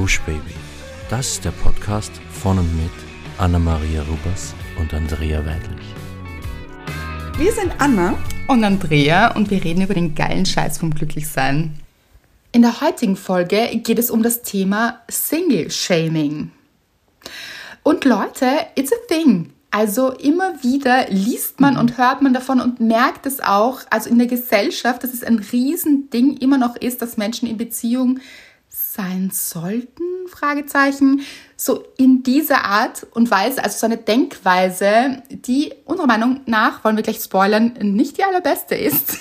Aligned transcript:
Gush 0.00 0.18
Baby. 0.22 0.54
Das 1.10 1.32
ist 1.32 1.44
der 1.44 1.50
Podcast 1.50 2.10
von 2.30 2.58
und 2.58 2.74
mit 2.74 2.90
Anna-Maria 3.36 4.00
Rubers 4.00 4.54
und 4.78 4.94
Andrea 4.94 5.44
Weidlich. 5.44 5.86
Wir 7.36 7.52
sind 7.52 7.70
Anna 7.76 8.16
und 8.48 8.64
Andrea 8.64 9.36
und 9.36 9.50
wir 9.50 9.62
reden 9.62 9.82
über 9.82 9.92
den 9.92 10.14
geilen 10.14 10.46
Scheiß 10.46 10.78
vom 10.78 10.94
Glücklichsein. 10.94 11.78
In 12.52 12.62
der 12.62 12.80
heutigen 12.80 13.14
Folge 13.14 13.68
geht 13.76 13.98
es 13.98 14.10
um 14.10 14.22
das 14.22 14.40
Thema 14.40 15.02
Single-Shaming. 15.10 16.50
Und 17.82 18.06
Leute, 18.06 18.46
it's 18.76 18.94
a 18.94 19.14
thing. 19.14 19.52
Also 19.70 20.12
immer 20.12 20.62
wieder 20.62 21.10
liest 21.10 21.60
man 21.60 21.76
und 21.76 21.98
hört 21.98 22.22
man 22.22 22.32
davon 22.32 22.62
und 22.62 22.80
merkt 22.80 23.26
es 23.26 23.40
auch, 23.40 23.82
also 23.90 24.08
in 24.08 24.16
der 24.16 24.28
Gesellschaft, 24.28 25.04
dass 25.04 25.12
es 25.12 25.22
ein 25.22 25.40
Riesending 25.40 26.38
immer 26.38 26.56
noch 26.56 26.76
ist, 26.76 27.02
dass 27.02 27.18
Menschen 27.18 27.46
in 27.46 27.58
Beziehung 27.58 28.18
sein 28.94 29.30
sollten, 29.32 30.02
Fragezeichen, 30.26 31.20
so 31.56 31.84
in 31.96 32.22
dieser 32.22 32.64
Art 32.64 33.06
und 33.12 33.30
Weise, 33.30 33.62
also 33.62 33.78
so 33.78 33.86
eine 33.86 33.98
Denkweise, 33.98 35.22
die 35.30 35.72
unserer 35.84 36.06
Meinung 36.06 36.40
nach, 36.46 36.84
wollen 36.84 36.96
wir 36.96 37.02
gleich 37.02 37.20
spoilern, 37.20 37.74
nicht 37.80 38.18
die 38.18 38.24
allerbeste 38.24 38.74
ist. 38.74 39.18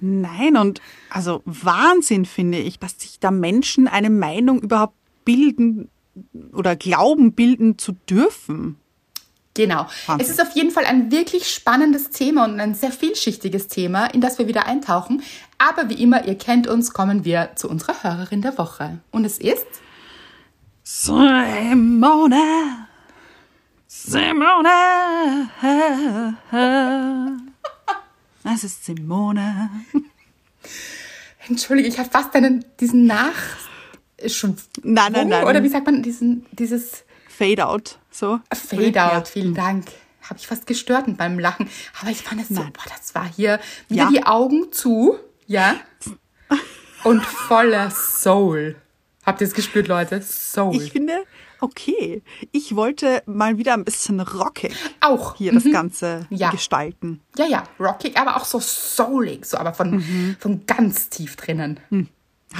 Nein, 0.00 0.56
und 0.56 0.80
also 1.10 1.42
Wahnsinn 1.44 2.24
finde 2.24 2.58
ich, 2.58 2.78
dass 2.78 2.98
sich 2.98 3.20
da 3.20 3.30
Menschen 3.30 3.86
eine 3.88 4.10
Meinung 4.10 4.60
überhaupt 4.60 4.96
bilden 5.24 5.90
oder 6.52 6.76
glauben 6.76 7.32
bilden 7.32 7.78
zu 7.78 7.92
dürfen. 8.08 8.76
Genau. 9.60 9.86
Wahnsinn. 10.06 10.26
Es 10.26 10.30
ist 10.30 10.40
auf 10.40 10.56
jeden 10.56 10.70
Fall 10.70 10.86
ein 10.86 11.10
wirklich 11.12 11.52
spannendes 11.52 12.08
Thema 12.08 12.44
und 12.44 12.58
ein 12.60 12.74
sehr 12.74 12.90
vielschichtiges 12.90 13.68
Thema, 13.68 14.06
in 14.06 14.22
das 14.22 14.38
wir 14.38 14.48
wieder 14.48 14.66
eintauchen. 14.66 15.22
Aber 15.58 15.90
wie 15.90 16.02
immer, 16.02 16.24
ihr 16.24 16.38
kennt 16.38 16.66
uns, 16.66 16.94
kommen 16.94 17.26
wir 17.26 17.50
zu 17.56 17.68
unserer 17.68 18.02
Hörerin 18.02 18.40
der 18.40 18.56
Woche. 18.56 19.00
Und 19.10 19.26
es 19.26 19.36
ist 19.36 19.66
Simone. 20.82 22.38
Simone. 23.86 24.70
Es 28.42 28.64
ist 28.64 28.86
Simone. 28.86 29.70
Entschuldige, 31.48 31.88
ich 31.88 31.98
habe 31.98 32.08
fast 32.08 32.34
einen, 32.34 32.64
diesen 32.80 33.04
Nach... 33.04 33.34
Schon 34.26 34.56
nein, 34.82 35.12
nein, 35.12 35.28
nein. 35.28 35.44
Oder 35.44 35.62
wie 35.62 35.68
sagt 35.68 35.84
man, 35.84 36.02
diesen, 36.02 36.46
dieses... 36.52 37.04
Fade-out, 37.28 37.99
so. 38.10 38.40
Fade-out, 38.52 38.94
ja. 38.94 39.24
vielen 39.24 39.54
Dank. 39.54 39.86
Habe 40.22 40.38
ich 40.38 40.46
fast 40.46 40.66
gestört 40.66 41.06
beim 41.16 41.38
Lachen. 41.38 41.68
Aber 42.00 42.10
ich 42.10 42.22
fand 42.22 42.40
es 42.40 42.48
so, 42.48 42.62
boah, 42.62 42.84
das 42.96 43.14
war 43.14 43.26
hier 43.26 43.58
wieder 43.88 44.04
ja. 44.04 44.10
die 44.10 44.24
Augen 44.24 44.72
zu, 44.72 45.18
ja, 45.46 45.76
und 47.04 47.24
voller 47.24 47.90
Soul. 47.90 48.76
Habt 49.24 49.40
ihr 49.40 49.46
es 49.46 49.54
gespürt, 49.54 49.88
Leute? 49.88 50.22
Soul. 50.22 50.76
Ich 50.76 50.92
finde, 50.92 51.24
okay. 51.60 52.22
Ich 52.52 52.74
wollte 52.74 53.22
mal 53.26 53.58
wieder 53.58 53.74
ein 53.74 53.84
bisschen 53.84 54.20
rockig. 54.20 54.74
Auch. 55.00 55.36
Hier 55.36 55.52
mhm. 55.52 55.56
das 55.62 55.72
Ganze 55.72 56.26
ja. 56.30 56.50
gestalten. 56.50 57.20
Ja, 57.36 57.46
ja, 57.46 57.64
rockig, 57.78 58.16
aber 58.16 58.36
auch 58.36 58.44
so 58.44 58.60
soulig, 58.60 59.44
so, 59.44 59.58
aber 59.58 59.72
von, 59.72 59.96
mhm. 59.96 60.36
von 60.38 60.66
ganz 60.66 61.08
tief 61.08 61.36
drinnen. 61.36 61.80
Mhm. 61.90 62.08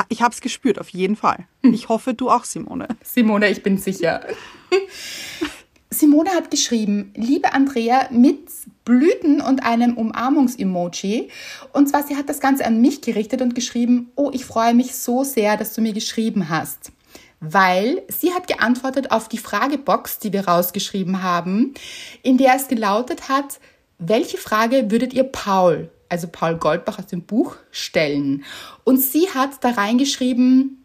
Ich 0.09 0.23
habe 0.23 0.33
es 0.33 0.41
gespürt, 0.41 0.79
auf 0.79 0.89
jeden 0.91 1.17
Fall. 1.17 1.47
Hm. 1.63 1.75
Ich 1.75 1.89
hoffe, 1.89 2.15
du 2.15 2.31
auch, 2.31 2.45
Simone. 2.45 2.89
Simone, 3.03 3.51
ich 3.51 3.63
bin 3.63 3.79
sicher. 3.79 4.25
Simone 5.91 6.31
hat 6.31 6.51
geschrieben, 6.51 7.13
liebe 7.17 7.53
Andrea, 7.53 8.09
mit 8.13 8.49
Blüten 8.85 9.41
und 9.41 9.65
einem 9.65 9.97
Umarmungs-Emoji. 9.97 11.29
Und 11.73 11.89
zwar, 11.89 12.05
sie 12.05 12.17
hat 12.17 12.29
das 12.29 12.39
Ganze 12.39 12.65
an 12.65 12.81
mich 12.81 13.01
gerichtet 13.01 13.43
und 13.43 13.57
geschrieben, 13.57 14.13
oh, 14.15 14.31
ich 14.33 14.45
freue 14.45 14.75
mich 14.75 14.95
so 14.95 15.25
sehr, 15.25 15.57
dass 15.57 15.75
du 15.75 15.81
mir 15.81 15.93
geschrieben 15.93 16.49
hast. 16.49 16.93
Weil 17.41 18.03
sie 18.09 18.33
hat 18.33 18.47
geantwortet 18.47 19.11
auf 19.11 19.29
die 19.29 19.39
Fragebox, 19.39 20.21
die 20.21 20.33
wir 20.33 20.47
rausgeschrieben 20.47 21.23
haben, 21.23 21.75
in 22.23 22.39
der 22.39 22.55
es 22.55 22.69
gelautet 22.69 23.29
hat, 23.29 23.59
welche 23.99 24.39
Frage 24.39 24.91
würdet 24.91 25.13
ihr 25.13 25.25
Paul 25.25 25.91
also 26.11 26.29
Paul 26.29 26.57
Goldbach 26.57 26.99
aus 26.99 27.07
dem 27.07 27.23
Buch, 27.23 27.57
stellen. 27.71 28.45
Und 28.85 29.01
sie 29.01 29.31
hat 29.31 29.63
da 29.63 29.71
reingeschrieben, 29.71 30.85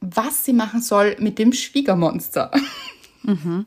was 0.00 0.44
sie 0.44 0.54
machen 0.54 0.80
soll 0.80 1.16
mit 1.18 1.38
dem 1.38 1.52
Schwiegermonster. 1.52 2.50
Mhm. 3.22 3.66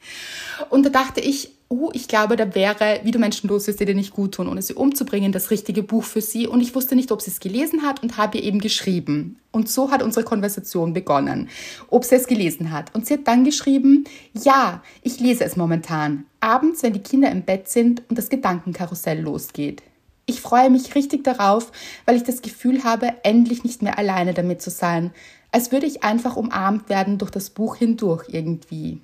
Und 0.69 0.85
da 0.85 0.89
dachte 0.89 1.21
ich, 1.21 1.51
oh, 1.69 1.89
ich 1.93 2.07
glaube, 2.07 2.35
da 2.35 2.55
wäre, 2.55 3.01
wie 3.03 3.11
du 3.11 3.19
Menschen 3.19 3.49
loslässt, 3.49 3.79
die 3.79 3.85
dir 3.85 3.95
nicht 3.95 4.13
gut 4.13 4.35
tun, 4.35 4.47
ohne 4.47 4.61
sie 4.61 4.73
umzubringen, 4.73 5.31
das 5.31 5.51
richtige 5.51 5.83
Buch 5.83 6.03
für 6.03 6.21
sie. 6.21 6.47
Und 6.47 6.61
ich 6.61 6.73
wusste 6.75 6.95
nicht, 6.95 7.11
ob 7.11 7.21
sie 7.21 7.31
es 7.31 7.39
gelesen 7.39 7.83
hat 7.83 8.01
und 8.01 8.17
habe 8.17 8.37
ihr 8.37 8.43
eben 8.43 8.59
geschrieben. 8.59 9.37
Und 9.51 9.69
so 9.69 9.91
hat 9.91 10.01
unsere 10.01 10.25
Konversation 10.25 10.93
begonnen, 10.93 11.49
ob 11.89 12.05
sie 12.05 12.15
es 12.15 12.27
gelesen 12.27 12.71
hat. 12.71 12.93
Und 12.95 13.05
sie 13.05 13.15
hat 13.15 13.27
dann 13.27 13.43
geschrieben, 13.43 14.05
ja, 14.33 14.81
ich 15.01 15.19
lese 15.19 15.43
es 15.43 15.55
momentan. 15.55 16.25
Abends, 16.39 16.83
wenn 16.83 16.93
die 16.93 17.03
Kinder 17.03 17.31
im 17.31 17.43
Bett 17.43 17.69
sind 17.69 18.01
und 18.09 18.17
das 18.17 18.29
Gedankenkarussell 18.29 19.21
losgeht. 19.21 19.83
Ich 20.25 20.39
freue 20.39 20.69
mich 20.69 20.95
richtig 20.95 21.25
darauf, 21.25 21.71
weil 22.05 22.15
ich 22.15 22.23
das 22.23 22.41
Gefühl 22.41 22.85
habe, 22.85 23.13
endlich 23.23 23.65
nicht 23.65 23.81
mehr 23.81 23.97
alleine 23.97 24.33
damit 24.33 24.61
zu 24.61 24.69
sein, 24.69 25.11
als 25.51 25.73
würde 25.73 25.85
ich 25.85 26.03
einfach 26.03 26.37
umarmt 26.37 26.87
werden 26.87 27.17
durch 27.17 27.29
das 27.29 27.49
Buch 27.49 27.75
hindurch 27.75 28.29
irgendwie. 28.29 29.01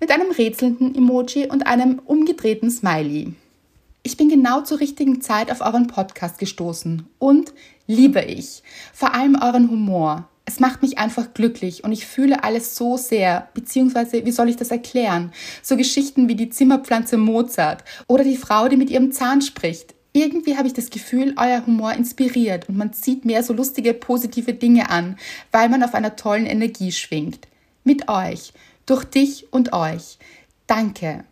Mit 0.00 0.10
einem 0.10 0.32
rätselnden 0.32 0.96
Emoji 0.96 1.46
und 1.48 1.68
einem 1.68 2.00
umgedrehten 2.04 2.70
Smiley. 2.70 3.34
Ich 4.02 4.16
bin 4.16 4.28
genau 4.28 4.62
zur 4.62 4.80
richtigen 4.80 5.20
Zeit 5.20 5.52
auf 5.52 5.60
euren 5.60 5.86
Podcast 5.86 6.38
gestoßen 6.38 7.06
und 7.20 7.52
liebe 7.86 8.22
ich. 8.22 8.64
Vor 8.92 9.14
allem 9.14 9.38
euren 9.40 9.70
Humor. 9.70 10.28
Es 10.44 10.60
macht 10.60 10.82
mich 10.82 10.98
einfach 10.98 11.34
glücklich 11.34 11.84
und 11.84 11.92
ich 11.92 12.06
fühle 12.06 12.42
alles 12.42 12.74
so 12.74 12.96
sehr, 12.96 13.48
beziehungsweise 13.54 14.24
wie 14.24 14.32
soll 14.32 14.48
ich 14.48 14.56
das 14.56 14.70
erklären? 14.70 15.30
So 15.62 15.76
Geschichten 15.76 16.28
wie 16.28 16.36
die 16.36 16.48
Zimmerpflanze 16.48 17.18
Mozart 17.18 17.84
oder 18.08 18.24
die 18.24 18.38
Frau, 18.38 18.68
die 18.68 18.78
mit 18.78 18.88
ihrem 18.90 19.12
Zahn 19.12 19.42
spricht 19.42 19.94
irgendwie 20.18 20.56
habe 20.56 20.66
ich 20.66 20.74
das 20.74 20.90
Gefühl, 20.90 21.34
euer 21.36 21.64
Humor 21.64 21.92
inspiriert 21.92 22.68
und 22.68 22.76
man 22.76 22.92
zieht 22.92 23.24
mehr 23.24 23.42
so 23.42 23.52
lustige, 23.52 23.94
positive 23.94 24.52
Dinge 24.54 24.90
an, 24.90 25.16
weil 25.52 25.68
man 25.68 25.82
auf 25.82 25.94
einer 25.94 26.16
tollen 26.16 26.46
Energie 26.46 26.92
schwingt. 26.92 27.46
Mit 27.84 28.08
euch, 28.08 28.52
durch 28.86 29.04
dich 29.04 29.52
und 29.52 29.72
euch. 29.72 30.18
Danke. 30.66 31.24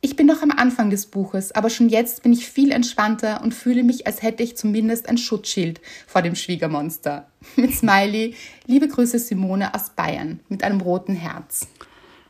Ich 0.00 0.16
bin 0.16 0.26
noch 0.26 0.42
am 0.42 0.50
Anfang 0.50 0.90
des 0.90 1.06
Buches, 1.06 1.52
aber 1.52 1.70
schon 1.70 1.88
jetzt 1.88 2.22
bin 2.22 2.32
ich 2.32 2.46
viel 2.46 2.72
entspannter 2.72 3.42
und 3.42 3.54
fühle 3.54 3.82
mich, 3.82 4.06
als 4.06 4.22
hätte 4.22 4.42
ich 4.42 4.56
zumindest 4.56 5.08
ein 5.08 5.16
Schutzschild 5.16 5.80
vor 6.06 6.20
dem 6.20 6.34
Schwiegermonster. 6.34 7.26
Mit 7.56 7.74
Smiley, 7.74 8.34
liebe 8.66 8.86
Grüße 8.86 9.18
Simone 9.18 9.74
aus 9.74 9.90
Bayern 9.90 10.40
mit 10.48 10.62
einem 10.62 10.80
roten 10.80 11.14
Herz. 11.14 11.66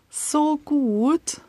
So 0.08 0.58
gut. 0.64 1.40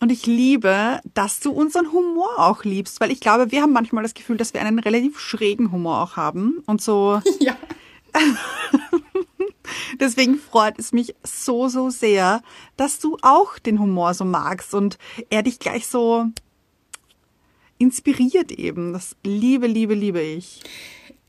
Und 0.00 0.10
ich 0.10 0.24
liebe, 0.26 1.00
dass 1.12 1.40
du 1.40 1.52
unseren 1.52 1.92
Humor 1.92 2.38
auch 2.38 2.64
liebst, 2.64 3.00
weil 3.00 3.10
ich 3.10 3.20
glaube, 3.20 3.52
wir 3.52 3.60
haben 3.60 3.72
manchmal 3.72 4.02
das 4.02 4.14
Gefühl, 4.14 4.38
dass 4.38 4.54
wir 4.54 4.62
einen 4.62 4.78
relativ 4.78 5.20
schrägen 5.20 5.72
Humor 5.72 6.00
auch 6.00 6.16
haben 6.16 6.62
und 6.66 6.80
so. 6.80 7.20
Ja. 7.38 7.56
Deswegen 10.00 10.36
freut 10.36 10.78
es 10.78 10.92
mich 10.92 11.14
so, 11.22 11.68
so 11.68 11.90
sehr, 11.90 12.42
dass 12.76 12.98
du 12.98 13.16
auch 13.22 13.58
den 13.58 13.78
Humor 13.78 14.14
so 14.14 14.24
magst 14.24 14.74
und 14.74 14.98
er 15.28 15.42
dich 15.42 15.58
gleich 15.60 15.86
so 15.86 16.26
inspiriert 17.78 18.50
eben. 18.52 18.92
Das 18.92 19.16
liebe, 19.22 19.66
liebe, 19.66 19.94
liebe 19.94 20.20
ich. 20.20 20.62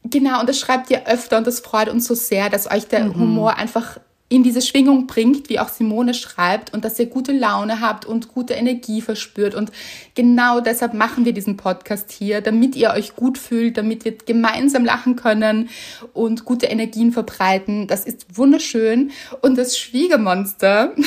Genau, 0.03 0.39
und 0.39 0.49
das 0.49 0.59
schreibt 0.59 0.89
ihr 0.89 1.05
öfter 1.07 1.37
und 1.37 1.45
das 1.45 1.59
freut 1.59 1.87
uns 1.87 2.07
so 2.07 2.15
sehr, 2.15 2.49
dass 2.49 2.69
euch 2.69 2.87
der 2.87 3.05
mhm. 3.05 3.15
Humor 3.15 3.55
einfach 3.57 3.99
in 4.31 4.43
diese 4.43 4.61
Schwingung 4.61 5.07
bringt, 5.07 5.49
wie 5.49 5.59
auch 5.59 5.67
Simone 5.67 6.13
schreibt, 6.13 6.73
und 6.73 6.85
dass 6.85 6.97
ihr 6.97 7.07
gute 7.07 7.33
Laune 7.33 7.81
habt 7.81 8.05
und 8.05 8.29
gute 8.29 8.53
Energie 8.53 9.01
verspürt. 9.01 9.53
Und 9.55 9.73
genau 10.15 10.61
deshalb 10.61 10.93
machen 10.93 11.25
wir 11.25 11.33
diesen 11.33 11.57
Podcast 11.57 12.13
hier, 12.13 12.39
damit 12.39 12.77
ihr 12.77 12.91
euch 12.91 13.17
gut 13.17 13.37
fühlt, 13.37 13.75
damit 13.75 14.05
wir 14.05 14.13
gemeinsam 14.13 14.85
lachen 14.85 15.17
können 15.17 15.69
und 16.13 16.45
gute 16.45 16.67
Energien 16.67 17.11
verbreiten. 17.11 17.87
Das 17.87 18.05
ist 18.05 18.37
wunderschön. 18.37 19.11
Und 19.41 19.57
das 19.57 19.77
Schwiegermonster. 19.77 20.95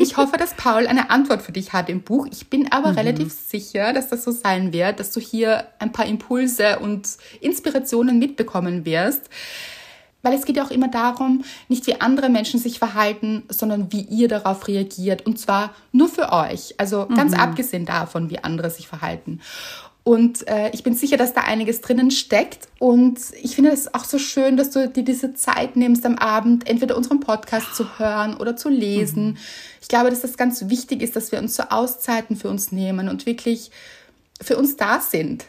Ich 0.00 0.16
hoffe, 0.16 0.36
dass 0.36 0.54
Paul 0.54 0.86
eine 0.86 1.10
Antwort 1.10 1.42
für 1.42 1.50
dich 1.50 1.72
hat 1.72 1.88
im 1.88 2.02
Buch. 2.02 2.28
Ich 2.30 2.48
bin 2.48 2.70
aber 2.70 2.92
mhm. 2.92 2.98
relativ 2.98 3.32
sicher, 3.32 3.92
dass 3.92 4.08
das 4.08 4.22
so 4.22 4.30
sein 4.30 4.72
wird, 4.72 5.00
dass 5.00 5.10
du 5.10 5.18
hier 5.18 5.66
ein 5.80 5.90
paar 5.90 6.06
Impulse 6.06 6.78
und 6.78 7.08
Inspirationen 7.40 8.20
mitbekommen 8.20 8.84
wirst. 8.84 9.28
Weil 10.22 10.34
es 10.34 10.44
geht 10.44 10.56
ja 10.56 10.64
auch 10.64 10.72
immer 10.72 10.88
darum, 10.88 11.44
nicht 11.68 11.86
wie 11.86 12.00
andere 12.00 12.28
Menschen 12.28 12.58
sich 12.58 12.78
verhalten, 12.78 13.44
sondern 13.48 13.92
wie 13.92 14.00
ihr 14.00 14.28
darauf 14.28 14.66
reagiert. 14.66 15.24
Und 15.26 15.38
zwar 15.38 15.74
nur 15.92 16.08
für 16.08 16.32
euch. 16.32 16.74
Also 16.76 17.06
ganz 17.06 17.32
mhm. 17.32 17.40
abgesehen 17.40 17.86
davon, 17.86 18.28
wie 18.28 18.42
andere 18.42 18.70
sich 18.70 18.88
verhalten. 18.88 19.40
Und 20.08 20.48
äh, 20.48 20.70
ich 20.70 20.82
bin 20.82 20.94
sicher, 20.94 21.18
dass 21.18 21.34
da 21.34 21.42
einiges 21.42 21.82
drinnen 21.82 22.10
steckt. 22.10 22.68
Und 22.78 23.20
ich 23.42 23.54
finde 23.54 23.72
es 23.72 23.92
auch 23.92 24.04
so 24.04 24.18
schön, 24.18 24.56
dass 24.56 24.70
du 24.70 24.88
dir 24.88 25.04
diese 25.04 25.34
Zeit 25.34 25.76
nimmst 25.76 26.06
am 26.06 26.16
Abend, 26.16 26.66
entweder 26.66 26.96
unseren 26.96 27.20
Podcast 27.20 27.74
zu 27.74 27.98
hören 27.98 28.34
oder 28.34 28.56
zu 28.56 28.70
lesen. 28.70 29.32
Mhm. 29.32 29.36
Ich 29.82 29.88
glaube, 29.88 30.08
dass 30.08 30.22
das 30.22 30.38
ganz 30.38 30.70
wichtig 30.70 31.02
ist, 31.02 31.14
dass 31.14 31.30
wir 31.30 31.38
uns 31.38 31.54
so 31.56 31.64
Auszeiten 31.64 32.36
für 32.36 32.48
uns 32.48 32.72
nehmen 32.72 33.10
und 33.10 33.26
wirklich 33.26 33.70
für 34.40 34.56
uns 34.56 34.76
da 34.76 35.00
sind. 35.00 35.44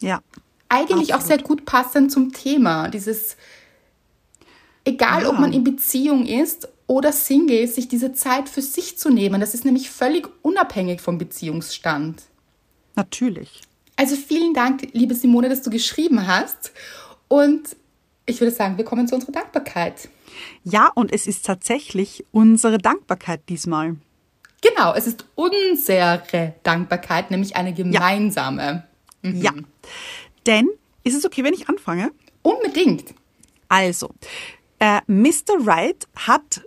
Ja. 0.00 0.22
Eigentlich 0.68 1.14
absolut. 1.14 1.22
auch 1.22 1.26
sehr 1.26 1.38
gut 1.38 1.64
passend 1.64 2.10
zum 2.10 2.32
Thema, 2.32 2.88
dieses 2.88 3.36
Egal, 4.88 5.22
Ja. 5.24 5.28
ob 5.28 5.38
man 5.38 5.52
in 5.52 5.64
Beziehung 5.64 6.24
ist 6.26 6.68
oder 6.86 7.12
Single, 7.12 7.66
sich 7.68 7.88
diese 7.88 8.14
Zeit 8.14 8.48
für 8.48 8.62
sich 8.62 8.96
zu 8.96 9.10
nehmen. 9.10 9.40
Das 9.40 9.52
ist 9.52 9.64
nämlich 9.66 9.90
völlig 9.90 10.26
unabhängig 10.42 11.00
vom 11.02 11.18
Beziehungsstand. 11.18 12.22
Natürlich. 12.94 13.60
Also 13.96 14.16
vielen 14.16 14.54
Dank, 14.54 14.88
liebe 14.92 15.14
Simone, 15.14 15.48
dass 15.48 15.62
du 15.62 15.70
geschrieben 15.70 16.26
hast. 16.26 16.72
Und 17.28 17.76
ich 18.24 18.40
würde 18.40 18.50
sagen, 18.52 18.78
wir 18.78 18.84
kommen 18.84 19.06
zu 19.06 19.14
unserer 19.14 19.32
Dankbarkeit. 19.32 20.08
Ja, 20.64 20.90
und 20.94 21.12
es 21.12 21.26
ist 21.26 21.44
tatsächlich 21.44 22.24
unsere 22.32 22.78
Dankbarkeit 22.78 23.42
diesmal. 23.48 23.96
Genau, 24.62 24.94
es 24.94 25.06
ist 25.06 25.24
unsere 25.34 26.54
Dankbarkeit, 26.62 27.30
nämlich 27.30 27.56
eine 27.56 27.74
gemeinsame. 27.74 28.84
Ja. 29.22 29.52
Denn, 30.46 30.68
ist 31.04 31.14
es 31.16 31.24
okay, 31.26 31.44
wenn 31.44 31.54
ich 31.54 31.68
anfange? 31.68 32.10
Unbedingt. 32.42 33.14
Also, 33.68 34.10
äh, 34.78 35.00
Mr. 35.06 35.66
Wright 35.66 36.06
hat 36.16 36.62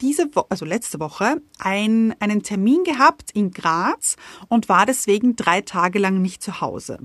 diese 0.00 0.34
Woche, 0.34 0.46
also 0.50 0.64
letzte 0.64 1.00
Woche, 1.00 1.40
ein, 1.58 2.14
einen 2.18 2.42
Termin 2.42 2.82
gehabt 2.84 3.30
in 3.32 3.52
Graz 3.52 4.16
und 4.48 4.68
war 4.68 4.84
deswegen 4.84 5.36
drei 5.36 5.60
Tage 5.60 5.98
lang 5.98 6.20
nicht 6.20 6.42
zu 6.42 6.60
Hause. 6.60 6.98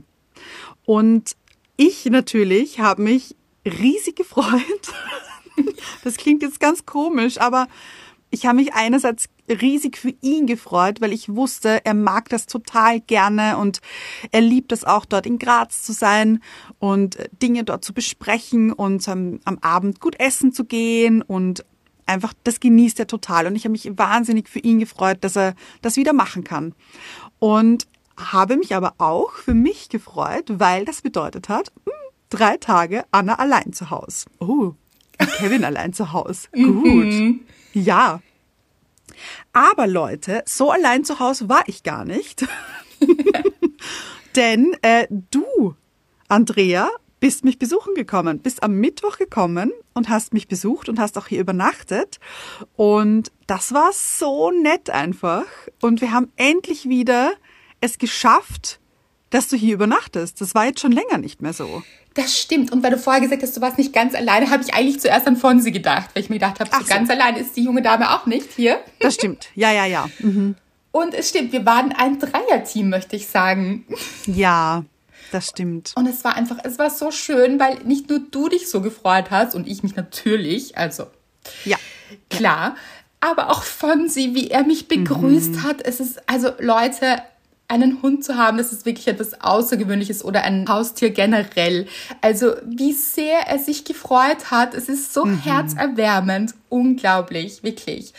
Und 0.86 1.36
ich 1.78 2.06
natürlich 2.06 2.80
habe 2.80 3.04
mich 3.04 3.36
riesig 3.66 4.16
gefreut. 4.18 4.94
Das 6.04 6.18
klingt 6.18 6.42
jetzt 6.42 6.60
ganz 6.60 6.86
komisch, 6.86 7.40
aber 7.40 7.68
ich 8.30 8.46
habe 8.46 8.58
mich 8.58 8.74
einerseits 8.74 9.30
riesig 9.50 9.98
für 9.98 10.14
ihn 10.22 10.48
gefreut, 10.48 11.00
weil 11.00 11.14
ich 11.14 11.30
wusste, 11.30 11.86
er 11.86 11.94
mag 11.94 12.30
das 12.30 12.46
total 12.46 13.00
gerne 13.00 13.58
und 13.58 13.80
er 14.32 14.42
liebt 14.42 14.72
es 14.72 14.84
auch, 14.84 15.06
dort 15.06 15.26
in 15.26 15.40
Graz 15.40 15.84
zu 15.84 15.94
sein 15.94 16.42
und 16.80 17.16
äh, 17.16 17.30
Dinge 17.42 17.64
dort 17.64 17.86
zu 17.86 17.94
besprechen 17.94 18.74
und 18.74 19.08
am, 19.08 19.40
am 19.46 19.58
Abend 19.60 20.02
gut 20.02 20.20
essen 20.20 20.52
zu 20.52 20.66
gehen 20.66 21.22
und 21.22 21.66
einfach, 22.06 22.34
das 22.44 22.60
genießt 22.60 23.00
er 23.00 23.08
total. 23.08 23.48
Und 23.48 23.56
ich 23.56 23.64
habe 23.64 23.72
mich 23.74 23.90
wahnsinnig 23.98 24.50
für 24.50 24.60
ihn 24.60 24.80
gefreut, 24.80 25.20
dass 25.22 25.36
er 25.36 25.56
das 25.82 25.98
wieder 25.98 26.14
machen 26.14 26.44
kann. 26.44 26.74
Und 27.40 27.88
habe 28.18 28.58
mich 28.58 28.76
aber 28.76 28.96
auch 28.98 29.32
für 29.32 29.54
mich 29.54 29.90
gefreut, 29.90 30.46
weil 30.48 30.86
das 30.86 31.02
bedeutet 31.02 31.50
hat, 31.50 31.72
hm, 31.86 31.94
drei 32.30 32.58
Tage 32.58 33.06
Anna 33.12 33.36
allein 33.36 33.74
zu 33.74 33.90
Hause. 33.90 34.26
Oh, 34.40 34.74
Kevin 35.38 35.64
allein 35.64 35.94
zu 35.94 36.14
Hause. 36.14 36.48
Gut. 36.52 37.42
Ja. 37.74 38.22
Aber 39.54 39.88
Leute, 39.88 40.44
so 40.46 40.72
allein 40.72 41.04
zu 41.04 41.20
Hause 41.20 41.50
war 41.50 41.64
ich 41.68 41.84
gar 41.84 42.06
nicht. 42.06 42.46
Denn 44.36 44.76
äh, 44.82 45.08
du, 45.10 45.76
Andrea, 46.28 46.90
bist 47.20 47.44
mich 47.44 47.58
besuchen 47.58 47.96
gekommen, 47.96 48.40
bist 48.40 48.62
am 48.62 48.76
Mittwoch 48.76 49.18
gekommen 49.18 49.72
und 49.94 50.10
hast 50.10 50.34
mich 50.34 50.48
besucht 50.48 50.88
und 50.90 51.00
hast 51.00 51.18
auch 51.18 51.28
hier 51.28 51.42
übernachtet. 51.42 52.20
Und 52.76 53.32
das 53.48 53.74
war 53.74 53.92
so 53.94 54.52
nett 54.52 54.90
einfach. 54.90 55.46
Und 55.82 56.02
wir 56.02 56.12
haben 56.12 56.32
endlich 56.36 56.88
wieder 56.88 57.34
es 57.82 57.98
geschafft, 57.98 58.80
dass 59.30 59.48
du 59.48 59.56
hier 59.56 59.74
übernachtest. 59.74 60.40
Das 60.40 60.56
war 60.56 60.66
jetzt 60.66 60.80
schon 60.80 60.92
länger 60.92 61.18
nicht 61.18 61.42
mehr 61.42 61.54
so. 61.54 61.84
Das 62.18 62.38
stimmt. 62.38 62.72
Und 62.72 62.84
weil 62.84 62.92
du 62.92 62.98
vorher 62.98 63.22
gesagt 63.22 63.44
hast, 63.44 63.56
du 63.56 63.62
warst 63.62 63.78
nicht 63.78 63.94
ganz 63.94 64.14
alleine, 64.16 64.50
habe 64.50 64.64
ich 64.64 64.74
eigentlich 64.74 65.00
zuerst 65.00 65.28
an 65.28 65.38
Fonsi 65.38 65.72
gedacht, 65.72 66.10
weil 66.14 66.24
ich 66.24 66.30
mir 66.30 66.36
gedacht 66.38 66.60
habe, 66.60 66.70
so 66.72 66.80
so. 66.80 66.86
ganz 66.86 67.10
alleine 67.10 67.40
ist 67.40 67.56
die 67.56 67.64
junge 67.64 67.82
Dame 67.82 68.12
auch 68.14 68.26
nicht 68.26 68.50
hier. 68.56 68.80
Das 69.00 69.14
stimmt. 69.14 69.48
Ja, 69.56 69.72
ja, 69.72 69.86
ja. 69.86 70.10
Mhm. 70.20 70.56
Und 70.92 71.14
es 71.14 71.30
stimmt, 71.30 71.52
wir 71.52 71.66
waren 71.66 71.92
ein 71.92 72.18
Dreierteam, 72.20 72.90
möchte 72.90 73.16
ich 73.16 73.28
sagen. 73.28 73.86
Ja, 74.26 74.84
das 75.32 75.50
stimmt. 75.50 75.92
Und 75.96 76.08
es 76.08 76.24
war 76.24 76.36
einfach, 76.36 76.58
es 76.64 76.80
war 76.80 76.90
so 76.90 77.12
schön, 77.12 77.60
weil 77.60 77.76
nicht 77.84 78.10
nur 78.10 78.20
du 78.20 78.50
dich 78.50 78.68
so 78.70 78.82
gefreut 78.82 79.26
hast 79.30 79.54
und 79.54 79.68
ich 79.68 79.84
mich 79.84 79.96
natürlich, 79.96 80.76
also 80.78 81.06
Ja. 81.66 81.78
klar, 82.32 82.76
aber 83.20 83.52
auch 83.52 83.62
Fonsi, 83.64 84.32
wie 84.34 84.50
er 84.50 84.64
mich 84.64 84.88
begrüßt 84.88 85.52
Mhm. 85.52 85.64
hat. 85.64 85.82
Es 85.86 86.00
ist, 86.00 86.20
also 86.28 86.50
Leute, 86.60 87.22
einen 87.70 88.02
Hund 88.02 88.24
zu 88.24 88.38
haben, 88.38 88.58
das 88.58 88.72
ist 88.72 88.86
wirklich 88.86 89.08
etwas 89.08 89.42
Außergewöhnliches 89.42 90.24
oder 90.24 90.44
ein 90.44 90.66
Haustier 90.70 91.10
generell. 91.10 91.88
Also 92.22 92.54
wie 92.66 92.94
sehr 92.94 93.40
er 93.48 93.60
sich 93.60 93.84
gefreut 93.84 94.52
hat, 94.52 94.74
es 94.74 94.88
ist 94.88 95.14
so 95.14 95.26
Mhm. 95.26 95.42
herzerwärmend, 95.44 96.54
unglaublich, 96.70 97.64
wirklich. 97.64 98.14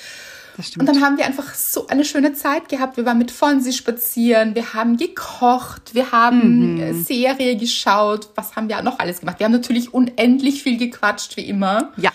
Das 0.58 0.76
Und 0.76 0.86
dann 0.86 1.00
haben 1.02 1.16
wir 1.16 1.24
einfach 1.24 1.54
so 1.54 1.86
eine 1.86 2.04
schöne 2.04 2.34
Zeit 2.34 2.68
gehabt. 2.68 2.96
Wir 2.96 3.06
waren 3.06 3.16
mit 3.16 3.30
Fonsi 3.30 3.72
spazieren, 3.72 4.54
wir 4.56 4.74
haben 4.74 4.96
gekocht, 4.96 5.94
wir 5.94 6.10
haben 6.10 6.74
Mhm. 6.74 7.04
Serie 7.04 7.56
geschaut. 7.56 8.28
Was 8.34 8.56
haben 8.56 8.68
wir 8.68 8.82
noch 8.82 8.98
alles 8.98 9.20
gemacht? 9.20 9.38
Wir 9.38 9.44
haben 9.44 9.52
natürlich 9.52 9.94
unendlich 9.94 10.62
viel 10.64 10.76
gequatscht, 10.76 11.36
wie 11.36 11.42
immer. 11.48 11.92
Ja. 11.96 12.10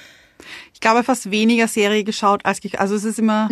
Ich 0.73 0.81
glaube, 0.81 1.03
fast 1.03 1.31
weniger 1.31 1.69
Serie 1.69 2.03
geschaut 2.03 2.45
als 2.45 2.59
ge 2.59 2.75
also 2.77 2.93
es 2.95 3.05
ist 3.05 3.17
immer 3.17 3.47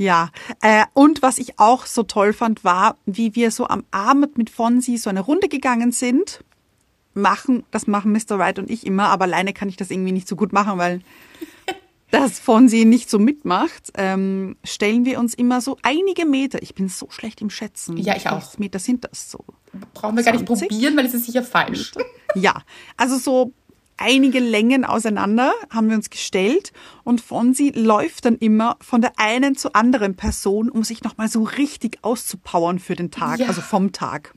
ja. 0.00 0.30
Äh, 0.62 0.86
und 0.94 1.20
was 1.20 1.36
ich 1.36 1.58
auch 1.58 1.84
so 1.84 2.02
toll 2.02 2.32
fand, 2.32 2.64
war, 2.64 2.96
wie 3.04 3.34
wir 3.34 3.50
so 3.50 3.68
am 3.68 3.84
Abend 3.90 4.38
mit 4.38 4.48
Fonsi 4.48 4.96
so 4.96 5.10
eine 5.10 5.20
Runde 5.20 5.48
gegangen 5.48 5.92
sind. 5.92 6.42
Machen, 7.12 7.64
das 7.70 7.86
machen 7.86 8.12
Mr. 8.12 8.38
Wright 8.38 8.58
und 8.58 8.70
ich 8.70 8.86
immer, 8.86 9.08
aber 9.08 9.24
alleine 9.24 9.52
kann 9.52 9.68
ich 9.68 9.76
das 9.76 9.90
irgendwie 9.90 10.12
nicht 10.12 10.26
so 10.26 10.36
gut 10.36 10.54
machen, 10.54 10.78
weil 10.78 11.02
das 12.10 12.38
Fonsi 12.38 12.86
nicht 12.86 13.10
so 13.10 13.18
mitmacht. 13.18 13.90
Ähm, 13.94 14.56
stellen 14.64 15.04
wir 15.04 15.18
uns 15.18 15.34
immer 15.34 15.60
so 15.60 15.76
einige 15.82 16.24
Meter. 16.24 16.62
Ich 16.62 16.74
bin 16.74 16.88
so 16.88 17.08
schlecht 17.10 17.42
im 17.42 17.50
Schätzen. 17.50 17.98
Ja, 17.98 18.16
ich 18.16 18.26
auch. 18.26 18.56
Meter 18.56 18.78
sind 18.78 19.04
das 19.04 19.30
so? 19.30 19.44
Brauchen 19.92 20.16
wir 20.16 20.24
gar 20.24 20.32
nicht 20.32 20.46
20? 20.46 20.68
probieren, 20.68 20.96
weil 20.96 21.04
es 21.04 21.12
ist 21.12 21.26
sicher 21.26 21.42
falsch. 21.42 21.92
Ja, 22.34 22.62
also 22.96 23.18
so 23.18 23.52
einige 24.00 24.40
Längen 24.40 24.84
auseinander 24.84 25.52
haben 25.70 25.88
wir 25.88 25.96
uns 25.96 26.10
gestellt 26.10 26.72
und 27.04 27.20
Fonsi 27.20 27.70
läuft 27.74 28.24
dann 28.24 28.36
immer 28.38 28.76
von 28.80 29.00
der 29.00 29.12
einen 29.18 29.56
zur 29.56 29.76
anderen 29.76 30.16
Person, 30.16 30.68
um 30.70 30.82
sich 30.82 31.04
nochmal 31.04 31.28
so 31.28 31.42
richtig 31.44 31.98
auszupowern 32.02 32.78
für 32.80 32.96
den 32.96 33.10
Tag, 33.10 33.38
Ja. 33.38 33.46
also 33.46 33.60
vom 33.60 33.92
Tag. 33.92 34.34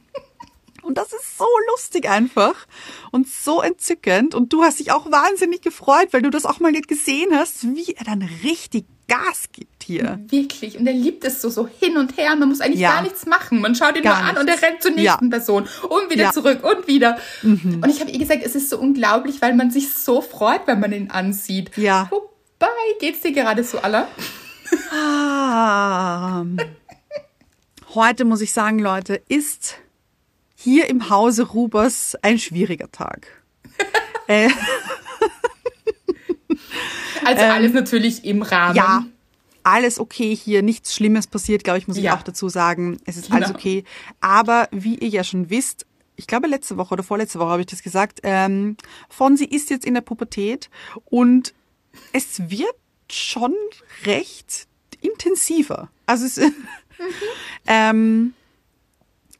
Und 0.84 0.98
das 0.98 1.14
ist 1.14 1.38
so 1.38 1.46
lustig 1.72 2.10
einfach 2.10 2.68
und 3.12 3.28
so 3.28 3.62
entzückend. 3.62 4.36
Und 4.36 4.52
du 4.52 4.64
hast 4.64 4.80
dich 4.80 4.92
auch 4.92 5.10
wahnsinnig 5.10 5.62
gefreut, 5.62 6.10
weil 6.12 6.22
du 6.22 6.30
das 6.30 6.46
auch 6.46 6.60
mal 6.60 6.74
gesehen 6.74 7.30
hast, 7.34 7.64
wie 7.76 7.94
er 7.94 8.04
dann 8.04 8.22
richtig 8.44 8.86
Gas 9.08 9.46
gibt 9.54 9.73
hier. 9.84 10.20
Wirklich. 10.30 10.78
Und 10.80 10.88
er 10.88 10.94
liebt 10.94 11.24
es 11.24 11.42
so, 11.42 11.50
so 11.50 11.68
hin 11.80 11.98
und 11.98 12.18
her. 12.18 12.36
Man 12.36 12.50
muss 12.50 12.62
eigentlich 12.62 12.80
Ja. 12.80 12.94
gar 12.96 13.02
nichts 13.04 13.26
machen. 13.28 13.62
Man 13.62 13.76
schaut 13.76 13.96
ihn 13.96 14.04
Gar 14.04 14.22
nur 14.22 14.30
an 14.32 14.38
und 14.38 14.46
nichts. 14.46 14.62
er 14.62 14.68
rennt 14.70 14.82
zur 14.82 14.92
nächsten 14.92 15.26
Ja. 15.26 15.30
Person 15.30 15.68
und 15.90 16.10
wieder 16.10 16.24
Ja. 16.24 16.30
Mhm. 16.30 16.34
zurück 16.34 16.64
und 16.64 16.88
wieder. 16.88 17.18
Und 17.44 17.88
ich 17.90 18.00
habe 18.00 18.10
ihr 18.10 18.20
gesagt, 18.20 18.42
es 18.44 18.56
ist 18.56 18.70
so 18.70 18.80
unglaublich, 18.80 19.42
weil 19.42 19.54
man 19.54 19.70
sich 19.70 19.94
so 19.94 20.22
freut, 20.22 20.62
wenn 20.66 20.80
man 20.80 20.92
ihn 20.94 21.12
ansieht. 21.12 21.78
Ja. 21.78 22.10
Wobei, 22.10 22.68
geht's 23.00 23.22
dir 23.22 23.32
gerade 23.34 23.64
so, 23.64 23.78
Alla? 23.80 24.08
Ah. 24.92 26.46
Heute 27.94 28.26
muss 28.26 28.42
ich 28.42 28.52
sagen, 28.54 28.80
Leute, 28.80 29.22
ist 29.28 29.76
hier 30.56 30.90
im 30.90 31.10
Hause 31.10 31.44
Rubers 31.44 32.16
ein 32.24 32.40
schwieriger 32.40 32.92
Tag. 32.92 33.28
äh, 34.28 34.50
Also 37.26 37.42
alles 37.44 37.74
natürlich 37.74 38.26
im 38.26 38.42
Rahmen. 38.42 38.72
Ähm, 38.72 38.76
ja, 38.84 39.06
alles 39.64 40.00
okay 40.00 40.36
hier, 40.36 40.62
nichts 40.62 40.94
Schlimmes 40.96 41.28
passiert, 41.28 41.64
glaube 41.64 41.80
ich, 41.80 41.88
muss 41.88 41.98
ich 41.98 42.04
Ja. 42.04 42.16
auch 42.18 42.24
dazu 42.24 42.50
sagen. 42.50 42.98
Es 43.06 43.18
ist 43.18 43.26
Genau. 43.28 43.38
alles 43.38 43.50
okay. 43.52 43.84
Aber 44.22 44.68
wie 44.72 44.96
ihr 44.96 45.08
ja 45.10 45.24
schon 45.24 45.50
wisst, 45.50 45.86
ich 46.16 46.28
glaube 46.28 46.48
letzte 46.48 46.78
Woche 46.78 46.94
oder 46.94 47.04
vorletzte 47.04 47.40
Woche 47.40 47.50
habe 47.50 47.62
ich 47.62 47.68
das 47.68 47.82
gesagt, 47.82 48.20
ähm, 48.24 48.78
Fonsi 49.10 49.46
ist 49.46 49.70
jetzt 49.70 49.86
in 49.86 49.94
der 49.96 50.02
Pubertät 50.02 50.70
und 51.06 51.54
es 52.12 52.50
wird 52.50 52.76
schon 53.10 53.54
recht 54.06 54.68
intensiver. 55.02 55.90
Also 56.06 56.26
es, 56.26 56.38
ähm, 57.68 58.34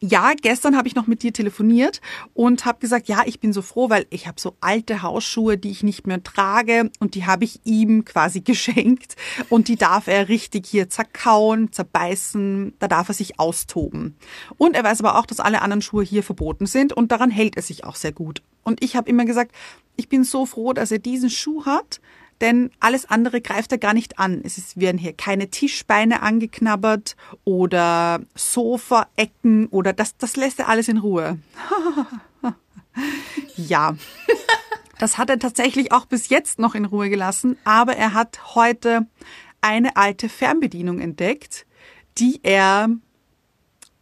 ja, 0.06 0.34
gestern 0.34 0.76
habe 0.76 0.86
ich 0.90 0.96
noch 0.96 1.08
mit 1.08 1.24
dir 1.24 1.32
telefoniert 1.32 2.02
und 2.34 2.66
habe 2.66 2.80
gesagt, 2.80 3.08
ja, 3.08 3.22
ich 3.26 3.40
bin 3.40 3.54
so 3.54 3.62
froh, 3.62 3.90
weil 3.90 4.06
ich 4.10 4.28
habe 4.28 4.40
so 4.40 4.58
alte 4.60 5.02
Hausschuhe, 5.02 5.58
die 5.58 5.72
ich 5.72 5.82
nicht 5.82 6.08
mehr 6.08 6.22
trage 6.22 6.92
und 7.00 7.16
die 7.16 7.26
habe 7.26 7.46
ich 7.46 7.62
ihm 7.64 8.04
quasi 8.04 8.42
geschenkt 8.42 9.16
und 9.48 9.70
die 9.70 9.78
darf 9.78 10.08
er 10.08 10.28
richtig 10.28 10.68
hier 10.68 10.90
zerkauen, 10.90 11.72
zerbeißen, 11.72 12.74
da 12.80 12.90
darf 12.90 13.08
er 13.08 13.14
sich 13.14 13.40
austoben. 13.40 14.18
Und 14.58 14.76
er 14.76 14.84
weiß 14.84 15.00
aber 15.00 15.18
auch, 15.18 15.26
dass 15.26 15.40
alle 15.40 15.62
anderen 15.62 15.82
Schuhe 15.82 16.04
hier 16.04 16.22
verboten 16.22 16.66
sind 16.66 16.92
und 16.92 17.14
daran 17.14 17.32
hält 17.32 17.56
er 17.56 17.62
sich 17.62 17.86
auch 17.86 17.96
sehr 17.96 18.12
gut. 18.12 18.44
Und 18.64 18.84
ich 18.84 18.98
habe 18.98 19.10
immer 19.10 19.24
gesagt, 19.24 19.54
ich 19.96 20.10
bin 20.10 20.26
so 20.26 20.46
froh, 20.46 20.74
dass 20.74 20.92
er 20.92 21.00
diesen 21.00 21.30
Schuh 21.30 21.66
hat, 21.66 22.02
denn 22.42 22.72
alles 22.80 23.06
andere 23.06 23.42
greift 23.42 23.72
er 23.72 23.78
gar 23.78 23.94
nicht 23.94 24.20
an. 24.20 24.42
Es 24.44 24.58
ist, 24.58 24.80
werden 24.80 24.98
hier 24.98 25.14
keine 25.14 25.50
Tischbeine 25.50 26.22
angeknabbert 26.22 27.16
oder 27.44 28.22
Sofaecken 28.36 29.68
oder 29.68 29.94
das, 29.94 30.18
das 30.18 30.36
lässt 30.36 30.60
er 30.60 30.70
alles 30.70 30.88
in 30.88 30.98
Ruhe. 30.98 31.40
ja. 33.56 33.96
Das 35.00 35.18
hat 35.18 35.30
er 35.30 35.40
tatsächlich 35.40 35.92
auch 35.92 36.06
bis 36.06 36.30
jetzt 36.30 36.60
noch 36.60 36.76
in 36.76 36.86
Ruhe 36.86 37.10
gelassen, 37.10 37.58
aber 37.64 37.96
er 37.96 38.14
hat 38.14 38.56
heute 38.56 39.08
eine 39.62 39.96
alte 39.96 40.30
Fernbedienung 40.30 41.00
entdeckt, 41.00 41.66
die 42.18 42.40
er 42.44 42.90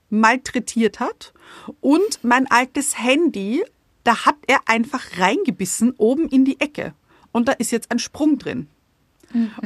malträtiert 0.09 0.99
hat 0.99 1.33
und 1.79 2.23
mein 2.23 2.49
altes 2.51 2.97
Handy, 2.97 3.63
da 4.03 4.25
hat 4.25 4.35
er 4.47 4.59
einfach 4.65 5.17
reingebissen 5.17 5.93
oben 5.97 6.27
in 6.27 6.45
die 6.45 6.59
Ecke. 6.59 6.93
Und 7.31 7.47
da 7.47 7.53
ist 7.53 7.71
jetzt 7.71 7.91
ein 7.91 7.99
Sprung 7.99 8.37
drin. 8.37 8.67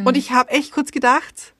Und 0.03 0.15
ich 0.15 0.31
habe 0.31 0.51
echt 0.51 0.72
kurz 0.72 0.91
gedacht, 0.91 1.53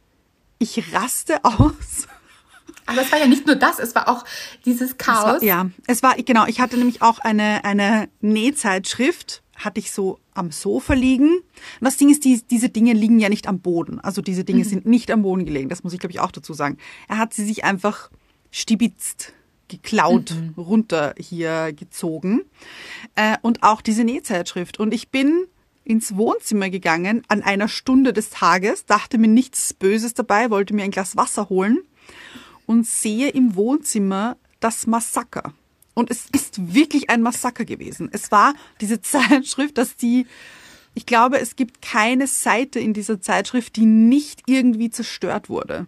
ich 0.60 0.94
raste 0.94 1.44
aus. 1.44 2.08
Aber 2.88 3.02
es 3.02 3.12
war 3.12 3.20
ja 3.20 3.26
nicht 3.26 3.48
nur 3.48 3.56
das, 3.56 3.80
es 3.80 3.96
war 3.96 4.08
auch 4.08 4.24
dieses 4.66 4.92
Es 4.92 4.98
Chaos. 4.98 5.26
war, 5.26 5.44
ja, 5.44 5.70
es 5.88 6.04
war, 6.04 6.16
genau, 6.16 6.46
ich 6.46 6.60
hatte 6.60 6.78
nämlich 6.78 7.02
auch 7.02 7.18
eine, 7.18 7.66
eine 7.66 8.10
Nähzeitschrift, 8.22 9.42
hatte 9.56 9.80
ich 9.80 9.92
so 9.92 10.20
am 10.36 10.52
Sofa 10.52 10.94
liegen. 10.94 11.30
Und 11.30 11.82
das 11.82 11.98
Ding 11.98 12.10
ist, 12.10 12.24
die, 12.26 12.44
diese 12.44 12.70
Dinge 12.70 12.94
liegen 12.94 13.20
ja 13.20 13.30
nicht 13.30 13.48
am 13.48 13.60
Boden. 13.60 14.00
Also 14.00 14.22
diese 14.22 14.44
Dinge 14.44 14.66
sind 14.66 14.86
nicht 14.86 15.10
am 15.10 15.24
Boden 15.24 15.46
gelegen. 15.46 15.70
Das 15.70 15.84
muss 15.84 15.94
ich, 15.94 16.00
glaube 16.00 16.12
ich, 16.12 16.20
auch 16.20 16.32
dazu 16.32 16.54
sagen. 16.54 16.78
Er 17.08 17.18
hat 17.18 17.34
sie 17.34 17.46
sich 17.46 17.64
einfach 17.64 18.12
stibitzt, 18.52 19.34
geklaut, 19.68 20.36
runter 20.56 21.16
hier 21.18 21.74
gezogen. 21.74 22.42
Äh, 23.16 23.38
und 23.42 23.64
auch 23.64 23.82
diese 23.82 24.04
Nähzeitschrift. 24.04 24.80
Und 24.80 24.94
ich 24.94 25.10
bin 25.10 25.48
ins 25.86 26.18
Wohnzimmer 26.18 26.70
gegangen 26.70 27.24
an 27.30 27.42
einer 27.44 27.68
Stunde 27.70 28.12
des 28.12 28.32
Tages, 28.32 28.86
dachte 28.86 29.18
mir 29.18 29.28
nichts 29.30 29.74
Böses 29.74 30.14
dabei, 30.16 30.50
wollte 30.50 30.74
mir 30.74 30.84
ein 30.84 30.92
Glas 30.92 31.16
Wasser 31.16 31.48
holen 31.50 31.80
und 32.66 32.86
sehe 32.88 33.30
im 33.30 33.56
Wohnzimmer 33.56 34.36
das 34.60 34.88
Massaker. 34.88 35.54
Und 35.94 36.12
es 36.12 36.26
ist 36.34 36.74
wirklich 36.74 37.10
ein 37.10 37.22
Massaker 37.22 37.64
gewesen. 37.64 38.10
Es 38.12 38.32
war 38.32 38.54
diese 38.82 39.00
Zeitschrift, 39.02 39.78
dass 39.78 39.96
die, 39.96 40.26
ich 40.96 41.06
glaube, 41.06 41.40
es 41.40 41.56
gibt 41.56 41.82
keine 41.82 42.28
Seite 42.28 42.80
in 42.80 42.94
dieser 42.94 43.22
Zeitschrift, 43.22 43.76
die 43.78 43.86
nicht 43.86 44.42
irgendwie 44.48 44.90
zerstört 44.90 45.50
wurde. 45.50 45.86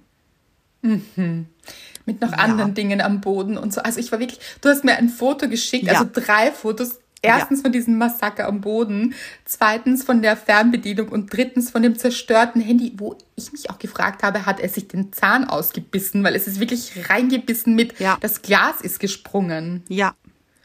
mit 2.05 2.21
noch 2.21 2.31
anderen 2.33 2.73
Dingen 2.73 3.01
am 3.01 3.19
Boden 3.19 3.57
und 3.57 3.73
so. 3.73 3.81
Also 3.81 3.99
ich 3.99 4.11
war 4.11 4.19
wirklich, 4.19 4.39
du 4.61 4.69
hast 4.69 4.85
mir 4.85 4.95
ein 4.95 5.09
Foto 5.09 5.49
geschickt, 5.49 5.85
Ja. 5.87 5.93
also 5.93 6.09
drei 6.13 6.51
Fotos. 6.51 6.99
Erstens 7.21 7.61
von 7.61 7.71
diesem 7.71 7.97
Massaker 7.97 8.47
am 8.47 8.61
Boden, 8.61 9.15
zweitens 9.45 10.03
von 10.03 10.21
der 10.21 10.37
Fernbedienung 10.37 11.09
und 11.09 11.33
drittens 11.33 11.71
von 11.71 11.81
dem 11.81 11.97
zerstörten 11.97 12.61
Handy, 12.61 12.93
wo 12.97 13.17
ich 13.35 13.51
mich 13.51 13.69
auch 13.69 13.79
gefragt 13.79 14.23
habe, 14.23 14.45
hat 14.45 14.59
er 14.59 14.69
sich 14.69 14.87
den 14.87 15.11
Zahn 15.11 15.45
ausgebissen, 15.45 16.23
weil 16.23 16.35
es 16.35 16.47
ist 16.47 16.59
wirklich 16.59 17.09
reingebissen 17.09 17.73
mit, 17.75 17.99
Ja. 17.99 18.17
das 18.21 18.41
Glas 18.41 18.81
ist 18.81 18.99
gesprungen. 18.99 19.83
Ja. 19.89 20.13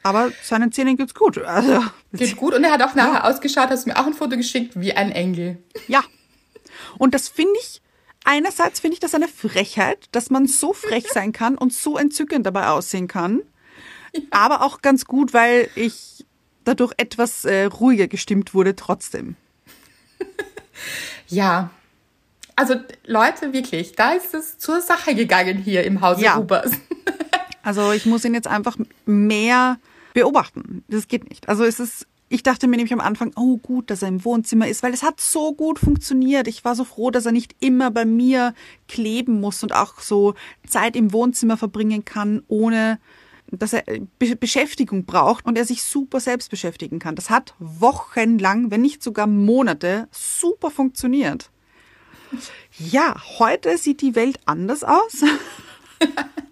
Aber 0.04 0.30
seinen 0.42 0.72
Zähnen 0.72 0.96
geht's 0.96 1.14
gut. 1.14 1.38
Also, 1.38 1.80
Geht 2.12 2.36
gut 2.36 2.54
und 2.54 2.64
er 2.64 2.72
hat 2.72 2.82
auch 2.82 2.94
nachher 2.94 3.24
ausgeschaut, 3.24 3.70
hast 3.70 3.86
mir 3.86 3.96
auch 3.98 4.06
ein 4.06 4.14
Foto 4.14 4.36
geschickt, 4.36 4.72
wie 4.80 4.92
ein 4.92 5.10
Engel. 5.12 5.62
ja. 5.88 6.02
Und 6.98 7.14
das 7.14 7.28
finde 7.28 7.52
ich, 7.62 7.80
einerseits 8.24 8.80
finde 8.80 8.94
ich 8.94 9.00
das 9.00 9.14
eine 9.14 9.28
Frechheit, 9.28 10.06
dass 10.12 10.30
man 10.30 10.46
so 10.46 10.72
frech 10.72 11.06
sein 11.12 11.32
kann 11.32 11.56
und 11.56 11.72
so 11.72 11.96
entzückend 11.96 12.44
dabei 12.46 12.66
aussehen 12.68 13.08
kann. 13.08 13.42
Aber 14.30 14.62
auch 14.62 14.82
ganz 14.82 15.04
gut, 15.04 15.32
weil 15.32 15.68
ich 15.76 16.26
dadurch 16.64 16.92
etwas 16.96 17.44
äh, 17.44 17.64
ruhiger 17.64 18.08
gestimmt 18.08 18.54
wurde 18.54 18.76
trotzdem. 18.76 19.36
Ja. 21.28 21.70
Also 22.56 22.74
Leute, 23.06 23.52
wirklich, 23.52 23.92
da 23.92 24.12
ist 24.12 24.34
es 24.34 24.58
zur 24.58 24.80
Sache 24.80 25.14
gegangen 25.14 25.56
hier 25.58 25.84
im 25.84 26.00
Hause 26.00 26.22
Ja. 26.22 26.34
Rubers. 26.36 26.72
Also 27.64 27.92
ich 27.92 28.06
muss 28.06 28.24
ihn 28.24 28.34
jetzt 28.34 28.48
einfach 28.48 28.76
mehr 29.06 29.78
beobachten. 30.14 30.82
Das 30.88 31.06
geht 31.06 31.30
nicht. 31.30 31.48
Also 31.48 31.62
es 31.62 31.78
ist, 31.78 32.08
ich 32.28 32.42
dachte 32.42 32.66
mir 32.66 32.76
nämlich 32.76 32.92
am 32.92 33.00
Anfang, 33.00 33.30
oh 33.36 33.56
gut, 33.56 33.88
dass 33.88 34.02
er 34.02 34.08
im 34.08 34.24
Wohnzimmer 34.24 34.66
ist, 34.66 34.82
weil 34.82 34.92
es 34.92 35.04
hat 35.04 35.20
so 35.20 35.52
gut 35.54 35.78
funktioniert. 35.78 36.48
Ich 36.48 36.64
war 36.64 36.74
so 36.74 36.82
froh, 36.82 37.12
dass 37.12 37.24
er 37.24 37.30
nicht 37.30 37.54
immer 37.60 37.92
bei 37.92 38.04
mir 38.04 38.52
kleben 38.88 39.40
muss 39.40 39.62
und 39.62 39.72
auch 39.72 40.00
so 40.00 40.34
Zeit 40.66 40.96
im 40.96 41.12
Wohnzimmer 41.12 41.56
verbringen 41.56 42.04
kann, 42.04 42.42
ohne 42.48 42.98
dass 43.58 43.72
er 43.72 43.84
Be 44.18 44.36
Beschäftigung 44.36 45.04
braucht 45.04 45.46
und 45.46 45.58
er 45.58 45.64
sich 45.64 45.82
super 45.82 46.20
selbst 46.20 46.50
beschäftigen 46.50 46.98
kann. 46.98 47.16
Das 47.16 47.30
hat 47.30 47.54
wochenlang, 47.58 48.70
wenn 48.70 48.80
nicht 48.80 49.02
sogar 49.02 49.26
Monate, 49.26 50.08
super 50.10 50.70
funktioniert. 50.70 51.50
Ja, 52.78 53.14
heute 53.38 53.76
sieht 53.76 54.00
die 54.00 54.14
Welt 54.14 54.38
anders 54.46 54.84
aus. 54.84 55.22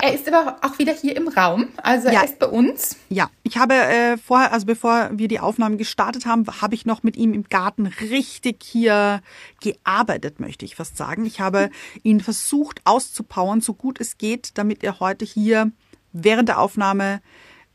Er 0.00 0.12
ist 0.14 0.26
aber 0.32 0.58
auch 0.62 0.78
wieder 0.78 0.92
hier 0.92 1.16
im 1.16 1.28
Raum. 1.28 1.68
Also 1.76 2.08
Ja. 2.08 2.20
er 2.20 2.24
ist 2.24 2.38
bei 2.40 2.46
uns. 2.46 2.96
Ja, 3.08 3.30
ich 3.44 3.56
habe 3.56 3.74
äh, 3.74 4.16
vorher, 4.18 4.52
also 4.52 4.66
bevor 4.66 5.10
wir 5.12 5.28
die 5.28 5.38
Aufnahmen 5.38 5.78
gestartet 5.78 6.26
haben, 6.26 6.44
habe 6.60 6.74
ich 6.74 6.86
noch 6.86 7.02
mit 7.04 7.16
ihm 7.16 7.32
im 7.32 7.44
Garten 7.44 7.86
richtig 7.86 8.62
hier 8.64 9.20
gearbeitet, 9.60 10.40
möchte 10.40 10.64
ich 10.64 10.74
fast 10.74 10.96
sagen. 10.96 11.24
Ich 11.24 11.40
habe 11.40 11.70
ihn 12.02 12.20
versucht 12.20 12.80
auszupowern, 12.84 13.60
so 13.60 13.74
gut 13.74 14.00
es 14.00 14.18
geht, 14.18 14.58
damit 14.58 14.82
er 14.82 14.98
heute 15.00 15.24
hier 15.24 15.70
während 16.12 16.48
der 16.48 16.58
Aufnahme 16.60 17.20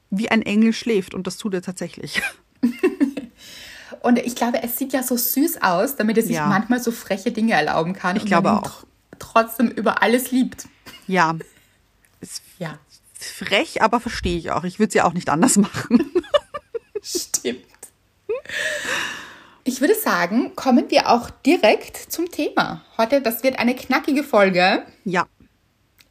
wie 0.10 0.30
ein 0.30 0.42
Engel 0.42 0.74
schläft. 0.74 1.14
Und 1.14 1.28
das 1.28 1.38
tut 1.38 1.54
er 1.54 1.62
tatsächlich. 1.62 2.22
Und 4.02 4.18
ich 4.20 4.36
glaube, 4.36 4.64
es 4.64 4.78
sieht 4.78 4.94
ja 4.94 5.04
so 5.04 5.18
süß 5.18 5.62
aus, 5.62 5.96
damit 5.96 6.18
er 6.18 6.24
sich 6.24 6.36
Ja. 6.36 6.48
manchmal 6.48 6.80
so 6.80 6.92
freche 6.92 7.32
Dinge 7.32 7.54
erlauben 7.54 7.94
kann. 7.94 8.16
Ich 8.16 8.24
und 8.24 8.28
glaube 8.30 8.52
auch. 8.54 8.64
tr- 8.64 8.84
Trotzdem 9.18 9.68
über 9.70 10.02
alles 10.02 10.32
liebt. 10.32 10.68
Ja, 11.08 11.36
ist 12.22 12.42
Ja, 12.58 12.78
frech, 13.18 13.82
aber 13.82 14.00
verstehe 14.00 14.38
ich 14.38 14.52
auch. 14.52 14.64
Ich 14.64 14.80
würde 14.80 14.90
es 14.90 14.94
ja 14.94 15.06
auch 15.06 15.14
nicht 15.14 15.30
anders 15.30 15.58
machen. 15.58 16.12
stimmt. 17.02 17.66
Ich 19.64 19.82
würde 19.82 19.96
sagen, 19.96 20.56
kommen 20.56 20.90
wir 20.90 21.10
auch 21.10 21.30
direkt 21.30 21.98
zum 22.12 22.32
Thema. 22.32 22.84
Heute, 22.98 23.22
das 23.22 23.44
wird 23.44 23.60
eine 23.60 23.76
knackige 23.76 24.24
Folge. 24.24 24.84
Ja, 25.06 25.28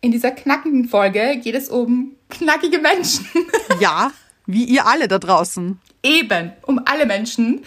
In 0.01 0.13
dieser 0.13 0.31
knackigen 0.31 0.89
Folge 0.89 1.41
geht 1.43 1.55
es 1.55 1.69
um 1.69 2.15
knackige 2.29 2.79
Menschen. 2.79 3.27
ja, 3.81 4.13
wie 4.47 4.65
ihr 4.65 4.87
alle 4.87 5.09
da 5.09 5.19
draußen. 5.19 5.81
Eben, 6.03 6.53
um 6.63 6.81
alle 6.85 7.07
Menschen. 7.07 7.65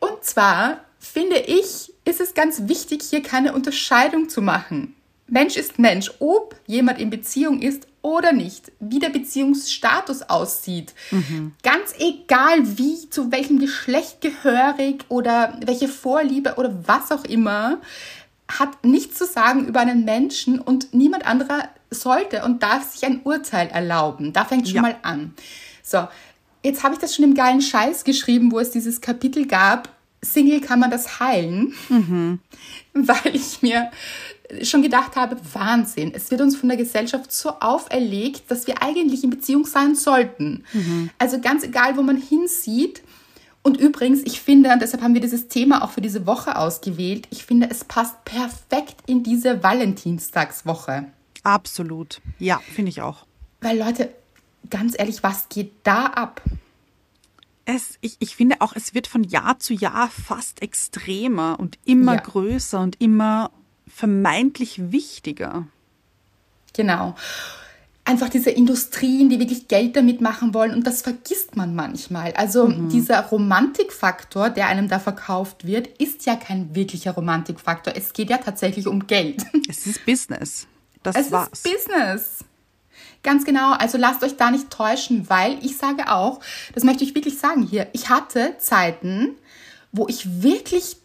Und 0.00 0.24
zwar 0.24 0.80
finde 0.98 1.38
ich, 1.38 1.92
ist 2.04 2.20
es 2.20 2.34
ganz 2.34 2.62
wichtig, 2.66 3.02
hier 3.08 3.22
keine 3.22 3.52
Unterscheidung 3.52 4.28
zu 4.28 4.42
machen. 4.42 4.96
Mensch 5.32 5.56
ist 5.56 5.78
Mensch, 5.78 6.10
ob 6.18 6.56
jemand 6.66 6.98
in 7.00 7.08
Beziehung 7.08 7.62
ist 7.62 7.86
oder 8.02 8.32
nicht, 8.32 8.70
wie 8.80 8.98
der 8.98 9.08
Beziehungsstatus 9.08 10.22
aussieht. 10.22 10.92
Ganz 11.62 11.94
egal 11.98 12.76
wie, 12.76 13.08
zu 13.08 13.32
welchem 13.32 13.58
Geschlecht 13.58 14.20
gehörig 14.20 15.04
oder 15.08 15.58
welche 15.64 15.88
Vorliebe 15.88 16.56
oder 16.56 16.76
was 16.86 17.10
auch 17.10 17.24
immer, 17.24 17.78
hat 18.46 18.84
nichts 18.84 19.16
zu 19.16 19.24
sagen 19.24 19.66
über 19.66 19.80
einen 19.80 20.04
Menschen 20.04 20.58
und 20.60 20.92
niemand 20.92 21.26
anderer 21.26 21.66
sollte 21.90 22.44
und 22.44 22.62
darf 22.62 22.92
sich 22.92 23.04
ein 23.06 23.22
Urteil 23.24 23.68
erlauben. 23.68 24.34
Da 24.34 24.44
fängt 24.44 24.66
schon 24.68 24.76
Ja. 24.76 24.82
mal 24.82 24.96
an. 25.02 25.32
So, 25.82 26.08
jetzt 26.62 26.82
habe 26.82 26.94
ich 26.94 27.00
das 27.00 27.14
schon 27.14 27.24
im 27.24 27.34
geilen 27.34 27.62
Scheiß 27.62 28.04
geschrieben, 28.04 28.52
wo 28.52 28.58
es 28.58 28.70
dieses 28.70 29.00
Kapitel 29.00 29.46
gab, 29.46 29.88
Single 30.24 30.60
kann 30.60 30.78
man 30.78 30.90
das 30.90 31.18
heilen, 31.18 31.74
weil 32.94 33.34
ich 33.34 33.60
mir 33.62 33.90
schon 34.62 34.82
gedacht 34.82 35.16
habe, 35.16 35.36
Wahnsinn, 35.52 36.12
es 36.14 36.30
wird 36.30 36.40
uns 36.40 36.56
von 36.56 36.68
der 36.68 36.76
Gesellschaft 36.78 37.32
so 37.32 37.50
auferlegt, 37.60 38.50
dass 38.50 38.66
wir 38.66 38.82
eigentlich 38.82 39.24
in 39.24 39.30
Beziehung 39.30 39.64
sein 39.66 39.94
sollten. 39.94 40.64
Also 41.18 41.40
ganz 41.40 41.64
egal, 41.64 41.96
wo 41.96 42.02
man 42.02 42.16
hinsieht. 42.16 43.02
Und 43.62 43.78
übrigens, 43.78 44.20
ich 44.24 44.40
finde, 44.40 44.72
und 44.72 44.82
deshalb 44.82 45.02
haben 45.02 45.14
wir 45.14 45.20
dieses 45.20 45.48
Thema 45.48 45.84
auch 45.84 45.90
für 45.92 46.00
diese 46.00 46.26
Woche 46.26 46.56
ausgewählt, 46.56 47.28
ich 47.30 47.44
finde, 47.44 47.70
es 47.70 47.84
passt 47.84 48.24
perfekt 48.24 48.96
in 49.06 49.22
diese 49.22 49.62
Valentinstagswoche. 49.62 51.06
Absolut. 51.44 52.20
Ja, 52.38 52.60
finde 52.74 52.90
ich 52.90 53.02
auch. 53.02 53.24
Weil 53.60 53.78
Leute, 53.78 54.10
ganz 54.68 54.94
ehrlich, 54.98 55.22
was 55.22 55.48
geht 55.48 55.72
da 55.84 56.06
ab? 56.06 56.42
Es, 57.64 57.96
ich, 58.00 58.16
ich 58.18 58.34
finde 58.34 58.56
auch, 58.60 58.74
es 58.74 58.94
wird 58.94 59.06
von 59.06 59.22
Jahr 59.22 59.60
zu 59.60 59.72
Jahr 59.72 60.08
fast 60.10 60.60
extremer 60.62 61.60
und 61.60 61.78
immer 61.84 62.14
Ja. 62.14 62.20
größer 62.20 62.80
und 62.80 63.00
immer 63.00 63.52
vermeintlich 63.94 64.90
wichtiger. 64.92 65.66
Genau. 66.74 67.14
Einfach 68.04 68.28
diese 68.30 68.50
Industrien, 68.50 69.28
die 69.30 69.38
wirklich 69.38 69.68
Geld 69.68 69.94
damit 69.94 70.20
machen 70.20 70.54
wollen 70.54 70.74
und 70.74 70.84
das 70.86 71.02
vergisst 71.02 71.54
man 71.54 71.76
manchmal. 71.76 72.32
Also 72.32 72.66
dieser 72.66 73.20
Romantikfaktor, 73.26 74.50
der 74.50 74.66
einem 74.66 74.88
da 74.88 74.98
verkauft 74.98 75.66
wird, 75.66 75.86
ist 76.00 76.26
ja 76.26 76.34
kein 76.34 76.74
wirklicher 76.74 77.12
Romantikfaktor. 77.12 77.94
Es 77.94 78.12
geht 78.12 78.28
ja 78.30 78.38
tatsächlich 78.38 78.88
um 78.88 79.06
Geld. 79.06 79.44
Es 79.68 79.86
ist 79.86 80.04
Business. 80.04 80.66
Das 81.04 81.14
Es 81.14 81.30
war's. 81.30 81.50
ist 81.52 81.62
Business. 81.62 82.38
Ganz 83.22 83.44
genau. 83.44 83.72
Also 83.74 83.98
lasst 83.98 84.24
euch 84.24 84.36
da 84.36 84.50
nicht 84.50 84.70
täuschen, 84.70 85.30
weil 85.30 85.64
ich 85.64 85.76
sage 85.76 86.10
auch, 86.10 86.40
das 86.74 86.82
möchte 86.82 87.04
ich 87.04 87.14
wirklich 87.14 87.38
sagen 87.38 87.62
hier, 87.62 87.86
ich 87.92 88.08
hatte 88.08 88.56
Zeiten, 88.58 89.36
wo 89.92 90.08
ich 90.08 90.42
wirklich, 90.42 90.96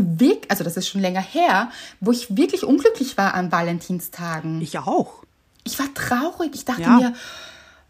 wirk- 0.00 0.46
also 0.48 0.64
das 0.64 0.76
ist 0.76 0.88
schon 0.88 1.00
länger 1.00 1.20
her, 1.20 1.70
wo 2.00 2.10
ich 2.12 2.36
wirklich 2.36 2.64
unglücklich 2.64 3.16
war 3.18 3.34
an 3.34 3.50
Valentinstagen. 3.52 4.60
ich 4.60 4.78
auch. 4.78 5.24
Ich 5.64 5.78
war 5.78 5.92
traurig. 5.94 6.52
Ich 6.54 6.64
dachte 6.64 6.82
Ja. 6.82 6.96
mir, 6.96 7.12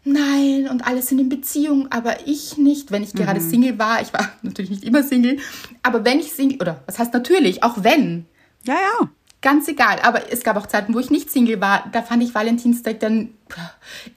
nein, 0.03 0.67
und 0.69 0.85
alle 0.87 1.01
sind 1.01 1.19
in 1.19 1.29
Beziehung, 1.29 1.91
aber 1.91 2.27
ich 2.27 2.57
nicht, 2.57 2.91
wenn 2.91 3.03
ich 3.03 3.13
gerade 3.13 3.39
Mhm. 3.39 3.49
Single 3.49 3.79
war. 3.79 4.01
Ich 4.01 4.11
war 4.13 4.27
natürlich 4.41 4.69
nicht 4.71 4.83
immer 4.83 5.03
Single, 5.03 5.37
aber 5.83 6.03
wenn 6.05 6.19
ich 6.19 6.31
Single, 6.33 6.57
oder 6.61 6.81
was 6.85 6.99
heißt 6.99 7.13
natürlich, 7.13 7.63
auch 7.63 7.75
wenn, 7.83 8.25
Ja, 8.63 8.73
ja. 8.75 9.09
ganz 9.41 9.67
egal. 9.69 9.99
Aber 10.03 10.31
es 10.31 10.43
gab 10.43 10.57
auch 10.57 10.67
Zeiten, 10.67 10.93
wo 10.93 10.99
ich 10.99 11.09
nicht 11.09 11.31
Single 11.31 11.61
war. 11.61 11.85
Da 11.93 12.01
fand 12.01 12.21
ich 12.23 12.33
Valentinstag 12.35 12.99
dann 12.99 13.29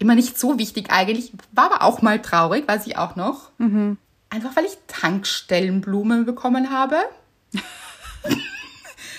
immer 0.01 0.15
nicht 0.17 0.39
so 0.39 0.59
wichtig 0.59 0.91
eigentlich. 0.91 1.33
War 1.53 1.67
aber 1.73 1.83
auch 1.85 2.03
mal 2.03 2.21
traurig, 2.21 2.67
weiß 2.67 2.87
ich 2.89 2.97
auch 2.99 3.15
noch. 3.17 3.51
Mhm. 3.59 3.99
Einfach 4.31 4.57
weil 4.57 4.65
ich 4.65 4.77
Tankstellenblumen 4.89 6.25
bekommen 6.25 6.71
habe. 6.71 6.97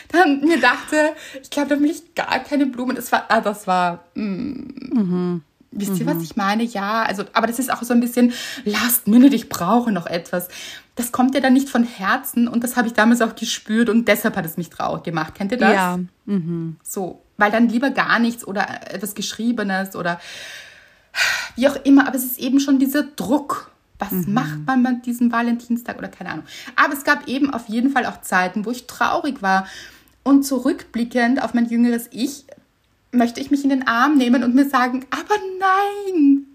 Dann 0.09 0.41
mir 0.41 0.59
dachte, 0.59 1.13
ich 1.41 1.49
glaube, 1.49 1.69
da 1.69 1.79
will 1.79 1.89
ich 1.89 2.13
gar 2.13 2.39
keine 2.39 2.67
Blumen. 2.67 2.95
Das 2.95 3.11
war, 3.11 3.25
ah, 3.29 3.41
das 3.41 3.65
war, 3.65 4.03
mm, 4.13 5.41
wisst 5.71 5.99
ihr, 5.99 6.05
was 6.05 6.21
ich 6.21 6.35
meine? 6.35 6.63
Ja, 6.63 7.03
also, 7.03 7.23
aber 7.33 7.47
das 7.47 7.57
ist 7.57 7.73
auch 7.73 7.81
so 7.81 7.93
ein 7.93 7.99
bisschen 7.99 8.31
last 8.63 9.07
minute, 9.07 9.35
ich 9.35 9.49
brauche 9.49 9.91
noch 9.91 10.05
etwas. 10.05 10.49
Das 10.95 11.11
kommt 11.11 11.33
ja 11.33 11.41
dann 11.41 11.53
nicht 11.53 11.69
von 11.69 11.83
Herzen 11.83 12.47
und 12.47 12.63
das 12.63 12.77
habe 12.77 12.87
ich 12.87 12.93
damals 12.93 13.21
auch 13.21 13.35
gespürt 13.35 13.89
und 13.89 14.07
deshalb 14.07 14.35
hat 14.35 14.45
es 14.45 14.57
mich 14.57 14.69
traurig 14.69 15.03
gemacht. 15.03 15.33
Kennt 15.33 15.51
ihr 15.51 15.57
das? 15.57 15.73
Ja. 15.73 15.99
So, 16.83 17.23
weil 17.37 17.49
dann 17.49 17.67
lieber 17.67 17.89
gar 17.89 18.19
nichts 18.19 18.45
oder 18.45 18.93
etwas 18.93 19.15
Geschriebenes 19.15 19.95
oder 19.95 20.19
wie 21.55 21.67
auch 21.67 21.77
immer, 21.83 22.07
aber 22.07 22.15
es 22.15 22.23
ist 22.23 22.39
eben 22.39 22.59
schon 22.59 22.77
dieser 22.79 23.03
Druck. 23.03 23.71
Was 24.11 24.27
macht 24.27 24.65
man 24.65 24.81
mit 24.81 25.05
diesem 25.05 25.31
Valentinstag 25.31 25.97
oder 25.97 26.07
keine 26.07 26.31
Ahnung. 26.31 26.45
Aber 26.75 26.93
es 26.93 27.03
gab 27.03 27.27
eben 27.27 27.53
auf 27.53 27.67
jeden 27.67 27.89
Fall 27.89 28.05
auch 28.05 28.21
Zeiten, 28.21 28.65
wo 28.65 28.71
ich 28.71 28.87
traurig 28.87 29.41
war. 29.41 29.67
Und 30.23 30.43
zurückblickend 30.43 31.43
auf 31.43 31.53
mein 31.53 31.67
jüngeres 31.67 32.07
Ich 32.11 32.45
möchte 33.11 33.39
ich 33.39 33.51
mich 33.51 33.63
in 33.63 33.69
den 33.69 33.87
Arm 33.87 34.17
nehmen 34.17 34.43
und 34.43 34.55
mir 34.55 34.67
sagen, 34.69 35.05
aber 35.09 35.35
nein. 35.59 36.45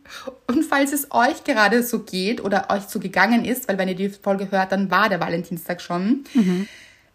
Und 0.47 0.65
falls 0.65 0.93
es 0.93 1.09
euch 1.11 1.45
gerade 1.45 1.83
so 1.83 2.01
geht 2.01 2.43
oder 2.43 2.71
euch 2.71 2.85
so 2.85 2.99
gegangen 2.99 3.45
ist, 3.45 3.69
weil 3.69 3.79
wenn 3.79 3.89
ihr 3.89 3.95
die 3.95 4.09
Folge 4.09 4.51
hört, 4.51 4.73
dann 4.73 4.91
war 4.91 5.09
der 5.09 5.21
Valentinstag 5.21 5.81
schon. 5.81 6.25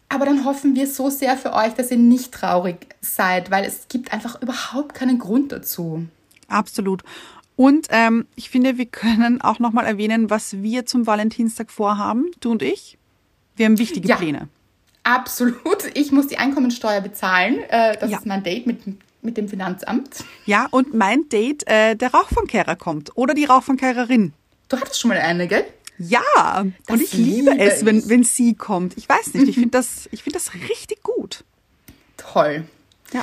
Aber 0.09 0.25
dann 0.25 0.45
hoffen 0.45 0.75
wir 0.75 0.85
so 0.85 1.09
sehr 1.09 1.37
für 1.37 1.53
euch, 1.53 1.73
dass 1.73 1.89
ihr 1.89 1.97
nicht 1.97 2.31
traurig 2.31 2.87
seid, 3.01 3.49
weil 3.49 3.65
es 3.65 3.87
gibt 3.89 4.13
einfach 4.13 4.39
überhaupt 4.41 4.93
keinen 4.93 5.17
Grund 5.17 5.51
dazu. 5.51 6.05
Absolut. 6.47 7.03
Und 7.55 7.87
ähm, 7.91 8.25
ich 8.35 8.49
finde, 8.49 8.77
wir 8.77 8.85
können 8.87 9.41
auch 9.41 9.59
nochmal 9.59 9.85
erwähnen, 9.85 10.29
was 10.29 10.61
wir 10.63 10.85
zum 10.85 11.05
Valentinstag 11.05 11.69
vorhaben, 11.71 12.31
du 12.39 12.51
und 12.51 12.61
ich. 12.63 12.97
Wir 13.55 13.67
haben 13.67 13.77
wichtige 13.77 14.07
Ja. 14.07 14.15
Pläne. 14.15 14.47
Absolut. 15.03 15.85
Ich 15.93 16.11
muss 16.11 16.27
die 16.27 16.37
Einkommensteuer 16.37 17.01
bezahlen. 17.01 17.59
Äh, 17.69 17.97
Das 17.99 18.09
Ja. 18.09 18.17
ist 18.17 18.25
mein 18.25 18.41
Date 18.43 18.65
mit, 18.65 18.79
mit 19.21 19.37
dem 19.37 19.47
Finanzamt. 19.49 20.23
Ja, 20.45 20.67
und 20.71 20.93
mein 20.93 21.29
Date, 21.29 21.67
äh, 21.67 21.95
der 21.95 22.11
Rauchfangkehrer 22.13 22.75
kommt. 22.75 23.11
Oder 23.15 23.33
die 23.33 23.45
Rauchfangkehrerin. 23.45 24.33
Du 24.69 24.77
hattest 24.79 24.99
schon 24.99 25.09
mal 25.09 25.17
eine, 25.19 25.47
gell? 25.47 25.65
Ja, 25.99 26.21
Das 26.53 26.63
und 26.89 27.01
ich 27.01 27.13
liebe 27.13 27.51
liebe 27.51 27.59
es, 27.63 27.85
wenn, 27.85 27.99
ich. 27.99 28.09
wenn 28.09 28.23
sie 28.23 28.55
kommt. 28.55 28.97
Ich 28.97 29.07
weiß 29.07 29.35
nicht, 29.35 29.49
ich 29.49 29.55
finde 29.59 29.69
das, 29.69 30.09
ich 30.11 30.23
finde 30.23 30.39
das 30.39 30.53
richtig 30.55 31.03
gut. 31.03 31.43
Toll. 32.17 32.63
Ja. 33.13 33.21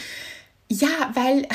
Ja, 0.68 1.10
weil, 1.14 1.48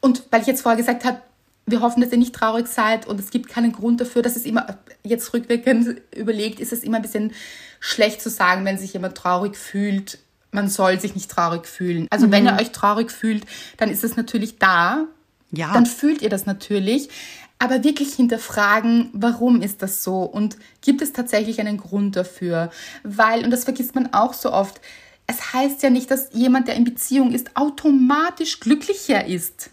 und 0.00 0.22
weil 0.30 0.40
ich 0.40 0.46
jetzt 0.46 0.62
vorher 0.62 0.78
gesagt 0.78 1.04
habe, 1.04 1.20
wir 1.70 1.80
hoffen, 1.80 2.00
dass 2.00 2.12
ihr 2.12 2.18
nicht 2.18 2.34
traurig 2.34 2.66
seid 2.66 3.06
und 3.06 3.20
es 3.20 3.30
gibt 3.30 3.48
keinen 3.48 3.72
Grund 3.72 4.00
dafür, 4.00 4.22
dass 4.22 4.36
es 4.36 4.44
immer, 4.44 4.78
jetzt 5.04 5.32
rückwirkend 5.34 6.00
überlegt, 6.14 6.60
ist 6.60 6.72
es 6.72 6.82
immer 6.82 6.96
ein 6.96 7.02
bisschen 7.02 7.32
schlecht 7.80 8.20
zu 8.22 8.30
sagen, 8.30 8.64
wenn 8.64 8.78
sich 8.78 8.92
jemand 8.92 9.16
traurig 9.16 9.56
fühlt, 9.56 10.18
man 10.50 10.68
soll 10.68 10.98
sich 11.00 11.14
nicht 11.14 11.30
traurig 11.30 11.66
fühlen. 11.66 12.06
Also 12.10 12.30
wenn 12.30 12.46
ihr 12.46 12.56
euch 12.58 12.72
traurig 12.72 13.10
fühlt, 13.10 13.44
dann 13.76 13.90
ist 13.90 14.02
es 14.04 14.16
natürlich 14.16 14.58
da, 14.58 15.06
Ja. 15.50 15.72
dann 15.72 15.86
fühlt 15.86 16.22
ihr 16.22 16.30
das 16.30 16.46
natürlich. 16.46 17.08
Aber 17.60 17.82
wirklich 17.82 18.14
hinterfragen, 18.14 19.10
warum 19.12 19.62
ist 19.62 19.82
das 19.82 20.04
so? 20.04 20.22
Und 20.22 20.56
gibt 20.80 21.02
es 21.02 21.12
tatsächlich 21.12 21.60
einen 21.60 21.76
Grund 21.76 22.14
dafür? 22.14 22.70
Weil, 23.02 23.44
und 23.44 23.50
das 23.50 23.64
vergisst 23.64 23.94
man 23.96 24.12
auch 24.12 24.32
so 24.32 24.52
oft, 24.52 24.80
es 25.26 25.52
heißt 25.52 25.82
ja 25.82 25.90
nicht, 25.90 26.10
dass 26.10 26.30
jemand, 26.32 26.68
der 26.68 26.76
in 26.76 26.84
Beziehung 26.84 27.32
ist, 27.32 27.56
automatisch 27.56 28.60
glücklicher 28.60 29.26
ist. 29.26 29.70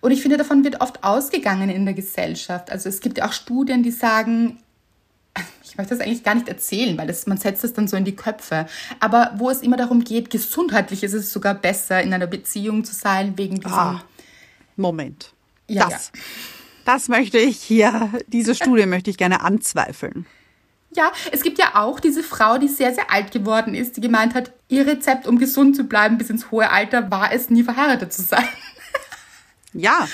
Und 0.00 0.12
ich 0.12 0.22
finde, 0.22 0.36
davon 0.36 0.64
wird 0.64 0.80
oft 0.80 1.02
ausgegangen 1.02 1.70
in 1.70 1.84
der 1.84 1.94
Gesellschaft. 1.94 2.70
Also 2.70 2.88
es 2.88 3.00
gibt 3.00 3.18
ja 3.18 3.26
auch 3.26 3.32
Studien, 3.32 3.82
die 3.82 3.90
sagen, 3.90 4.58
ich 5.64 5.76
möchte 5.76 5.94
das 5.96 6.04
eigentlich 6.04 6.24
gar 6.24 6.34
nicht 6.34 6.48
erzählen, 6.48 6.96
weil 6.96 7.06
das, 7.06 7.26
man 7.26 7.38
setzt 7.38 7.64
das 7.64 7.72
dann 7.72 7.88
so 7.88 7.96
in 7.96 8.04
die 8.04 8.14
Köpfe. 8.14 8.66
Aber 9.00 9.32
wo 9.36 9.50
es 9.50 9.62
immer 9.62 9.76
darum 9.76 10.04
geht, 10.04 10.30
gesundheitlich 10.30 11.02
ist 11.02 11.14
es 11.14 11.32
sogar 11.32 11.54
besser, 11.54 12.02
in 12.02 12.12
einer 12.12 12.26
Beziehung 12.26 12.84
zu 12.84 12.94
sein, 12.94 13.36
wegen 13.36 13.56
diesem 13.56 13.72
Ah, 13.72 14.04
Moment. 14.76 15.32
Ja, 15.68 15.88
das, 15.88 16.12
das 16.84 17.08
möchte 17.08 17.38
ich 17.38 17.58
hier, 17.58 18.10
diese 18.28 18.54
Studie 18.54 18.86
möchte 18.86 19.10
ich 19.10 19.18
gerne 19.18 19.42
anzweifeln. 19.42 20.26
Ja, 20.96 21.12
es 21.32 21.42
gibt 21.42 21.58
ja 21.58 21.74
auch 21.74 22.00
diese 22.00 22.22
Frau, 22.22 22.56
die 22.56 22.68
sehr, 22.68 22.94
sehr 22.94 23.12
alt 23.12 23.30
geworden 23.30 23.74
ist, 23.74 23.96
die 23.98 24.00
gemeint 24.00 24.34
hat, 24.34 24.52
ihr 24.68 24.86
Rezept, 24.86 25.26
um 25.26 25.38
gesund 25.38 25.76
zu 25.76 25.84
bleiben 25.84 26.16
bis 26.16 26.30
ins 26.30 26.50
hohe 26.50 26.70
Alter, 26.70 27.10
war 27.10 27.30
es, 27.30 27.50
nie 27.50 27.62
verheiratet 27.62 28.12
zu 28.12 28.22
sein. 28.22 28.48
Ja, 29.72 30.08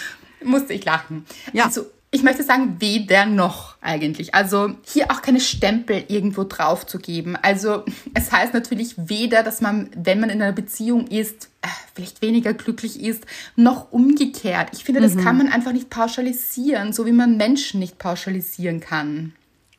Musste 0.44 0.74
ich 0.74 0.84
lachen. 0.84 1.24
Ja. 1.52 1.64
Also, 1.64 1.86
ich 2.10 2.22
möchte 2.22 2.44
sagen, 2.44 2.76
weder 2.78 3.26
noch 3.26 3.76
eigentlich. 3.80 4.36
Also 4.36 4.70
hier 4.84 5.10
auch 5.10 5.20
keine 5.20 5.40
Stempel 5.40 6.04
irgendwo 6.06 6.44
drauf 6.44 6.86
zu 6.86 7.00
geben. 7.00 7.34
Also 7.34 7.84
es 8.14 8.30
heißt 8.30 8.54
natürlich 8.54 8.94
weder, 8.96 9.42
dass 9.42 9.60
man, 9.60 9.90
wenn 9.96 10.20
man 10.20 10.30
in 10.30 10.40
einer 10.40 10.52
Beziehung 10.52 11.08
ist, 11.08 11.48
äh, 11.62 11.68
vielleicht 11.92 12.22
weniger 12.22 12.54
glücklich 12.54 13.02
ist, 13.02 13.26
noch 13.56 13.90
umgekehrt. 13.90 14.68
Ich 14.72 14.84
finde, 14.84 15.00
das 15.00 15.16
kann 15.16 15.38
man 15.38 15.48
einfach 15.48 15.72
nicht 15.72 15.90
pauschalisieren, 15.90 16.92
so 16.92 17.04
wie 17.04 17.10
man 17.10 17.36
Menschen 17.36 17.80
nicht 17.80 17.98
pauschalisieren 17.98 18.78
kann. 18.78 19.32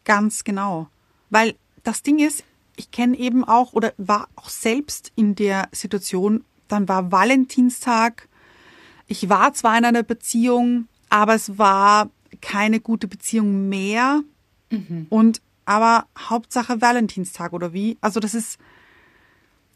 Ganz 0.03 0.43
genau. 0.43 0.89
Weil 1.29 1.55
das 1.85 2.03
Ding 2.03 2.19
ist, 2.19 2.43
ich 2.75 2.91
kenne 2.91 3.17
eben 3.17 3.45
auch 3.45 3.71
oder 3.71 3.93
war 3.95 4.27
auch 4.35 4.49
selbst 4.49 5.13
in 5.15 5.35
der 5.35 5.69
Situation, 5.71 6.43
dann 6.67 6.89
war 6.89 7.13
Valentinstag, 7.13 8.27
ich 9.07 9.29
war 9.29 9.53
zwar 9.53 9.77
in 9.77 9.85
einer 9.85 10.03
Beziehung, 10.03 10.87
aber 11.09 11.35
es 11.35 11.57
war 11.57 12.09
keine 12.41 12.79
gute 12.79 13.07
Beziehung 13.07 13.69
mehr. 13.69 14.21
Und 15.09 15.41
aber 15.65 16.05
Hauptsache 16.17 16.81
Valentinstag 16.81 17.53
oder 17.53 17.73
wie? 17.73 17.97
Also 18.01 18.19
das 18.19 18.33
ist 18.33 18.59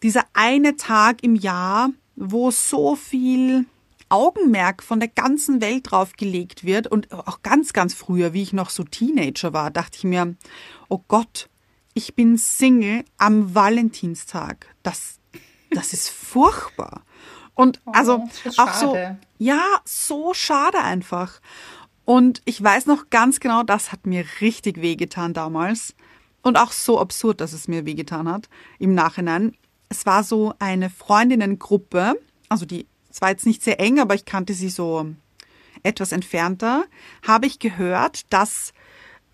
dieser 0.04 0.24
eine 0.34 0.78
Tag 0.78 1.24
im 1.24 1.36
Jahr, 1.36 1.90
wo 2.16 2.52
so 2.52 2.96
viel 2.96 3.66
Augenmerk 4.10 4.82
von 4.82 5.00
der 5.00 5.10
ganzen 5.10 5.62
Welt 5.62 5.92
drauf 5.92 6.14
gelegt 6.14 6.64
wird 6.64 6.88
und 6.88 7.12
auch 7.12 7.42
ganz, 7.44 7.74
ganz 7.74 7.94
früher, 7.94 8.34
wie 8.34 8.42
ich 8.42 8.54
noch 8.54 8.70
so 8.70 8.84
Teenager 8.84 9.54
war, 9.54 9.72
dachte 9.72 9.98
ich 9.98 10.04
mir, 10.04 10.36
oh 10.90 11.02
Gott, 11.08 11.50
ich 11.94 12.16
bin 12.16 12.38
Single 12.38 13.04
am 13.18 13.54
Valentinstag. 13.54 14.68
Das, 14.84 15.20
das 15.72 15.94
ist 15.94 16.10
furchtbar. 16.10 17.04
Und 17.60 17.82
also 17.88 18.24
das 18.26 18.54
ist 18.54 18.60
auch 18.60 18.74
so, 18.74 18.98
ja, 19.38 19.82
so 19.84 20.34
schade 20.34 20.78
einfach. 20.78 21.42
Und 22.06 22.42
ich 22.46 22.64
weiß 22.64 22.86
noch 22.86 23.10
ganz 23.10 23.42
genau, 23.42 23.64
das 23.64 23.92
hat 23.92 24.06
mir 24.06 24.24
richtig 24.40 24.82
wehgetan 24.82 25.34
damals. 25.34 25.94
Und 26.42 26.58
auch 26.58 26.72
so 26.72 27.02
absurd, 27.02 27.42
dass 27.42 27.52
es 27.52 27.68
mir 27.68 27.86
wehgetan 27.86 28.30
hat 28.30 28.48
im 28.80 28.96
Nachhinein. 28.96 29.58
Es 29.90 30.06
war 30.06 30.24
so 30.24 30.54
eine 30.60 30.90
Freundinnengruppe, 30.90 32.18
also 32.48 32.66
die, 32.66 32.88
es 33.12 33.20
war 33.20 33.30
jetzt 33.30 33.46
nicht 33.46 33.62
sehr 33.62 33.82
eng, 33.82 34.00
aber 34.00 34.16
ich 34.16 34.24
kannte 34.24 34.54
sie 34.54 34.70
so 34.70 35.08
etwas 35.84 36.14
entfernter, 36.14 36.86
habe 37.28 37.46
ich 37.46 37.60
gehört, 37.60 38.32
dass 38.32 38.72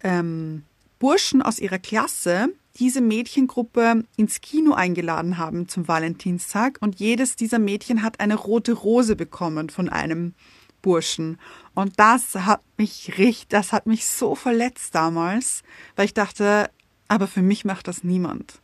ähm, 0.04 0.64
Burschen 0.98 1.44
aus 1.44 1.60
ihrer 1.60 1.78
Klasse 1.78 2.50
diese 2.78 3.02
Mädchengruppe 3.02 4.04
ins 4.18 4.42
Kino 4.42 4.74
eingeladen 4.74 5.38
haben 5.38 5.68
zum 5.68 5.88
Valentinstag 5.88 6.78
und 6.82 7.00
jedes 7.00 7.36
dieser 7.36 7.60
Mädchen 7.60 8.04
hat 8.04 8.20
eine 8.20 8.36
rote 8.36 8.74
Rose 8.74 9.16
bekommen 9.16 9.70
von 9.70 9.90
einem 9.90 10.34
Burschen. 10.82 11.40
Und 11.74 12.00
das 12.00 12.36
hat 12.36 12.62
mich 12.78 13.18
richtig, 13.18 13.48
das 13.48 13.72
hat 13.72 13.88
mich 13.88 14.06
so 14.06 14.36
verletzt 14.36 14.94
damals, 14.94 15.64
weil 15.96 16.06
ich 16.06 16.14
dachte, 16.14 16.70
aber 17.08 17.28
für 17.28 17.42
mich 17.42 17.66
macht 17.66 17.88
das 17.88 18.04
niemand. 18.04 18.60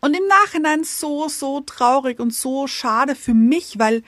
Und 0.00 0.14
im 0.14 0.26
Nachhinein 0.26 0.84
so, 0.84 1.28
so 1.28 1.60
traurig 1.60 2.20
und 2.20 2.32
so 2.32 2.66
schade 2.66 3.14
für 3.14 3.34
mich, 3.34 3.78
weil 3.78 4.02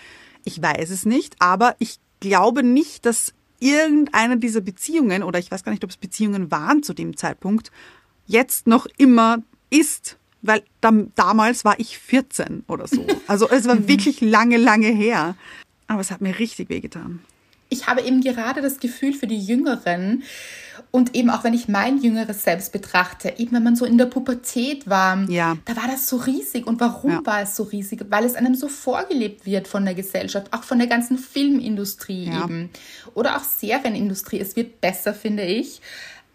ich 0.44 0.62
weiß 0.62 0.90
es 0.90 1.05
nicht, 1.05 1.37
aber 1.40 1.74
ich 1.79 1.98
glaube 2.20 2.62
nicht, 2.62 3.05
dass 3.07 3.35
irgendeine 3.60 4.38
dieser 4.38 4.60
Beziehungen, 4.60 5.22
oder 5.22 5.38
ich 5.38 5.50
weiß 5.50 5.64
gar 5.64 5.72
nicht, 5.72 5.84
ob 5.84 5.90
es 5.90 5.96
Beziehungen 5.96 6.50
waren 6.50 6.82
zu 6.82 6.94
dem 6.94 7.16
Zeitpunkt, 7.16 7.70
jetzt 8.26 8.66
noch 8.66 8.86
immer 8.96 9.42
ist. 9.70 10.18
Weil 10.42 10.62
dam 10.80 11.12
damals 11.16 11.64
war 11.64 11.78
ich 11.80 11.98
14 11.98 12.64
oder 12.68 12.86
so. 12.86 13.04
Also 13.26 13.48
es 13.48 13.66
war 13.66 13.88
wirklich 13.88 14.20
lange, 14.20 14.58
lange 14.58 14.88
her. 14.88 15.34
Aber 15.88 16.00
es 16.00 16.10
hat 16.10 16.20
mir 16.20 16.38
richtig 16.38 16.68
wehgetan. 16.68 17.20
Ich 17.68 17.87
habe 17.87 18.02
eben 18.02 18.20
gerade 18.20 18.62
das 18.62 18.79
Gefühl 18.81 19.12
für 19.12 19.26
die 19.26 19.38
Jüngeren 19.38 20.22
und 20.90 21.14
eben 21.14 21.31
auch 21.31 21.42
wenn 21.44 21.52
ich 21.55 21.68
mein 21.68 21.98
jüngeres 22.00 22.44
Selbst 22.44 22.72
betrachte, 22.72 23.35
eben 23.38 23.52
wenn 23.57 23.62
man 23.64 23.76
so 23.76 23.85
in 23.85 23.98
der 23.98 24.07
Pubertät 24.07 24.88
war, 24.88 25.29
Ja. 25.29 25.57
da 25.64 25.76
war 25.76 25.88
das 25.88 26.09
so 26.09 26.16
riesig. 26.16 26.66
Und 26.66 26.81
warum 26.81 27.11
Ja. 27.11 27.20
war 27.26 27.42
es 27.42 27.57
so 27.57 27.64
riesig? 27.64 28.05
Weil 28.09 28.24
es 28.24 28.35
einem 28.35 28.55
so 28.55 28.68
vorgelebt 28.68 29.46
wird 29.46 29.66
von 29.68 29.85
der 29.85 29.94
Gesellschaft, 29.94 30.52
auch 30.52 30.62
von 30.62 30.79
der 30.79 30.87
ganzen 30.87 31.18
Filmindustrie 31.18 32.26
Ja. 32.26 32.44
eben 32.44 32.70
oder 33.14 33.37
auch 33.37 33.44
Serienindustrie. 33.44 34.40
Es 34.40 34.55
wird 34.57 34.81
besser, 34.81 35.12
finde 35.12 35.44
ich. 35.44 35.81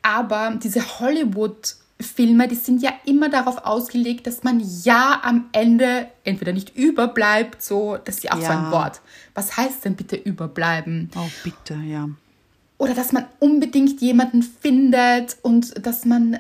Aber 0.01 0.57
diese 0.61 0.99
Hollywood 0.99 1.75
Filme, 2.03 2.47
die 2.47 2.55
sind 2.55 2.81
ja 2.81 2.91
immer 3.05 3.29
darauf 3.29 3.65
ausgelegt, 3.65 4.27
dass 4.27 4.43
man 4.43 4.61
ja 4.83 5.21
am 5.23 5.45
Ende 5.51 6.07
entweder 6.23 6.53
nicht 6.53 6.75
überbleibt, 6.75 7.61
so, 7.61 7.97
das 8.03 8.17
ist 8.17 8.23
ja 8.23 8.31
auch 8.33 8.37
so 8.37 8.43
Ja. 8.43 8.65
ein 8.65 8.71
Wort. 8.71 9.01
Was 9.35 9.57
heißt 9.57 9.85
denn 9.85 9.95
bitte 9.95 10.15
überbleiben? 10.15 11.09
Oh, 11.15 11.29
bitte, 11.43 11.75
ja. 11.85 12.09
oder 12.77 12.93
dass 12.95 13.11
man 13.11 13.25
unbedingt 13.39 14.01
jemanden 14.01 14.41
findet 14.41 15.37
und 15.43 15.85
dass 15.85 16.03
man 16.05 16.33
äh, 16.33 16.39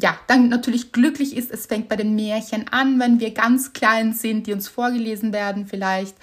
ja 0.00 0.16
dann 0.28 0.48
natürlich 0.48 0.92
glücklich 0.92 1.36
ist. 1.36 1.50
Es 1.50 1.66
fängt 1.66 1.88
bei 1.88 1.96
den 1.96 2.14
Märchen 2.14 2.68
an, 2.68 3.00
wenn 3.00 3.18
wir 3.18 3.32
ganz 3.34 3.72
klein 3.72 4.12
sind, 4.12 4.46
die 4.46 4.52
uns 4.52 4.68
vorgelesen 4.68 5.32
werden 5.32 5.66
vielleicht 5.66 6.14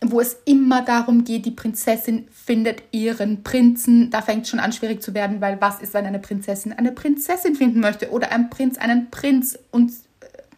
wo 0.00 0.20
es 0.20 0.36
immer 0.44 0.82
darum 0.82 1.24
geht, 1.24 1.46
die 1.46 1.50
Prinzessin 1.50 2.28
findet 2.30 2.82
ihren 2.92 3.42
Prinzen. 3.42 4.10
Da 4.10 4.20
fängt 4.20 4.44
es 4.44 4.50
schon 4.50 4.60
an, 4.60 4.72
schwierig 4.72 5.02
zu 5.02 5.14
werden, 5.14 5.40
weil 5.40 5.60
was 5.60 5.80
ist, 5.80 5.94
wenn 5.94 6.06
eine 6.06 6.18
Prinzessin 6.18 6.72
eine 6.72 6.92
Prinzessin 6.92 7.54
finden 7.54 7.80
möchte 7.80 8.10
oder 8.10 8.30
ein 8.30 8.50
Prinz 8.50 8.78
einen 8.78 9.10
Prinz 9.10 9.58
und 9.70 9.92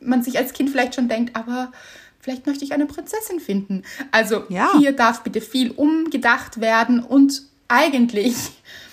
man 0.01 0.23
sich 0.23 0.39
als 0.39 0.53
Kind 0.53 0.71
vielleicht 0.71 0.95
schon 0.95 1.09
denkt, 1.09 1.37
aber 1.37 1.73
vielleicht 2.21 2.47
möchte 2.47 2.65
ich 2.65 2.73
eine 2.73 2.87
Prinzessin 2.87 3.41
finden. 3.41 3.83
Also 4.11 4.45
ja. 4.49 4.71
hier 4.79 4.93
darf 4.93 5.23
bitte 5.23 5.41
viel 5.41 5.71
umgedacht 5.71 6.61
werden 6.61 7.01
und 7.01 7.43
eigentlich 7.69 8.35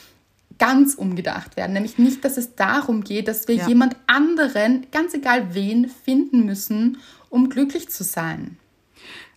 ganz 0.60 0.94
umgedacht 0.94 1.58
werden. 1.58 1.74
Nämlich 1.74 1.98
nicht, 1.98 2.24
dass 2.24 2.38
es 2.38 2.56
darum 2.56 3.04
geht, 3.04 3.28
dass 3.28 3.48
wir 3.48 3.56
ja. 3.56 3.68
jemand 3.68 3.96
anderen, 4.08 4.88
ganz 4.92 5.14
egal 5.14 5.54
wen, 5.54 5.90
finden 5.90 6.46
müssen, 6.46 7.00
um 7.30 7.50
glücklich 7.50 7.90
zu 7.90 8.04
sein. 8.04 8.58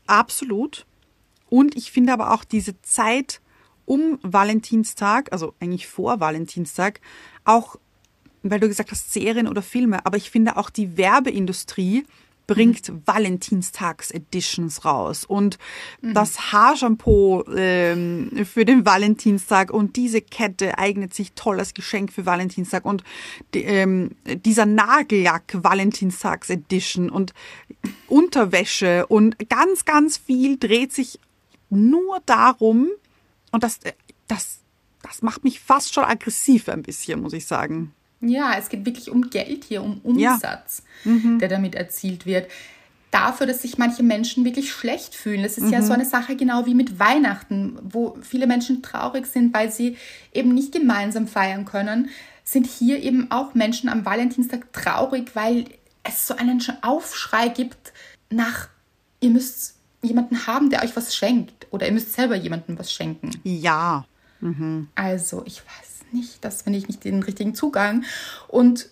Absolut. 0.06 0.86
Und 1.48 1.76
ich 1.76 1.92
finde 1.92 2.12
aber 2.12 2.32
auch 2.32 2.44
diese 2.44 2.80
Zeit 2.82 3.40
um 3.84 4.18
Valentinstag, 4.22 5.32
also 5.32 5.54
eigentlich 5.60 5.86
vor 5.86 6.20
Valentinstag, 6.20 7.00
auch, 7.44 7.76
weil 8.42 8.60
du 8.60 8.68
gesagt 8.68 8.90
hast, 8.90 9.12
Serien 9.12 9.48
oder 9.48 9.62
Filme, 9.62 10.04
aber 10.04 10.16
ich 10.16 10.30
finde 10.30 10.56
auch 10.56 10.70
die 10.70 10.96
Werbeindustrie 10.96 12.04
bringt 12.48 12.88
mhm. 12.88 13.02
Valentinstags-Editions 13.06 14.84
raus 14.84 15.24
und 15.24 15.58
mhm. 16.00 16.14
das 16.14 16.50
Haarshampoo 16.50 17.44
ähm, 17.54 18.44
für 18.44 18.64
den 18.64 18.84
Valentinstag 18.84 19.70
und 19.70 19.94
diese 19.94 20.20
Kette 20.20 20.78
eignet 20.78 21.14
sich 21.14 21.34
toll 21.34 21.60
als 21.60 21.74
Geschenk 21.74 22.12
für 22.12 22.26
Valentinstag 22.26 22.84
und 22.84 23.04
die, 23.54 23.62
ähm, 23.62 24.12
dieser 24.24 24.66
Nagellack 24.66 25.58
Valentinstags-Edition 25.62 27.10
und 27.10 27.34
Unterwäsche 28.08 29.06
und 29.06 29.36
ganz, 29.48 29.84
ganz 29.84 30.16
viel 30.16 30.58
dreht 30.58 30.92
sich 30.92 31.20
nur 31.70 32.20
darum, 32.26 32.88
und 33.52 33.62
das, 33.62 33.78
äh, 33.84 33.92
das, 34.26 34.60
das 35.02 35.22
macht 35.22 35.44
mich 35.44 35.60
fast 35.60 35.94
schon 35.94 36.04
aggressiv 36.04 36.68
ein 36.68 36.82
bisschen, 36.82 37.20
muss 37.20 37.32
ich 37.32 37.46
sagen. 37.46 37.92
Ja, 38.20 38.54
es 38.58 38.68
geht 38.68 38.84
wirklich 38.84 39.10
um 39.10 39.30
Geld 39.30 39.64
hier, 39.64 39.82
um 39.82 40.00
Umsatz, 40.02 40.82
ja. 41.04 41.12
mhm. 41.12 41.38
der 41.38 41.48
damit 41.48 41.74
erzielt 41.74 42.26
wird. 42.26 42.50
Dafür, 43.10 43.46
dass 43.46 43.62
sich 43.62 43.78
manche 43.78 44.02
Menschen 44.02 44.44
wirklich 44.44 44.70
schlecht 44.72 45.14
fühlen. 45.14 45.42
Das 45.42 45.56
ist 45.56 45.64
mhm. 45.64 45.72
ja 45.72 45.82
so 45.82 45.92
eine 45.92 46.04
Sache 46.04 46.36
genau 46.36 46.66
wie 46.66 46.74
mit 46.74 46.98
Weihnachten, 46.98 47.78
wo 47.82 48.18
viele 48.20 48.46
Menschen 48.46 48.82
traurig 48.82 49.26
sind, 49.26 49.54
weil 49.54 49.70
sie 49.70 49.96
eben 50.32 50.52
nicht 50.52 50.72
gemeinsam 50.72 51.26
feiern 51.26 51.64
können, 51.64 52.10
sind 52.44 52.66
hier 52.66 53.02
eben 53.02 53.30
auch 53.30 53.54
Menschen 53.54 53.88
am 53.88 54.04
Valentinstag 54.04 54.72
traurig, 54.72 55.30
weil 55.34 55.66
es 56.02 56.26
so 56.26 56.34
einen 56.34 56.62
Aufschrei 56.82 57.48
gibt 57.48 57.92
nach, 58.30 58.68
ihr 59.20 59.30
müsst 59.30 59.77
jemanden 60.02 60.46
haben, 60.46 60.70
der 60.70 60.82
euch 60.82 60.96
was 60.96 61.14
schenkt. 61.14 61.66
Oder 61.70 61.86
ihr 61.86 61.92
müsst 61.92 62.12
selber 62.12 62.36
jemandem 62.36 62.78
was 62.78 62.92
schenken. 62.92 63.30
Ja. 63.44 64.04
Mhm. 64.40 64.88
Also, 64.94 65.42
ich 65.46 65.62
weiß 65.62 66.12
nicht, 66.12 66.44
das 66.44 66.62
finde 66.62 66.78
ich 66.78 66.88
nicht 66.88 67.04
den 67.04 67.22
richtigen 67.22 67.54
Zugang. 67.54 68.04
Und 68.46 68.88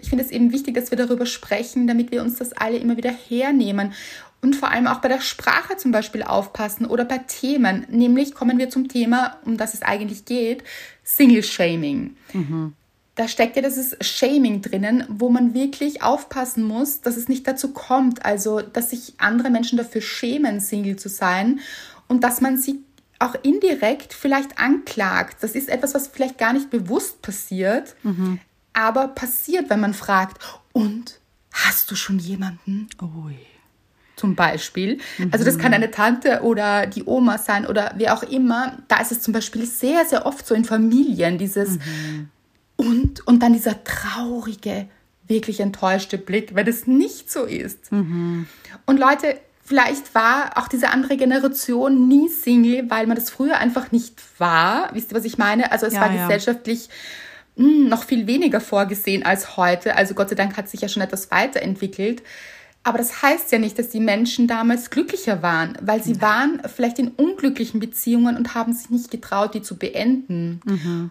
ich 0.00 0.08
finde 0.10 0.24
es 0.24 0.30
eben 0.30 0.52
wichtig, 0.52 0.74
dass 0.74 0.90
wir 0.90 0.98
darüber 0.98 1.26
sprechen, 1.26 1.86
damit 1.86 2.10
wir 2.10 2.22
uns 2.22 2.36
das 2.36 2.52
alle 2.52 2.78
immer 2.78 2.96
wieder 2.96 3.12
hernehmen. 3.12 3.92
Und 4.40 4.54
vor 4.54 4.70
allem 4.70 4.86
auch 4.86 5.00
bei 5.00 5.08
der 5.08 5.20
Sprache 5.20 5.76
zum 5.76 5.90
Beispiel 5.90 6.22
aufpassen 6.22 6.86
oder 6.86 7.04
bei 7.04 7.18
Themen. 7.18 7.86
Nämlich 7.90 8.34
kommen 8.34 8.58
wir 8.58 8.70
zum 8.70 8.88
Thema, 8.88 9.36
um 9.44 9.56
das 9.56 9.74
es 9.74 9.82
eigentlich 9.82 10.24
geht, 10.24 10.62
Single-Shaming. 11.04 12.16
Mhm 12.32 12.74
da 13.18 13.26
steckt 13.26 13.56
ja 13.56 13.62
dieses 13.62 13.96
Shaming 14.00 14.62
drinnen, 14.62 15.04
wo 15.08 15.28
man 15.28 15.52
wirklich 15.52 16.02
aufpassen 16.02 16.62
muss, 16.62 17.00
dass 17.00 17.16
es 17.16 17.28
nicht 17.28 17.48
dazu 17.48 17.72
kommt, 17.72 18.24
also 18.24 18.60
dass 18.60 18.90
sich 18.90 19.14
andere 19.18 19.50
Menschen 19.50 19.76
dafür 19.76 20.00
schämen, 20.00 20.60
Single 20.60 20.94
zu 20.94 21.08
sein 21.08 21.58
und 22.06 22.22
dass 22.22 22.40
man 22.40 22.58
sie 22.58 22.84
auch 23.18 23.34
indirekt 23.42 24.14
vielleicht 24.14 24.60
anklagt. 24.60 25.38
Das 25.40 25.56
ist 25.56 25.68
etwas, 25.68 25.94
was 25.94 26.06
vielleicht 26.06 26.38
gar 26.38 26.52
nicht 26.52 26.70
bewusst 26.70 27.20
passiert, 27.20 27.96
mhm. 28.04 28.38
aber 28.72 29.08
passiert, 29.08 29.68
wenn 29.68 29.80
man 29.80 29.94
fragt, 29.94 30.40
und 30.72 31.18
hast 31.52 31.90
du 31.90 31.96
schon 31.96 32.20
jemanden? 32.20 32.86
Ui. 33.02 33.34
Zum 34.14 34.36
Beispiel. 34.36 34.98
Mhm. 35.18 35.30
Also 35.32 35.44
das 35.44 35.58
kann 35.58 35.74
eine 35.74 35.90
Tante 35.90 36.42
oder 36.42 36.86
die 36.86 37.02
Oma 37.02 37.38
sein 37.38 37.66
oder 37.66 37.94
wer 37.96 38.14
auch 38.14 38.22
immer. 38.22 38.78
Da 38.86 39.00
ist 39.00 39.10
es 39.10 39.22
zum 39.22 39.32
Beispiel 39.32 39.66
sehr, 39.66 40.04
sehr 40.04 40.24
oft 40.24 40.46
so 40.46 40.54
in 40.54 40.64
Familien, 40.64 41.36
dieses, 41.36 41.78
mhm 41.78 42.30
und, 42.78 43.26
und 43.26 43.42
dann 43.42 43.52
dieser 43.52 43.82
traurige, 43.82 44.88
wirklich 45.26 45.60
enttäuschte 45.60 46.16
Blick, 46.16 46.54
wenn 46.54 46.66
es 46.66 46.86
nicht 46.86 47.30
so 47.30 47.44
ist. 47.44 47.90
Mhm. 47.92 48.46
Und 48.86 48.98
Leute, 48.98 49.38
vielleicht 49.64 50.14
war 50.14 50.56
auch 50.56 50.68
diese 50.68 50.90
andere 50.90 51.16
Generation 51.16 52.08
nie 52.08 52.28
Single, 52.28 52.88
weil 52.88 53.06
man 53.06 53.16
das 53.16 53.30
früher 53.30 53.58
einfach 53.58 53.90
nicht 53.90 54.22
war. 54.38 54.94
Wisst 54.94 55.12
ihr, 55.12 55.18
was 55.18 55.24
ich 55.24 55.36
meine? 55.38 55.72
Also 55.72 55.86
es 55.86 55.94
ja, 55.94 56.00
war 56.00 56.12
ja. 56.12 56.22
gesellschaftlich 56.22 56.88
mh, 57.56 57.66
hm, 57.66 57.88
noch 57.88 58.04
viel 58.04 58.28
weniger 58.28 58.60
vorgesehen 58.60 59.24
als 59.24 59.56
heute. 59.56 59.96
Also 59.96 60.14
Gott 60.14 60.28
sei 60.28 60.36
Dank 60.36 60.56
hat 60.56 60.68
sich 60.68 60.80
ja 60.80 60.88
schon 60.88 61.02
etwas 61.02 61.32
weiterentwickelt. 61.32 62.22
Aber 62.84 62.96
das 62.96 63.22
heißt 63.22 63.50
ja 63.50 63.58
nicht, 63.58 63.76
dass 63.76 63.88
die 63.88 64.00
Menschen 64.00 64.46
damals 64.46 64.90
glücklicher 64.90 65.42
waren, 65.42 65.76
weil 65.82 66.00
sie 66.02 66.22
waren 66.22 66.62
vielleicht 66.74 67.00
in 67.00 67.08
unglücklichen 67.08 67.80
Beziehungen 67.80 68.36
und 68.36 68.54
haben 68.54 68.72
sich 68.72 68.88
nicht 68.88 69.10
getraut, 69.10 69.52
die 69.52 69.62
zu 69.62 69.76
beenden. 69.76 70.60
Mhm. 70.64 71.10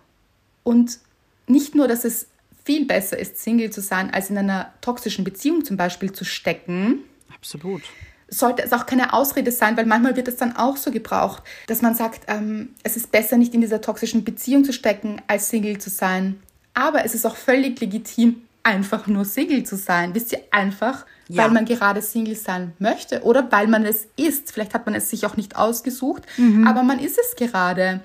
Und 0.64 1.00
nicht 1.48 1.76
nur, 1.76 1.88
dass 1.88 2.06
es 2.06 2.28
viel 2.66 2.86
besser 2.86 3.18
ist, 3.18 3.42
Single 3.42 3.70
zu 3.70 3.82
sein, 3.82 4.14
als 4.14 4.30
in 4.30 4.38
einer 4.38 4.74
toxischen 4.82 5.24
Beziehung 5.24 5.64
zum 5.64 5.78
Beispiel 5.78 6.12
zu 6.12 6.26
stecken. 6.26 7.00
Absolut. 7.34 7.82
Sollte 8.28 8.62
es 8.62 8.74
auch 8.74 8.86
keine 8.86 9.14
Ausrede 9.14 9.52
sein, 9.54 9.78
weil 9.78 9.86
manchmal 9.86 10.18
wird 10.18 10.28
es 10.28 10.36
dann 10.36 10.56
auch 10.58 10.76
so 10.76 10.92
gebraucht, 10.92 11.44
dass 11.68 11.82
man 11.82 11.96
sagt, 11.96 12.26
ähm, 12.28 12.76
es 12.84 12.98
ist 12.98 13.10
besser, 13.10 13.38
nicht 13.38 13.54
in 13.54 13.62
dieser 13.62 13.80
toxischen 13.80 14.26
Beziehung 14.26 14.66
zu 14.66 14.74
stecken, 14.74 15.22
als 15.28 15.50
Single 15.50 15.78
zu 15.78 15.90
sein. 15.90 16.42
Aber 16.74 17.06
es 17.06 17.16
ist 17.16 17.26
auch 17.26 17.38
völlig 17.38 17.80
legitim, 17.80 18.42
einfach 18.64 19.08
nur 19.08 19.24
Single 19.24 19.64
zu 19.64 19.78
sein. 19.78 20.14
Wisst 20.14 20.34
ihr, 20.34 20.42
einfach, 20.52 21.06
ja. 21.30 21.44
weil 21.44 21.52
man 21.52 21.64
gerade 21.64 22.02
Single 22.02 22.36
sein 22.36 22.74
möchte 22.80 23.24
oder 23.24 23.50
weil 23.50 23.68
man 23.68 23.86
es 23.86 24.08
ist. 24.18 24.52
Vielleicht 24.52 24.74
hat 24.74 24.86
man 24.86 24.94
es 24.94 25.10
sich 25.10 25.26
auch 25.26 25.38
nicht 25.38 25.56
ausgesucht, 25.56 26.24
mhm. 26.36 26.68
aber 26.68 26.84
man 26.84 27.00
ist 27.00 27.18
es 27.18 27.38
gerade. 27.38 28.02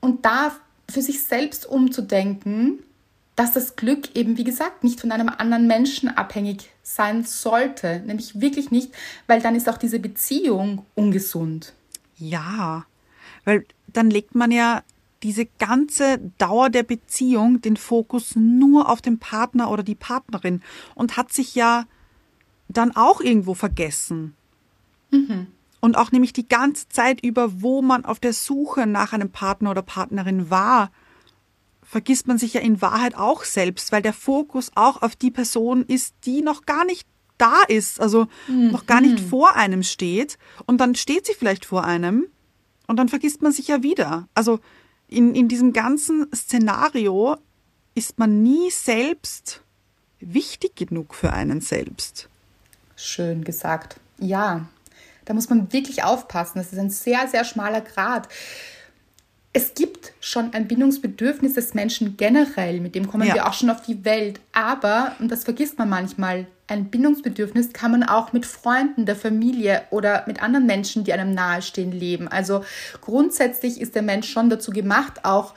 Und 0.00 0.24
da 0.24 0.52
für 0.90 1.02
sich 1.02 1.22
selbst 1.22 1.66
umzudenken, 1.66 2.80
dass 3.36 3.52
das 3.52 3.76
Glück 3.76 4.14
eben, 4.14 4.36
wie 4.36 4.44
gesagt, 4.44 4.84
nicht 4.84 5.00
von 5.00 5.12
einem 5.12 5.28
anderen 5.28 5.66
Menschen 5.66 6.08
abhängig 6.08 6.70
sein 6.82 7.24
sollte. 7.24 8.02
Nämlich 8.04 8.40
wirklich 8.40 8.70
nicht, 8.70 8.92
weil 9.26 9.40
dann 9.40 9.54
ist 9.54 9.68
auch 9.68 9.78
diese 9.78 9.98
Beziehung 9.98 10.84
ungesund. 10.94 11.72
Ja, 12.16 12.84
weil 13.44 13.64
dann 13.86 14.10
legt 14.10 14.34
man 14.34 14.50
ja 14.50 14.82
diese 15.22 15.46
ganze 15.58 16.18
Dauer 16.38 16.70
der 16.70 16.82
Beziehung 16.82 17.60
den 17.60 17.76
Fokus 17.76 18.36
nur 18.36 18.88
auf 18.88 19.02
den 19.02 19.18
Partner 19.18 19.70
oder 19.70 19.82
die 19.82 19.94
Partnerin 19.94 20.62
und 20.94 21.16
hat 21.16 21.32
sich 21.32 21.54
ja 21.54 21.86
dann 22.68 22.94
auch 22.96 23.20
irgendwo 23.20 23.54
vergessen. 23.54 24.34
Mhm. 25.10 25.48
Und 25.80 25.96
auch 25.96 26.12
nämlich 26.12 26.32
die 26.32 26.46
ganze 26.46 26.88
Zeit 26.88 27.22
über, 27.24 27.62
wo 27.62 27.82
man 27.82 28.04
auf 28.04 28.20
der 28.20 28.32
Suche 28.32 28.86
nach 28.86 29.12
einem 29.12 29.30
Partner 29.30 29.70
oder 29.70 29.82
Partnerin 29.82 30.50
war, 30.50 30.90
vergisst 31.82 32.28
man 32.28 32.38
sich 32.38 32.54
ja 32.54 32.60
in 32.60 32.80
Wahrheit 32.80 33.16
auch 33.16 33.44
selbst, 33.44 33.90
weil 33.90 34.02
der 34.02 34.12
Fokus 34.12 34.70
auch 34.74 35.02
auf 35.02 35.16
die 35.16 35.30
Person 35.30 35.84
ist, 35.84 36.14
die 36.24 36.42
noch 36.42 36.66
gar 36.66 36.84
nicht 36.84 37.06
da 37.38 37.62
ist, 37.66 38.00
also 38.00 38.28
mhm. 38.46 38.70
noch 38.70 38.86
gar 38.86 39.00
nicht 39.00 39.18
vor 39.18 39.56
einem 39.56 39.82
steht. 39.82 40.38
Und 40.66 40.78
dann 40.78 40.94
steht 40.94 41.26
sie 41.26 41.34
vielleicht 41.34 41.64
vor 41.64 41.84
einem 41.84 42.26
und 42.86 42.96
dann 42.96 43.08
vergisst 43.08 43.42
man 43.42 43.52
sich 43.52 43.68
ja 43.68 43.82
wieder. 43.82 44.28
Also 44.34 44.60
in, 45.08 45.34
in 45.34 45.48
diesem 45.48 45.72
ganzen 45.72 46.26
Szenario 46.34 47.36
ist 47.94 48.18
man 48.18 48.42
nie 48.42 48.70
selbst 48.70 49.62
wichtig 50.20 50.76
genug 50.76 51.14
für 51.14 51.32
einen 51.32 51.60
selbst. 51.60 52.28
Schön 52.94 53.42
gesagt. 53.42 53.98
Ja, 54.18 54.68
da 55.30 55.34
muss 55.34 55.48
man 55.48 55.72
wirklich 55.72 56.02
aufpassen. 56.02 56.58
Das 56.58 56.72
ist 56.72 56.78
ein 56.80 56.90
sehr, 56.90 57.28
sehr 57.28 57.44
schmaler 57.44 57.82
Grad. 57.82 58.26
Es 59.52 59.74
gibt 59.74 60.12
schon 60.18 60.52
ein 60.54 60.66
Bindungsbedürfnis 60.66 61.52
des 61.52 61.72
Menschen 61.72 62.16
generell, 62.16 62.80
mit 62.80 62.96
dem 62.96 63.06
kommen 63.06 63.28
ja. 63.28 63.34
wir 63.34 63.46
auch 63.46 63.52
schon 63.52 63.70
auf 63.70 63.80
die 63.80 64.04
Welt. 64.04 64.40
Aber, 64.50 65.12
und 65.20 65.30
das 65.30 65.44
vergisst 65.44 65.78
man 65.78 65.88
manchmal, 65.88 66.48
ein 66.66 66.86
Bindungsbedürfnis 66.86 67.72
kann 67.72 67.92
man 67.92 68.02
auch 68.02 68.32
mit 68.32 68.44
Freunden, 68.44 69.06
der 69.06 69.14
Familie 69.14 69.82
oder 69.90 70.24
mit 70.26 70.42
anderen 70.42 70.66
Menschen, 70.66 71.04
die 71.04 71.12
einem 71.12 71.32
nahestehen, 71.32 71.92
leben. 71.92 72.26
Also 72.26 72.64
grundsätzlich 73.00 73.80
ist 73.80 73.94
der 73.94 74.02
Mensch 74.02 74.28
schon 74.28 74.50
dazu 74.50 74.72
gemacht, 74.72 75.24
auch 75.24 75.54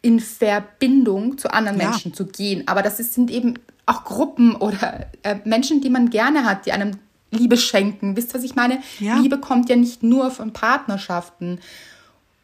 in 0.00 0.20
Verbindung 0.20 1.38
zu 1.38 1.52
anderen 1.52 1.80
ja. 1.80 1.90
Menschen 1.90 2.14
zu 2.14 2.24
gehen. 2.24 2.68
Aber 2.68 2.82
das 2.82 2.98
sind 2.98 3.32
eben 3.32 3.54
auch 3.84 4.04
Gruppen 4.04 4.54
oder 4.54 5.08
äh, 5.24 5.38
Menschen, 5.44 5.80
die 5.80 5.90
man 5.90 6.10
gerne 6.10 6.44
hat, 6.44 6.66
die 6.66 6.72
einem 6.72 6.92
Liebe 7.30 7.56
schenken. 7.56 8.16
Wisst 8.16 8.30
ihr, 8.30 8.38
was 8.38 8.44
ich 8.44 8.54
meine? 8.54 8.82
Ja. 9.00 9.18
Liebe 9.18 9.38
kommt 9.38 9.68
ja 9.68 9.76
nicht 9.76 10.02
nur 10.02 10.30
von 10.30 10.52
Partnerschaften. 10.52 11.60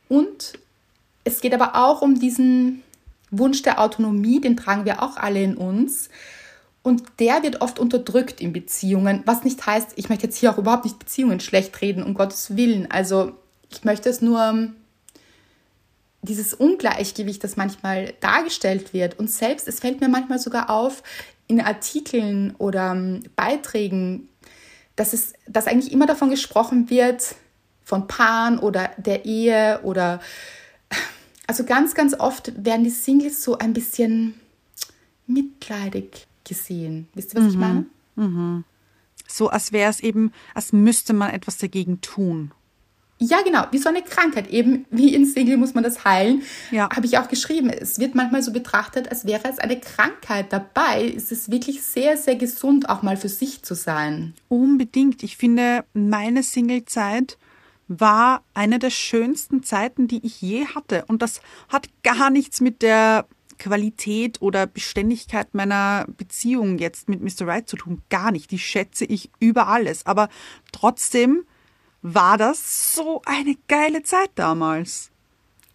Und 0.08 0.54
es 1.24 1.40
geht 1.40 1.54
aber 1.54 1.74
auch 1.74 2.02
um 2.02 2.18
diesen 2.18 2.82
Wunsch 3.30 3.62
der 3.62 3.80
Autonomie, 3.80 4.40
den 4.40 4.56
tragen 4.56 4.84
wir 4.84 5.02
auch 5.02 5.16
alle 5.16 5.42
in 5.42 5.56
uns. 5.56 6.10
Und 6.82 7.02
der 7.18 7.42
wird 7.42 7.62
oft 7.62 7.78
unterdrückt 7.78 8.42
in 8.42 8.52
Beziehungen, 8.52 9.22
was 9.24 9.42
nicht 9.42 9.64
heißt, 9.64 9.92
ich 9.96 10.10
möchte 10.10 10.26
jetzt 10.26 10.36
hier 10.36 10.52
auch 10.52 10.58
überhaupt 10.58 10.84
nicht 10.84 10.98
Beziehungen 10.98 11.40
schlecht 11.40 11.80
reden, 11.80 12.02
um 12.02 12.12
Gottes 12.12 12.56
Willen. 12.56 12.90
Also 12.90 13.32
ich 13.70 13.84
möchte 13.84 14.10
es 14.10 14.20
nur, 14.20 14.68
dieses 16.24 16.54
Ungleichgewicht, 16.54 17.44
das 17.44 17.56
manchmal 17.56 18.14
dargestellt 18.20 18.92
wird. 18.92 19.18
Und 19.18 19.30
selbst, 19.30 19.68
es 19.68 19.80
fällt 19.80 20.00
mir 20.00 20.08
manchmal 20.08 20.38
sogar 20.38 20.70
auf, 20.70 21.02
in 21.46 21.60
Artikeln 21.60 22.54
oder 22.56 22.92
ähm, 22.92 23.22
Beiträgen, 23.36 24.28
dass, 24.96 25.12
es, 25.12 25.32
dass 25.46 25.66
eigentlich 25.66 25.92
immer 25.92 26.06
davon 26.06 26.30
gesprochen 26.30 26.90
wird, 26.90 27.36
von 27.84 28.06
Paaren 28.06 28.58
oder 28.58 28.90
der 28.96 29.24
Ehe 29.26 29.80
oder 29.82 30.20
also 31.46 31.64
ganz, 31.64 31.94
ganz 31.94 32.14
oft 32.14 32.52
werden 32.64 32.84
die 32.84 32.90
Singles 32.90 33.42
so 33.42 33.58
ein 33.58 33.74
bisschen 33.74 34.34
mitleidig 35.26 36.26
gesehen. 36.44 37.08
Wisst 37.14 37.34
ihr, 37.34 37.40
was 37.40 37.44
mhm. 37.44 37.50
ich 37.50 37.56
meine? 37.56 37.86
Mhm. 38.16 38.64
So, 39.26 39.48
als 39.48 39.72
wäre 39.72 39.90
es 39.90 40.00
eben, 40.00 40.32
als 40.54 40.72
müsste 40.72 41.12
man 41.12 41.30
etwas 41.30 41.58
dagegen 41.58 42.00
tun. 42.00 42.52
Ja, 43.18 43.42
genau, 43.42 43.64
wie 43.70 43.78
so 43.78 43.88
eine 43.88 44.02
Krankheit. 44.02 44.48
Eben 44.48 44.86
wie 44.90 45.14
in 45.14 45.24
Single 45.24 45.56
muss 45.56 45.74
man 45.74 45.84
das 45.84 46.04
heilen. 46.04 46.42
Ja. 46.70 46.88
Habe 46.90 47.06
ich 47.06 47.16
auch 47.18 47.28
geschrieben. 47.28 47.70
Es 47.70 47.98
wird 47.98 48.14
manchmal 48.14 48.42
so 48.42 48.52
betrachtet, 48.52 49.08
als 49.08 49.24
wäre 49.24 49.48
es 49.48 49.58
eine 49.58 49.78
Krankheit. 49.78 50.52
Dabei 50.52 51.04
ist 51.04 51.30
es 51.30 51.50
wirklich 51.50 51.82
sehr, 51.82 52.16
sehr 52.16 52.36
gesund, 52.36 52.88
auch 52.88 53.02
mal 53.02 53.16
für 53.16 53.28
sich 53.28 53.62
zu 53.62 53.74
sein. 53.74 54.34
Unbedingt. 54.48 55.22
Ich 55.22 55.36
finde, 55.36 55.84
meine 55.94 56.42
Singlezeit 56.42 57.38
war 57.86 58.42
eine 58.52 58.78
der 58.78 58.90
schönsten 58.90 59.62
Zeiten, 59.62 60.08
die 60.08 60.24
ich 60.26 60.40
je 60.42 60.66
hatte. 60.66 61.04
Und 61.06 61.22
das 61.22 61.40
hat 61.68 61.88
gar 62.02 62.30
nichts 62.30 62.60
mit 62.60 62.82
der 62.82 63.26
Qualität 63.58 64.42
oder 64.42 64.66
Beständigkeit 64.66 65.54
meiner 65.54 66.06
Beziehung 66.16 66.78
jetzt 66.78 67.08
mit 67.08 67.20
Mr. 67.22 67.46
Right 67.46 67.68
zu 67.68 67.76
tun. 67.76 68.02
Gar 68.10 68.32
nicht. 68.32 68.50
Die 68.50 68.58
schätze 68.58 69.04
ich 69.04 69.30
über 69.38 69.68
alles. 69.68 70.04
Aber 70.06 70.28
trotzdem 70.72 71.44
war 72.04 72.36
das 72.36 72.94
so 72.94 73.22
eine 73.24 73.56
geile 73.66 74.02
Zeit 74.02 74.30
damals. 74.34 75.10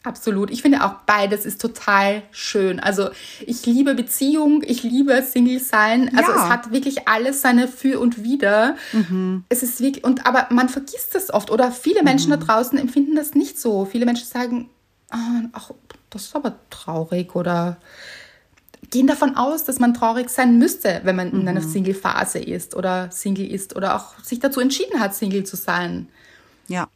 Absolut. 0.04 0.52
Ich 0.52 0.62
finde 0.62 0.86
auch 0.86 0.94
beides 1.06 1.46
ist 1.46 1.60
total 1.60 2.22
schön. 2.32 2.80
Also 2.80 3.10
ich 3.46 3.66
liebe 3.66 3.96
Beziehung, 3.96 4.64
ich 4.66 4.84
liebe 4.84 5.22
Single 5.24 5.60
sein. 5.60 6.16
Also 6.16 6.32
ja. 6.32 6.38
es 6.38 6.50
hat 6.50 6.72
wirklich 6.72 7.08
alles 7.08 7.42
seine 7.42 7.68
Für 7.68 8.00
und 8.00 8.24
Wider. 8.24 8.78
Mhm. 8.94 9.44
Es 9.50 9.64
ist 9.64 9.82
wirklich 9.82 10.06
und 10.06 10.26
aber 10.26 10.48
man 10.52 10.70
vergisst 10.70 11.16
es 11.16 11.34
oft 11.34 11.52
oder 11.52 11.72
viele 11.72 12.04
Menschen 12.04 12.32
mhm. 12.32 12.40
da 12.40 12.46
draußen 12.46 12.78
empfinden 12.78 13.16
das 13.16 13.34
nicht 13.34 13.60
so. 13.60 13.86
Viele 13.86 14.06
Menschen 14.06 14.28
sagen, 14.28 14.70
ah, 15.10 15.42
ach, 15.52 15.72
das 16.12 16.26
ist 16.26 16.36
aber 16.36 16.56
traurig 16.70 17.36
oder 17.36 17.78
gehen 18.92 19.08
davon 19.08 19.36
aus, 19.36 19.66
dass 19.66 19.80
man 19.80 19.94
traurig 19.94 20.30
sein 20.30 20.60
müsste, 20.60 21.02
wenn 21.04 21.16
man 21.16 21.32
mhm. 21.32 21.42
in 21.42 21.48
einer 21.48 21.62
mhm. 21.62 21.70
Single-Phase 21.70 22.40
ist 22.40 22.76
oder 22.76 23.12
Single 23.12 23.52
ist 23.52 23.76
oder 23.76 23.96
auch 23.96 24.24
sich 24.24 24.40
dazu 24.40 24.60
entschieden 24.60 25.00
hat, 25.00 25.16
Single 25.16 25.44
zu 25.44 25.56
sein. 25.56 26.08
Ja. 26.70 26.88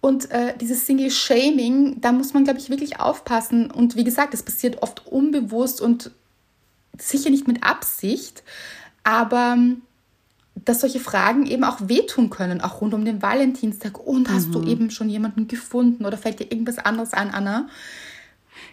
Und 0.00 0.30
äh, 0.30 0.56
dieses 0.56 0.86
Single-Shaming, 0.86 2.00
da 2.00 2.10
muss 2.10 2.32
man, 2.32 2.44
glaube 2.44 2.58
ich, 2.58 2.70
wirklich 2.70 2.98
aufpassen. 2.98 3.70
Und 3.70 3.96
wie 3.96 4.04
gesagt, 4.04 4.32
das 4.32 4.42
passiert 4.42 4.82
oft 4.82 5.06
unbewusst 5.06 5.80
und 5.80 6.10
sicher 6.98 7.30
nicht 7.30 7.46
mit 7.46 7.62
Absicht, 7.62 8.42
aber 9.04 9.54
ähm, 9.56 9.82
dass 10.64 10.80
solche 10.80 11.00
Fragen 11.00 11.46
eben 11.46 11.64
auch 11.64 11.78
wehtun 11.82 12.30
können, 12.30 12.60
auch 12.60 12.80
rund 12.80 12.94
um 12.94 13.04
den 13.04 13.22
Valentinstag. 13.22 13.98
Und 13.98 14.30
hast 14.30 14.48
mhm. 14.48 14.52
du 14.52 14.62
eben 14.64 14.90
schon 14.90 15.08
jemanden 15.08 15.48
gefunden 15.48 16.04
oder 16.06 16.18
fällt 16.18 16.40
dir 16.40 16.50
irgendwas 16.50 16.78
anderes 16.78 17.12
an, 17.12 17.30
Anna? 17.30 17.68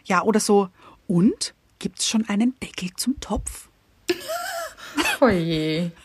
Ja, 0.05 0.23
oder 0.23 0.39
so, 0.39 0.69
und 1.07 1.53
gibt 1.79 1.99
es 1.99 2.07
schon 2.07 2.27
einen 2.27 2.55
Deckel 2.61 2.89
zum 2.95 3.19
Topf? 3.19 3.69
oh 5.21 5.27
je. 5.27 5.91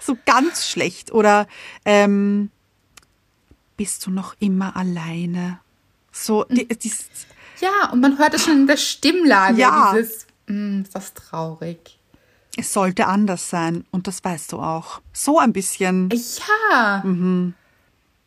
So 0.00 0.16
ganz 0.24 0.66
schlecht. 0.66 1.12
Oder 1.12 1.46
ähm, 1.84 2.50
bist 3.78 4.04
du 4.04 4.10
noch 4.10 4.34
immer 4.38 4.76
alleine? 4.76 5.60
So, 6.12 6.44
die, 6.44 6.68
hm. 6.68 6.78
die, 6.78 6.92
ja, 7.60 7.90
und 7.90 8.00
man 8.00 8.18
hört 8.18 8.34
es 8.34 8.44
schon 8.44 8.60
in 8.60 8.66
der 8.66 8.76
Stimmlage, 8.76 9.58
ja. 9.58 9.94
dieses, 9.94 10.26
mm, 10.46 10.82
ist 10.82 10.94
das 10.94 11.14
traurig. 11.14 11.98
Es 12.58 12.72
sollte 12.72 13.06
anders 13.06 13.48
sein 13.48 13.86
und 13.90 14.06
das 14.06 14.22
weißt 14.22 14.52
du 14.52 14.58
auch. 14.58 15.00
So 15.12 15.38
ein 15.38 15.52
bisschen. 15.52 16.10
Ja. 16.70 17.02
Mhm. 17.04 17.54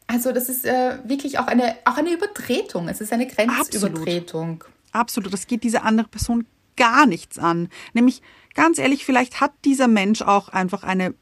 Also 0.07 0.31
das 0.31 0.47
ist 0.49 0.65
äh, 0.65 0.99
wirklich 1.03 1.37
auch 1.37 1.47
eine, 1.47 1.75
auch 1.85 1.97
eine 1.97 2.13
Übertretung. 2.13 2.87
Es 2.87 3.01
ist 3.01 3.11
eine 3.11 3.27
Grenzübertretung. 3.27 4.63
Absolut. 4.63 4.93
Absolut. 4.93 5.33
Das 5.33 5.47
geht 5.47 5.63
diese 5.63 5.83
andere 5.83 6.07
Person 6.07 6.45
gar 6.77 7.05
nichts 7.05 7.37
an. 7.37 7.69
Nämlich, 7.93 8.21
ganz 8.53 8.77
ehrlich, 8.77 9.05
vielleicht 9.05 9.41
hat 9.41 9.51
dieser 9.65 9.87
Mensch 9.87 10.21
auch 10.21 10.49
einfach 10.49 10.83
eine 10.83 11.13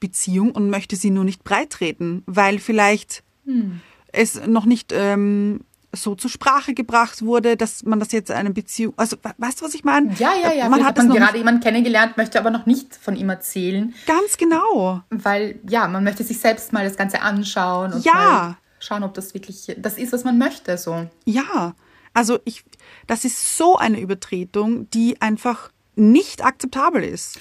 Beziehung 0.00 0.52
und 0.52 0.70
möchte 0.70 0.96
sie 0.96 1.10
nur 1.10 1.24
nicht 1.24 1.44
breitreten, 1.44 2.22
weil 2.26 2.58
vielleicht 2.58 3.22
hm. 3.48 3.80
es 4.12 4.46
noch 4.46 4.66
nicht 4.66 4.92
ähm, 4.94 5.60
so 5.92 6.14
zur 6.14 6.30
Sprache 6.30 6.74
gebracht 6.74 7.22
wurde, 7.22 7.56
dass 7.56 7.82
man 7.82 7.98
das 7.98 8.12
jetzt 8.12 8.30
eine 8.30 8.50
Beziehung, 8.50 8.92
also 8.96 9.16
weißt 9.38 9.60
du, 9.60 9.64
was 9.64 9.74
ich 9.74 9.84
meine? 9.84 10.12
Ja, 10.14 10.34
ja, 10.34 10.52
ja. 10.52 10.68
Man 10.68 10.84
hat, 10.84 10.98
man 10.98 11.08
gerade 11.08 11.38
jemanden 11.38 11.62
kennengelernt, 11.62 12.16
möchte 12.16 12.38
aber 12.38 12.50
noch 12.50 12.66
nicht 12.66 12.94
von 12.94 13.16
ihm 13.16 13.30
erzählen. 13.30 13.94
Ganz 14.06 14.36
genau. 14.36 15.02
Weil 15.10 15.60
ja, 15.66 15.88
man 15.88 16.04
möchte 16.04 16.24
sich 16.24 16.38
selbst 16.40 16.72
mal 16.72 16.84
das 16.84 16.96
Ganze 16.96 17.22
anschauen 17.22 17.94
und 17.94 18.04
ja. 18.04 18.58
schauen, 18.80 19.02
ob 19.02 19.14
das 19.14 19.32
wirklich 19.32 19.74
das 19.78 19.96
ist, 19.96 20.12
was 20.12 20.24
man 20.24 20.36
möchte. 20.36 20.76
So. 20.76 21.08
Ja, 21.24 21.74
also 22.12 22.38
ich, 22.44 22.64
das 23.06 23.24
ist 23.24 23.56
so 23.56 23.76
eine 23.76 23.98
Übertretung, 24.00 24.90
die 24.90 25.20
einfach 25.22 25.70
nicht 25.98 26.44
akzeptabel 26.44 27.02
ist. 27.04 27.38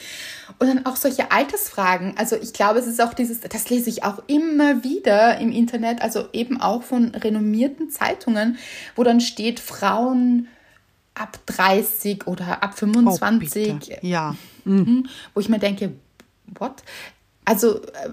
Und 0.60 0.68
dann 0.68 0.86
auch 0.86 0.96
solche 0.96 1.32
Altersfragen. 1.32 2.18
Also 2.18 2.36
ich 2.36 2.54
glaube, 2.54 2.80
es 2.80 2.88
ist 2.88 3.02
auch 3.02 3.14
dieses, 3.14 3.42
das 3.42 3.70
lese 3.70 3.90
ich 3.90 4.04
auch 4.04 4.22
immer 4.28 4.84
wieder 4.84 5.38
im 5.38 5.52
Internet, 5.52 6.02
also 6.02 6.28
eben 6.34 6.60
auch 6.60 6.84
von 6.84 7.16
renommierten 7.16 7.90
Zeitungen, 7.90 8.58
wo 8.96 9.04
dann 9.04 9.22
steht, 9.22 9.60
Frauen 9.60 10.48
ab 11.14 11.40
30 11.46 12.28
oder 12.28 12.64
ab 12.64 12.78
25. 12.78 13.74
Oh, 13.74 13.98
ja. 14.02 14.36
Mhm. 14.66 15.08
Wo 15.34 15.40
ich 15.40 15.50
mir 15.50 15.60
denke, 15.60 15.94
what? 16.60 16.84
Also 17.46 17.82
äh, 17.82 18.12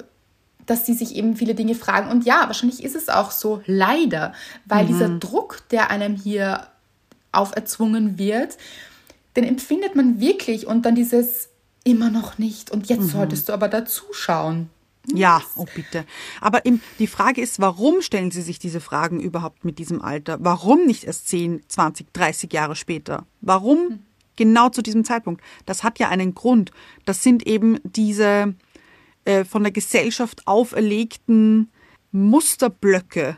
dass 0.66 0.86
sie 0.86 0.94
sich 0.94 1.14
eben 1.14 1.36
viele 1.36 1.54
Dinge 1.54 1.74
fragen. 1.74 2.10
Und 2.10 2.24
ja, 2.24 2.44
wahrscheinlich 2.46 2.82
ist 2.82 2.96
es 2.96 3.08
auch 3.08 3.30
so, 3.30 3.62
leider, 3.66 4.32
weil 4.64 4.84
mhm. 4.84 4.88
dieser 4.88 5.08
Druck, 5.18 5.62
der 5.70 5.90
einem 5.90 6.16
hier 6.16 6.68
auferzwungen 7.32 8.18
wird, 8.18 8.56
den 9.36 9.44
empfindet 9.44 9.96
man 9.96 10.20
wirklich 10.20 10.66
und 10.66 10.82
dann 10.82 10.94
dieses 10.94 11.48
immer 11.84 12.10
noch 12.10 12.38
nicht 12.38 12.70
und 12.70 12.88
jetzt 12.88 13.02
mhm. 13.02 13.08
solltest 13.08 13.48
du 13.48 13.52
aber 13.52 13.68
dazu 13.68 14.04
schauen. 14.12 14.70
Ja, 15.12 15.42
oh 15.54 15.66
bitte. 15.74 16.06
Aber 16.40 16.64
im, 16.64 16.80
die 16.98 17.06
Frage 17.06 17.42
ist, 17.42 17.60
warum 17.60 18.00
stellen 18.00 18.30
Sie 18.30 18.40
sich 18.40 18.58
diese 18.58 18.80
Fragen 18.80 19.20
überhaupt 19.20 19.64
mit 19.64 19.78
diesem 19.78 20.00
Alter? 20.00 20.38
Warum 20.40 20.86
nicht 20.86 21.04
erst 21.04 21.28
10, 21.28 21.62
20, 21.68 22.12
30 22.12 22.52
Jahre 22.52 22.74
später? 22.74 23.26
Warum 23.42 23.78
mhm. 23.78 23.98
genau 24.36 24.70
zu 24.70 24.82
diesem 24.82 25.04
Zeitpunkt? 25.04 25.42
Das 25.66 25.84
hat 25.84 25.98
ja 25.98 26.08
einen 26.08 26.34
Grund. 26.34 26.70
Das 27.04 27.22
sind 27.22 27.46
eben 27.46 27.78
diese 27.82 28.54
äh, 29.24 29.44
von 29.44 29.62
der 29.62 29.72
Gesellschaft 29.72 30.46
auferlegten 30.46 31.70
Musterblöcke, 32.12 33.36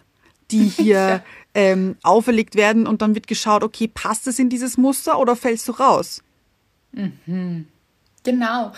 die 0.53 0.65
hier 0.69 1.25
ähm, 1.57 1.97
auferlegt 2.03 2.55
werden 2.55 2.87
und 2.87 3.01
dann 3.01 3.15
wird 3.15 3.27
geschaut, 3.27 3.65
okay, 3.65 3.89
passt 3.89 4.27
es 4.27 4.39
in 4.39 4.51
dieses 4.51 4.77
Muster 4.77 5.19
oder 5.19 5.35
fällst 5.35 5.67
du 5.69 5.73
raus? 5.73 6.23
Mhm. 6.93 7.67
Genau. 8.25 8.73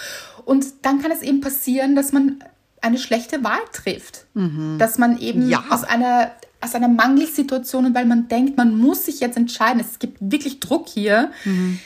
Und 0.44 0.64
dann 0.82 1.02
kann 1.02 1.10
es 1.10 1.22
eben 1.22 1.40
passieren, 1.40 1.96
dass 1.96 2.12
man 2.12 2.44
eine 2.80 2.98
schlechte 2.98 3.42
Wahl 3.42 3.58
trifft. 3.72 4.26
Mhm. 4.34 4.76
Dass 4.78 4.96
man 4.96 5.18
eben 5.18 5.48
ja. 5.48 5.64
aus 5.70 5.82
einer 5.82 6.30
aus 6.60 6.74
einer 6.74 6.88
Mangelsituation, 6.88 7.94
weil 7.94 8.04
man 8.04 8.26
denkt, 8.26 8.56
man 8.56 8.76
muss 8.76 9.06
sich 9.06 9.20
jetzt 9.20 9.36
entscheiden, 9.36 9.80
es 9.80 10.00
gibt 10.00 10.18
wirklich 10.20 10.58
Druck 10.58 10.88
hier, 10.88 11.30
mhm 11.44 11.78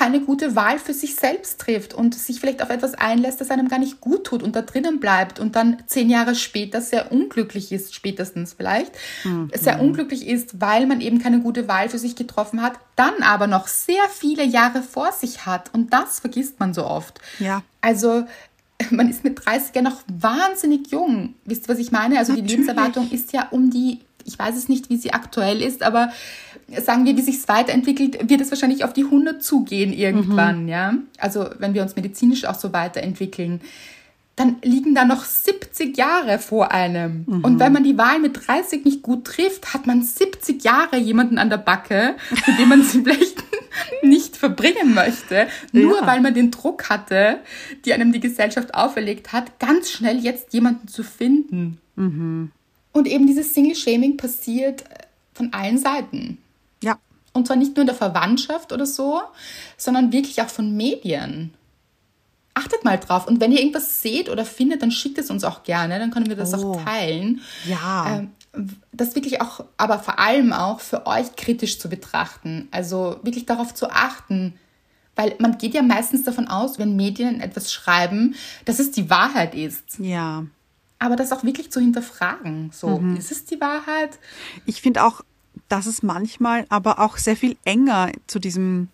keine 0.00 0.20
gute 0.20 0.56
Wahl 0.56 0.78
für 0.78 0.94
sich 0.94 1.14
selbst 1.14 1.60
trifft 1.60 1.92
und 1.92 2.14
sich 2.14 2.40
vielleicht 2.40 2.62
auf 2.62 2.70
etwas 2.70 2.94
einlässt, 2.94 3.38
das 3.38 3.50
einem 3.50 3.68
gar 3.68 3.78
nicht 3.78 4.00
gut 4.00 4.24
tut 4.24 4.42
und 4.42 4.56
da 4.56 4.62
drinnen 4.62 4.98
bleibt 4.98 5.38
und 5.38 5.56
dann 5.56 5.76
zehn 5.84 6.08
Jahre 6.08 6.34
später 6.34 6.80
sehr 6.80 7.12
unglücklich 7.12 7.70
ist, 7.70 7.94
spätestens 7.94 8.54
vielleicht, 8.54 8.92
mhm. 9.24 9.50
sehr 9.54 9.78
unglücklich 9.78 10.26
ist, 10.26 10.58
weil 10.58 10.86
man 10.86 11.02
eben 11.02 11.18
keine 11.18 11.40
gute 11.40 11.68
Wahl 11.68 11.90
für 11.90 11.98
sich 11.98 12.16
getroffen 12.16 12.62
hat, 12.62 12.78
dann 12.96 13.22
aber 13.22 13.46
noch 13.46 13.66
sehr 13.66 14.08
viele 14.10 14.42
Jahre 14.42 14.80
vor 14.82 15.12
sich 15.12 15.44
hat 15.44 15.68
und 15.74 15.92
das 15.92 16.20
vergisst 16.20 16.58
man 16.60 16.72
so 16.72 16.86
oft. 16.86 17.20
Ja. 17.38 17.62
Also 17.82 18.24
man 18.90 19.10
ist 19.10 19.22
mit 19.22 19.44
30 19.44 19.74
ja 19.74 19.82
noch 19.82 20.00
wahnsinnig 20.10 20.90
jung. 20.90 21.34
Wisst 21.44 21.66
ihr, 21.66 21.74
was 21.74 21.78
ich 21.78 21.92
meine? 21.92 22.18
Also 22.18 22.32
Natürlich. 22.32 22.50
die 22.50 22.56
Lebenserwartung 22.56 23.10
ist 23.10 23.34
ja 23.34 23.48
um 23.50 23.68
die 23.68 23.98
ich 24.24 24.38
weiß 24.38 24.56
es 24.56 24.68
nicht, 24.68 24.90
wie 24.90 24.96
sie 24.96 25.12
aktuell 25.12 25.62
ist, 25.62 25.82
aber 25.82 26.10
sagen 26.78 27.04
wir, 27.04 27.16
wie 27.16 27.22
sich 27.22 27.36
es 27.36 27.48
weiterentwickelt, 27.48 28.28
wird 28.28 28.40
es 28.40 28.50
wahrscheinlich 28.50 28.84
auf 28.84 28.92
die 28.92 29.04
100 29.04 29.42
zugehen 29.42 29.92
irgendwann, 29.92 30.62
mhm. 30.62 30.68
ja. 30.68 30.94
Also 31.18 31.48
wenn 31.58 31.74
wir 31.74 31.82
uns 31.82 31.96
medizinisch 31.96 32.44
auch 32.44 32.54
so 32.54 32.72
weiterentwickeln, 32.72 33.60
dann 34.36 34.56
liegen 34.62 34.94
da 34.94 35.04
noch 35.04 35.24
70 35.24 35.98
Jahre 35.98 36.38
vor 36.38 36.72
einem. 36.72 37.24
Mhm. 37.26 37.44
Und 37.44 37.60
wenn 37.60 37.74
man 37.74 37.84
die 37.84 37.98
Wahl 37.98 38.20
mit 38.20 38.46
30 38.46 38.86
nicht 38.86 39.02
gut 39.02 39.26
trifft, 39.26 39.74
hat 39.74 39.86
man 39.86 40.02
70 40.02 40.64
Jahre 40.64 40.96
jemanden 40.96 41.36
an 41.36 41.50
der 41.50 41.58
Backe, 41.58 42.16
mit 42.46 42.58
dem 42.58 42.70
man 42.70 42.82
sie 42.84 43.02
vielleicht 43.02 43.44
nicht 44.02 44.36
verbringen 44.36 44.94
möchte, 44.94 45.46
nur 45.72 46.00
ja. 46.00 46.06
weil 46.06 46.20
man 46.22 46.32
den 46.32 46.50
Druck 46.50 46.88
hatte, 46.88 47.38
die 47.84 47.92
einem 47.92 48.12
die 48.12 48.20
Gesellschaft 48.20 48.74
auferlegt 48.74 49.32
hat, 49.32 49.58
ganz 49.58 49.90
schnell 49.90 50.18
jetzt 50.18 50.54
jemanden 50.54 50.88
zu 50.88 51.02
finden. 51.02 51.78
Mhm. 51.96 52.50
Und 52.92 53.06
eben 53.06 53.26
dieses 53.26 53.52
Single-Shaming 53.52 54.16
passiert 54.16 54.84
von 55.34 55.52
allen 55.52 55.78
Seiten. 55.78 56.38
Und 57.32 57.46
zwar 57.46 57.56
nicht 57.56 57.76
nur 57.76 57.82
in 57.82 57.86
der 57.86 57.96
Verwandtschaft 57.96 58.72
oder 58.72 58.86
so, 58.86 59.20
sondern 59.76 60.12
wirklich 60.12 60.42
auch 60.42 60.48
von 60.48 60.76
Medien. 60.76 61.54
Achtet 62.54 62.84
mal 62.84 62.98
drauf. 62.98 63.26
Und 63.26 63.40
wenn 63.40 63.52
ihr 63.52 63.60
irgendwas 63.60 64.02
seht 64.02 64.28
oder 64.28 64.44
findet, 64.44 64.82
dann 64.82 64.90
schickt 64.90 65.18
es 65.18 65.30
uns 65.30 65.44
auch 65.44 65.62
gerne. 65.62 65.98
Dann 65.98 66.10
können 66.10 66.28
wir 66.28 66.36
das 66.36 66.52
oh. 66.54 66.72
auch 66.72 66.84
teilen. 66.84 67.40
Ja. 67.66 68.18
Ähm, 68.18 68.30
das 68.92 69.14
wirklich 69.14 69.40
auch, 69.40 69.64
aber 69.76 70.00
vor 70.00 70.18
allem 70.18 70.52
auch 70.52 70.80
für 70.80 71.06
euch 71.06 71.36
kritisch 71.36 71.78
zu 71.78 71.88
betrachten. 71.88 72.68
Also 72.72 73.20
wirklich 73.22 73.46
darauf 73.46 73.74
zu 73.74 73.90
achten. 73.90 74.54
Weil 75.14 75.36
man 75.38 75.58
geht 75.58 75.74
ja 75.74 75.82
meistens 75.82 76.24
davon 76.24 76.48
aus, 76.48 76.78
wenn 76.78 76.96
Medien 76.96 77.40
etwas 77.40 77.72
schreiben, 77.72 78.34
dass 78.64 78.78
es 78.78 78.90
die 78.90 79.08
Wahrheit 79.10 79.54
ist. 79.54 79.98
Ja. 79.98 80.44
Aber 80.98 81.16
das 81.16 81.32
auch 81.32 81.44
wirklich 81.44 81.70
zu 81.70 81.80
hinterfragen. 81.80 82.70
So, 82.72 82.98
mhm. 82.98 83.16
ist 83.16 83.30
es 83.30 83.44
die 83.44 83.60
Wahrheit? 83.60 84.18
Ich 84.66 84.82
finde 84.82 85.04
auch, 85.04 85.22
dass 85.70 85.86
es 85.86 86.02
manchmal 86.02 86.66
aber 86.68 86.98
auch 86.98 87.16
sehr 87.16 87.36
viel 87.36 87.56
enger 87.64 88.12
zu 88.26 88.38
diesem 88.38 88.88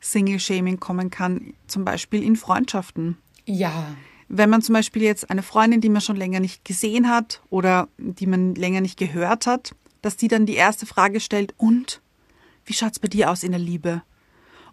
Single-Shaming 0.00 0.80
kommen 0.80 1.10
kann, 1.10 1.54
zum 1.66 1.84
Beispiel 1.84 2.22
in 2.22 2.36
Freundschaften. 2.36 3.18
Ja. 3.44 3.94
Wenn 4.28 4.48
man 4.48 4.62
zum 4.62 4.72
Beispiel 4.74 5.02
jetzt 5.02 5.30
eine 5.30 5.42
Freundin, 5.42 5.80
die 5.80 5.88
man 5.88 6.00
schon 6.00 6.16
länger 6.16 6.40
nicht 6.40 6.64
gesehen 6.64 7.10
hat 7.10 7.42
oder 7.50 7.88
die 7.98 8.26
man 8.26 8.54
länger 8.54 8.80
nicht 8.80 8.98
gehört 8.98 9.46
hat, 9.46 9.74
dass 10.00 10.16
die 10.16 10.28
dann 10.28 10.46
die 10.46 10.54
erste 10.54 10.86
Frage 10.86 11.20
stellt, 11.20 11.54
und 11.58 12.00
wie 12.64 12.72
schaut's 12.72 12.98
bei 12.98 13.08
dir 13.08 13.30
aus 13.30 13.42
in 13.42 13.52
der 13.52 13.60
Liebe? 13.60 14.02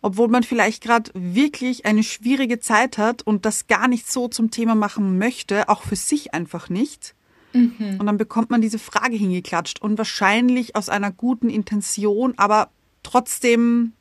Obwohl 0.02 0.30
man 0.30 0.44
vielleicht 0.44 0.82
gerade 0.82 1.12
wirklich 1.14 1.86
eine 1.86 2.04
schwierige 2.04 2.60
Zeit 2.60 2.98
hat 2.98 3.22
und 3.22 3.46
das 3.46 3.68
gar 3.68 3.88
nicht 3.88 4.10
so 4.10 4.28
zum 4.28 4.50
Thema 4.50 4.76
machen 4.76 5.18
möchte, 5.18 5.68
auch 5.68 5.84
für 5.84 5.96
sich 5.96 6.34
einfach 6.34 6.70
nicht. 6.70 7.16
Mhm. 7.54 7.98
Und 8.00 8.06
dann 8.06 8.18
bekommt 8.18 8.50
man 8.50 8.62
diese 8.62 8.80
Frage 8.80 9.16
hingeklatscht 9.16 9.82
und 9.82 9.98
wahrscheinlich 9.98 10.76
aus 10.76 10.90
einer 10.90 11.12
guten 11.12 11.50
Intention, 11.50 12.34
aber 12.38 12.70
trotzdem 13.04 13.94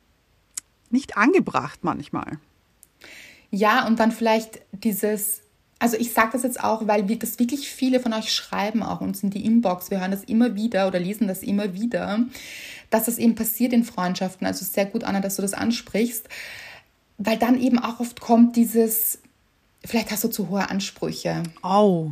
nicht 0.89 1.17
angebracht 1.17 1.79
manchmal. 1.83 2.39
Ja, 3.51 3.87
und 3.87 3.99
dann 3.99 4.11
vielleicht 4.11 4.61
dieses, 4.71 5.41
also 5.79 5.97
ich 5.97 6.13
sage 6.13 6.29
das 6.33 6.43
jetzt 6.43 6.63
auch, 6.63 6.87
weil 6.87 7.07
wir, 7.07 7.17
das 7.17 7.39
wirklich 7.39 7.69
viele 7.69 7.99
von 7.99 8.13
euch 8.13 8.31
schreiben 8.33 8.83
auch 8.83 9.01
uns 9.01 9.23
in 9.23 9.29
die 9.29 9.45
Inbox. 9.45 9.89
Wir 9.89 9.99
hören 9.99 10.11
das 10.11 10.23
immer 10.23 10.55
wieder 10.55 10.87
oder 10.87 10.99
lesen 10.99 11.27
das 11.27 11.41
immer 11.41 11.73
wieder, 11.73 12.25
dass 12.89 13.05
das 13.05 13.17
eben 13.17 13.35
passiert 13.35 13.73
in 13.73 13.83
Freundschaften. 13.83 14.45
Also 14.45 14.65
sehr 14.65 14.85
gut, 14.85 15.03
Anna, 15.03 15.19
dass 15.19 15.37
du 15.37 15.41
das 15.41 15.53
ansprichst, 15.53 16.27
weil 17.17 17.37
dann 17.37 17.59
eben 17.59 17.79
auch 17.79 17.99
oft 17.99 18.21
kommt 18.21 18.55
dieses, 18.55 19.19
vielleicht 19.83 20.11
hast 20.11 20.23
du 20.23 20.27
zu 20.27 20.49
hohe 20.49 20.69
Ansprüche. 20.69 21.43
Oh, 21.63 22.11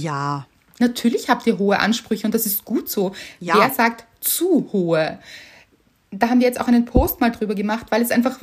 ja. 0.00 0.46
Natürlich 0.78 1.28
habt 1.28 1.46
ihr 1.46 1.58
hohe 1.58 1.78
Ansprüche 1.78 2.26
und 2.26 2.34
das 2.34 2.46
ist 2.46 2.64
gut 2.64 2.88
so. 2.88 3.12
Ja. 3.40 3.56
Wer 3.56 3.70
sagt 3.70 4.06
zu 4.20 4.68
hohe? 4.72 5.18
da 6.12 6.28
haben 6.28 6.40
wir 6.40 6.46
jetzt 6.46 6.60
auch 6.60 6.68
einen 6.68 6.84
Post 6.84 7.20
mal 7.20 7.30
drüber 7.30 7.54
gemacht, 7.54 7.86
weil 7.90 8.02
es 8.02 8.10
einfach, 8.10 8.38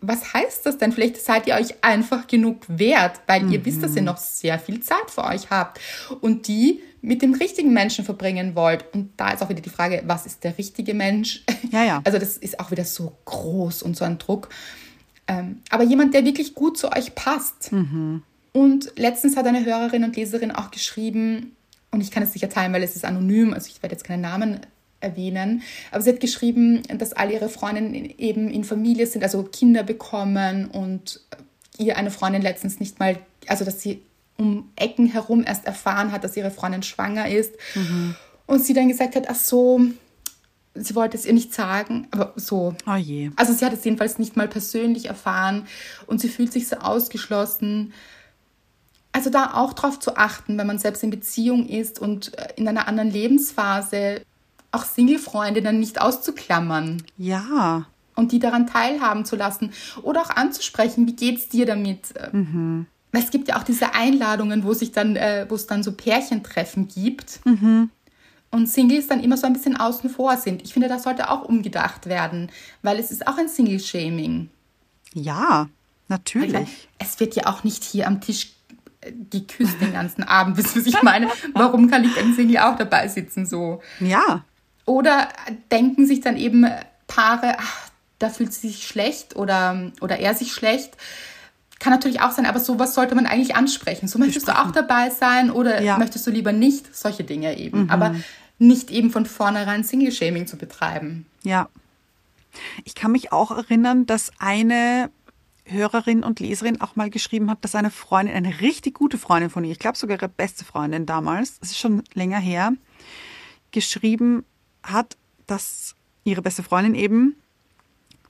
was 0.00 0.34
heißt 0.34 0.66
das 0.66 0.76
denn? 0.76 0.92
Vielleicht 0.92 1.16
seid 1.16 1.46
ihr 1.46 1.54
euch 1.54 1.82
einfach 1.82 2.26
genug 2.26 2.64
wert, 2.68 3.20
weil 3.26 3.44
mhm. 3.44 3.52
ihr 3.52 3.64
wisst, 3.64 3.82
dass 3.82 3.94
ihr 3.94 4.02
mhm. 4.02 4.06
noch 4.06 4.18
sehr 4.18 4.58
viel 4.58 4.80
Zeit 4.80 5.10
für 5.10 5.24
euch 5.24 5.50
habt 5.50 5.80
und 6.20 6.48
die 6.48 6.82
mit 7.00 7.22
dem 7.22 7.34
richtigen 7.34 7.72
Menschen 7.72 8.04
verbringen 8.04 8.56
wollt. 8.56 8.84
Und 8.92 9.12
da 9.16 9.30
ist 9.30 9.42
auch 9.42 9.48
wieder 9.48 9.60
die 9.60 9.70
Frage, 9.70 10.02
was 10.06 10.26
ist 10.26 10.42
der 10.44 10.58
richtige 10.58 10.92
Mensch? 10.92 11.44
Ja, 11.72 11.82
ja. 11.82 12.00
Also 12.04 12.18
das 12.18 12.36
ist 12.36 12.60
auch 12.60 12.70
wieder 12.70 12.84
so 12.84 13.12
groß 13.24 13.82
und 13.82 13.96
so 13.96 14.04
ein 14.04 14.18
Druck. 14.18 14.50
Ähm, 15.26 15.62
aber 15.68 15.82
jemand, 15.82 16.14
der 16.14 16.24
wirklich 16.24 16.54
gut 16.54 16.78
zu 16.78 16.92
euch 16.92 17.16
passt. 17.16 17.72
Mhm. 17.72 18.22
Und 18.56 18.92
letztens 18.96 19.36
hat 19.36 19.46
eine 19.46 19.66
Hörerin 19.66 20.02
und 20.02 20.16
Leserin 20.16 20.50
auch 20.50 20.70
geschrieben, 20.70 21.54
und 21.90 22.00
ich 22.00 22.10
kann 22.10 22.22
es 22.22 22.32
nicht 22.32 22.42
erzählen, 22.42 22.72
weil 22.72 22.82
es 22.82 22.96
ist 22.96 23.04
anonym, 23.04 23.52
also 23.52 23.68
ich 23.68 23.82
werde 23.82 23.94
jetzt 23.94 24.04
keinen 24.04 24.22
Namen 24.22 24.60
erwähnen. 25.00 25.60
Aber 25.90 26.00
sie 26.00 26.08
hat 26.08 26.20
geschrieben, 26.20 26.80
dass 26.96 27.12
alle 27.12 27.34
ihre 27.34 27.50
Freundinnen 27.50 28.14
eben 28.16 28.48
in 28.48 28.64
Familie 28.64 29.06
sind, 29.06 29.22
also 29.22 29.42
Kinder 29.42 29.82
bekommen 29.82 30.68
und 30.68 31.20
ihr 31.76 31.98
eine 31.98 32.10
Freundin 32.10 32.40
letztens 32.40 32.80
nicht 32.80 32.98
mal, 32.98 33.18
also 33.46 33.66
dass 33.66 33.82
sie 33.82 34.00
um 34.38 34.70
Ecken 34.76 35.12
herum 35.12 35.44
erst 35.46 35.66
erfahren 35.66 36.10
hat, 36.10 36.24
dass 36.24 36.34
ihre 36.34 36.50
Freundin 36.50 36.82
schwanger 36.82 37.28
ist. 37.28 37.52
Mhm. 37.74 38.16
Und 38.46 38.64
sie 38.64 38.72
dann 38.72 38.88
gesagt 38.88 39.16
hat, 39.16 39.28
ach 39.28 39.34
so, 39.34 39.82
sie 40.74 40.94
wollte 40.94 41.18
es 41.18 41.26
ihr 41.26 41.34
nicht 41.34 41.52
sagen, 41.52 42.08
aber 42.10 42.32
so. 42.36 42.74
Oh 42.86 42.96
je. 42.96 43.32
Also 43.36 43.52
sie 43.52 43.66
hat 43.66 43.74
es 43.74 43.84
jedenfalls 43.84 44.18
nicht 44.18 44.34
mal 44.34 44.48
persönlich 44.48 45.06
erfahren 45.06 45.66
und 46.06 46.22
sie 46.22 46.30
fühlt 46.30 46.54
sich 46.54 46.68
so 46.68 46.76
ausgeschlossen. 46.76 47.92
Also 49.16 49.30
da 49.30 49.54
auch 49.54 49.72
drauf 49.72 49.98
zu 49.98 50.18
achten, 50.18 50.58
wenn 50.58 50.66
man 50.66 50.78
selbst 50.78 51.02
in 51.02 51.08
Beziehung 51.08 51.66
ist 51.66 51.98
und 51.98 52.36
äh, 52.36 52.48
in 52.56 52.68
einer 52.68 52.86
anderen 52.86 53.10
Lebensphase, 53.10 54.20
auch 54.72 54.84
Single-Freundinnen 54.84 55.80
nicht 55.80 56.02
auszuklammern. 56.02 57.02
Ja. 57.16 57.86
Und 58.14 58.32
die 58.32 58.40
daran 58.40 58.66
teilhaben 58.66 59.24
zu 59.24 59.36
lassen 59.36 59.72
oder 60.02 60.20
auch 60.20 60.28
anzusprechen, 60.28 61.06
wie 61.06 61.16
geht's 61.16 61.48
dir 61.48 61.64
damit? 61.64 62.12
Mhm. 62.30 62.84
Es 63.12 63.30
gibt 63.30 63.48
ja 63.48 63.56
auch 63.58 63.62
diese 63.62 63.94
Einladungen, 63.94 64.64
wo 64.64 64.74
sich 64.74 64.92
dann, 64.92 65.16
äh, 65.16 65.46
wo 65.48 65.54
es 65.54 65.66
dann 65.66 65.82
so 65.82 65.92
Pärchentreffen 65.92 66.86
gibt. 66.86 67.40
Mhm. 67.46 67.88
Und 68.50 68.68
Singles 68.68 69.06
dann 69.06 69.24
immer 69.24 69.38
so 69.38 69.46
ein 69.46 69.54
bisschen 69.54 69.78
außen 69.78 70.10
vor 70.10 70.36
sind. 70.36 70.60
Ich 70.60 70.74
finde, 70.74 70.88
das 70.88 71.04
sollte 71.04 71.30
auch 71.30 71.42
umgedacht 71.42 72.04
werden, 72.04 72.50
weil 72.82 72.98
es 72.98 73.10
ist 73.10 73.26
auch 73.26 73.38
ein 73.38 73.48
Single-Shaming. 73.48 74.50
Ja, 75.14 75.70
natürlich. 76.08 76.52
Meine, 76.52 76.66
es 76.98 77.18
wird 77.18 77.34
ja 77.34 77.46
auch 77.46 77.64
nicht 77.64 77.82
hier 77.82 78.06
am 78.06 78.20
Tisch 78.20 78.55
äh, 79.06 79.12
geküsst 79.30 79.80
den 79.80 79.92
ganzen 79.92 80.22
Abend, 80.24 80.56
wisst 80.56 80.76
ihr, 80.76 80.82
was 80.82 80.88
ich 80.88 81.02
meine? 81.02 81.28
Warum 81.54 81.90
kann 81.90 82.04
ich 82.04 82.16
ein 82.18 82.34
Single 82.34 82.58
auch 82.58 82.76
dabei 82.76 83.08
sitzen 83.08 83.46
so? 83.46 83.80
Ja. 84.00 84.44
Oder 84.84 85.28
denken 85.70 86.06
sich 86.06 86.20
dann 86.20 86.36
eben 86.36 86.66
Paare, 87.06 87.56
ach, 87.58 87.90
da 88.18 88.28
fühlt 88.28 88.52
sie 88.52 88.68
sich 88.68 88.86
schlecht 88.86 89.36
oder, 89.36 89.90
oder 90.00 90.18
er 90.18 90.34
sich 90.34 90.52
schlecht. 90.52 90.96
Kann 91.78 91.92
natürlich 91.92 92.20
auch 92.20 92.30
sein, 92.30 92.46
aber 92.46 92.58
sowas 92.58 92.94
sollte 92.94 93.14
man 93.14 93.26
eigentlich 93.26 93.54
ansprechen. 93.54 94.08
So 94.08 94.18
möchtest 94.18 94.48
du 94.48 94.58
auch 94.58 94.70
dabei 94.70 95.10
sein 95.10 95.50
oder 95.50 95.82
ja. 95.82 95.98
möchtest 95.98 96.26
du 96.26 96.30
lieber 96.30 96.52
nicht? 96.52 96.96
Solche 96.96 97.24
Dinge 97.24 97.58
eben. 97.58 97.84
Mhm. 97.84 97.90
Aber 97.90 98.14
nicht 98.58 98.90
eben 98.90 99.10
von 99.10 99.26
vornherein 99.26 99.84
Single-Shaming 99.84 100.46
zu 100.46 100.56
betreiben. 100.56 101.26
Ja. 101.42 101.68
Ich 102.84 102.94
kann 102.94 103.12
mich 103.12 103.32
auch 103.32 103.50
erinnern, 103.50 104.06
dass 104.06 104.32
eine 104.38 105.10
Hörerin 105.66 106.22
und 106.22 106.40
Leserin 106.40 106.80
auch 106.80 106.96
mal 106.96 107.10
geschrieben 107.10 107.50
hat, 107.50 107.64
dass 107.64 107.74
eine 107.74 107.90
Freundin, 107.90 108.34
eine 108.34 108.60
richtig 108.60 108.94
gute 108.94 109.18
Freundin 109.18 109.50
von 109.50 109.64
ihr, 109.64 109.72
ich 109.72 109.78
glaube 109.78 109.98
sogar 109.98 110.16
ihre 110.16 110.28
beste 110.28 110.64
Freundin 110.64 111.06
damals, 111.06 111.58
das 111.58 111.70
ist 111.70 111.78
schon 111.78 112.02
länger 112.14 112.38
her, 112.38 112.72
geschrieben 113.72 114.44
hat, 114.82 115.16
dass 115.46 115.94
ihre 116.24 116.42
beste 116.42 116.62
Freundin 116.62 116.94
eben 116.94 117.36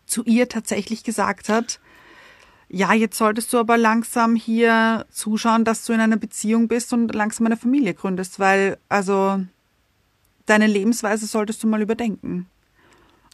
zu 0.07 0.25
ihr 0.25 0.49
tatsächlich 0.49 1.05
gesagt 1.05 1.49
hat, 1.49 1.81
ja, 2.68 2.92
jetzt 2.92 3.16
solltest 3.16 3.53
du 3.53 3.59
aber 3.59 3.77
langsam 3.77 4.35
hier 4.35 5.07
zuschauen, 5.11 5.64
dass 5.64 5.85
du 5.85 5.92
in 5.92 6.01
einer 6.01 6.16
Beziehung 6.16 6.68
bist 6.68 6.92
und 6.92 7.14
langsam 7.14 7.46
eine 7.46 7.57
Familie 7.57 7.94
gründest, 7.94 8.40
weil 8.40 8.79
also 8.88 9.40
deine 10.46 10.66
Lebensweise 10.66 11.27
solltest 11.27 11.62
du 11.62 11.68
mal 11.68 11.83
überdenken. 11.83 12.49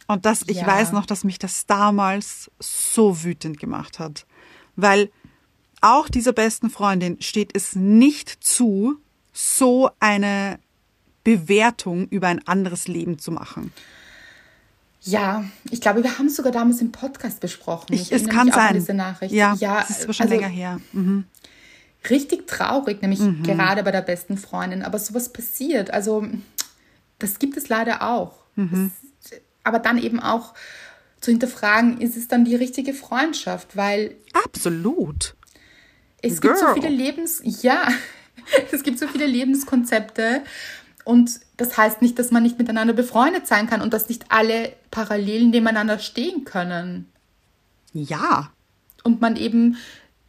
Und 0.07 0.25
das, 0.25 0.43
ich 0.47 0.57
ja. 0.57 0.67
weiß 0.67 0.91
noch, 0.91 1.05
dass 1.05 1.23
mich 1.23 1.39
das 1.39 1.65
damals 1.65 2.51
so 2.59 3.23
wütend 3.23 3.59
gemacht 3.59 3.99
hat, 3.99 4.25
weil 4.75 5.09
auch 5.81 6.09
dieser 6.09 6.33
besten 6.33 6.69
Freundin 6.69 7.21
steht 7.21 7.55
es 7.55 7.75
nicht 7.75 8.29
zu, 8.43 8.95
so 9.33 9.89
eine 9.99 10.59
Bewertung 11.23 12.07
über 12.09 12.27
ein 12.27 12.45
anderes 12.47 12.87
Leben 12.87 13.17
zu 13.19 13.31
machen. 13.31 13.73
Ja, 15.01 15.43
ich 15.69 15.81
glaube, 15.81 16.03
wir 16.03 16.17
haben 16.17 16.27
es 16.27 16.37
sogar 16.37 16.53
damals 16.53 16.79
im 16.79 16.91
Podcast 16.91 17.41
besprochen. 17.41 17.93
Ich, 17.93 18.11
ich 18.11 18.23
es 18.23 18.29
kann 18.29 18.49
sein. 18.51 18.75
Diese 18.75 18.93
Nachricht. 18.93 19.33
Ja, 19.33 19.55
ja 19.59 19.81
das 19.81 19.89
ist 19.89 20.03
aber 20.05 20.13
schon 20.13 20.27
also, 20.27 20.35
länger 20.35 20.47
her. 20.47 20.79
Mhm. 20.93 21.25
Richtig 22.09 22.47
traurig, 22.47 23.01
nämlich 23.01 23.19
mhm. 23.19 23.43
gerade 23.43 23.83
bei 23.83 23.91
der 23.91 24.01
besten 24.01 24.37
Freundin. 24.37 24.81
Aber 24.81 24.99
sowas 24.99 25.33
passiert. 25.33 25.91
Also, 25.91 26.25
das 27.19 27.39
gibt 27.39 27.57
es 27.57 27.67
leider 27.67 28.01
auch. 28.01 28.33
Mhm. 28.55 28.91
Das, 29.01 29.02
aber 29.63 29.79
dann 29.79 29.97
eben 29.97 30.19
auch 30.19 30.53
zu 31.21 31.31
hinterfragen, 31.31 32.01
ist 32.01 32.17
es 32.17 32.27
dann 32.27 32.45
die 32.45 32.55
richtige 32.55 32.93
Freundschaft? 32.93 33.75
Weil. 33.75 34.15
Absolut. 34.33 35.35
Es 36.21 36.41
Girl. 36.41 36.53
gibt 36.53 36.65
so 36.65 36.73
viele 36.73 36.89
Lebens. 36.89 37.41
Ja, 37.61 37.87
es 38.71 38.83
gibt 38.83 38.99
so 38.99 39.07
viele 39.07 39.25
Lebenskonzepte 39.25 40.43
und 41.05 41.39
das 41.57 41.77
heißt 41.77 42.01
nicht, 42.01 42.17
dass 42.17 42.31
man 42.31 42.43
nicht 42.43 42.57
miteinander 42.57 42.93
befreundet 42.93 43.47
sein 43.47 43.67
kann 43.67 43.81
und 43.81 43.93
dass 43.93 44.09
nicht 44.09 44.25
alle 44.29 44.73
parallel 44.91 45.47
nebeneinander 45.47 45.99
stehen 45.99 46.45
können. 46.45 47.11
Ja. 47.93 48.51
Und 49.03 49.21
man 49.21 49.35
eben 49.35 49.77